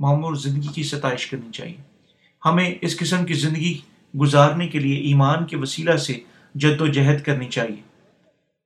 معمور 0.00 0.34
زندگی 0.34 0.68
کی 0.74 0.82
ستائش 0.82 1.26
کرنی 1.26 1.50
چاہیے۔ 1.52 1.76
ہمیں 2.44 2.74
اس 2.80 2.98
قسم 2.98 3.24
کی 3.26 3.34
زندگی 3.34 3.78
گزارنے 4.20 4.68
کے 4.68 4.78
لیے 4.78 4.96
ایمان 4.96 5.46
کے 5.46 5.56
وسیلہ 5.56 5.96
سے 5.96 6.20
جد 6.54 6.80
و 6.80 6.86
جہد 6.86 7.22
کرنی 7.22 7.48
چاہیے۔ 7.48 7.82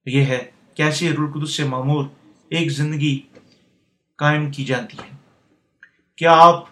یہ 0.07 0.25
ہے 0.25 0.45
کیسے 0.75 1.11
رلقدس 1.11 1.57
سے 1.57 1.65
معمور 1.65 2.05
ایک 2.49 2.71
زندگی 2.71 3.21
قائم 4.19 4.51
کی 4.51 4.65
جاتی 4.65 4.97
ہے۔ 4.99 5.17
کیا 6.17 6.33
آپ 6.33 6.65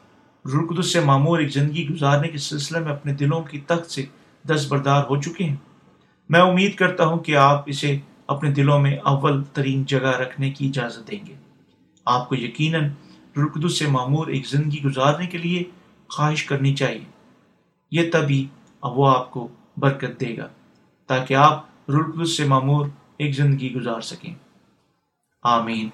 رلقدس 0.46 0.92
سے 0.92 1.00
معمور 1.00 1.38
ایک 1.38 1.52
زندگی 1.52 1.88
گزارنے 1.88 2.28
کے 2.28 2.38
سلسلے 2.38 2.78
میں 2.78 2.92
اپنے 2.92 3.14
دلوں 3.14 3.42
کی 3.42 3.60
تخت 3.60 3.90
سے 3.90 4.04
دستبردار 4.50 5.04
ہو 5.04 5.22
چکے 5.22 5.44
ہیں؟ 5.44 5.56
میں 6.28 6.40
امید 6.40 6.74
کرتا 6.74 7.06
ہوں 7.06 7.18
کہ 7.18 7.36
آپ 7.36 7.62
اسے 7.66 7.98
اپنے 8.26 8.50
دلوں 8.50 8.80
میں 8.80 8.96
اول 8.96 9.44
ترین 9.44 9.84
جگہ 9.84 10.18
رکھنے 10.20 10.50
کی 10.50 10.68
اجازت 10.68 11.10
دیں 11.10 11.26
گے۔ 11.26 11.34
آپ 12.04 12.28
کو 12.28 12.34
یقیناً 12.34 12.84
رلقدس 13.36 13.78
سے 13.78 13.86
معمور 13.86 14.26
ایک 14.26 14.46
زندگی 14.46 14.82
گزارنے 14.82 15.26
کے 15.26 15.38
لیے 15.38 15.62
خواہش 16.08 16.44
کرنی 16.44 16.74
چاہیے۔ 16.74 17.04
یہ 17.90 18.10
تبھی 18.12 18.48
وہ 18.82 19.08
آپ 19.08 19.30
کو 19.30 19.48
برکت 19.76 20.20
دے 20.20 20.36
گا 20.36 20.48
تاکہ 21.06 21.34
آپ 21.34 21.66
رلقدس 21.88 22.36
سے 22.36 22.44
معمور 22.44 22.86
ایک 23.16 23.34
زندگی 23.34 23.74
گزار 23.74 24.00
سکیں۔ 24.00 24.34
آمین۔ 25.42 25.88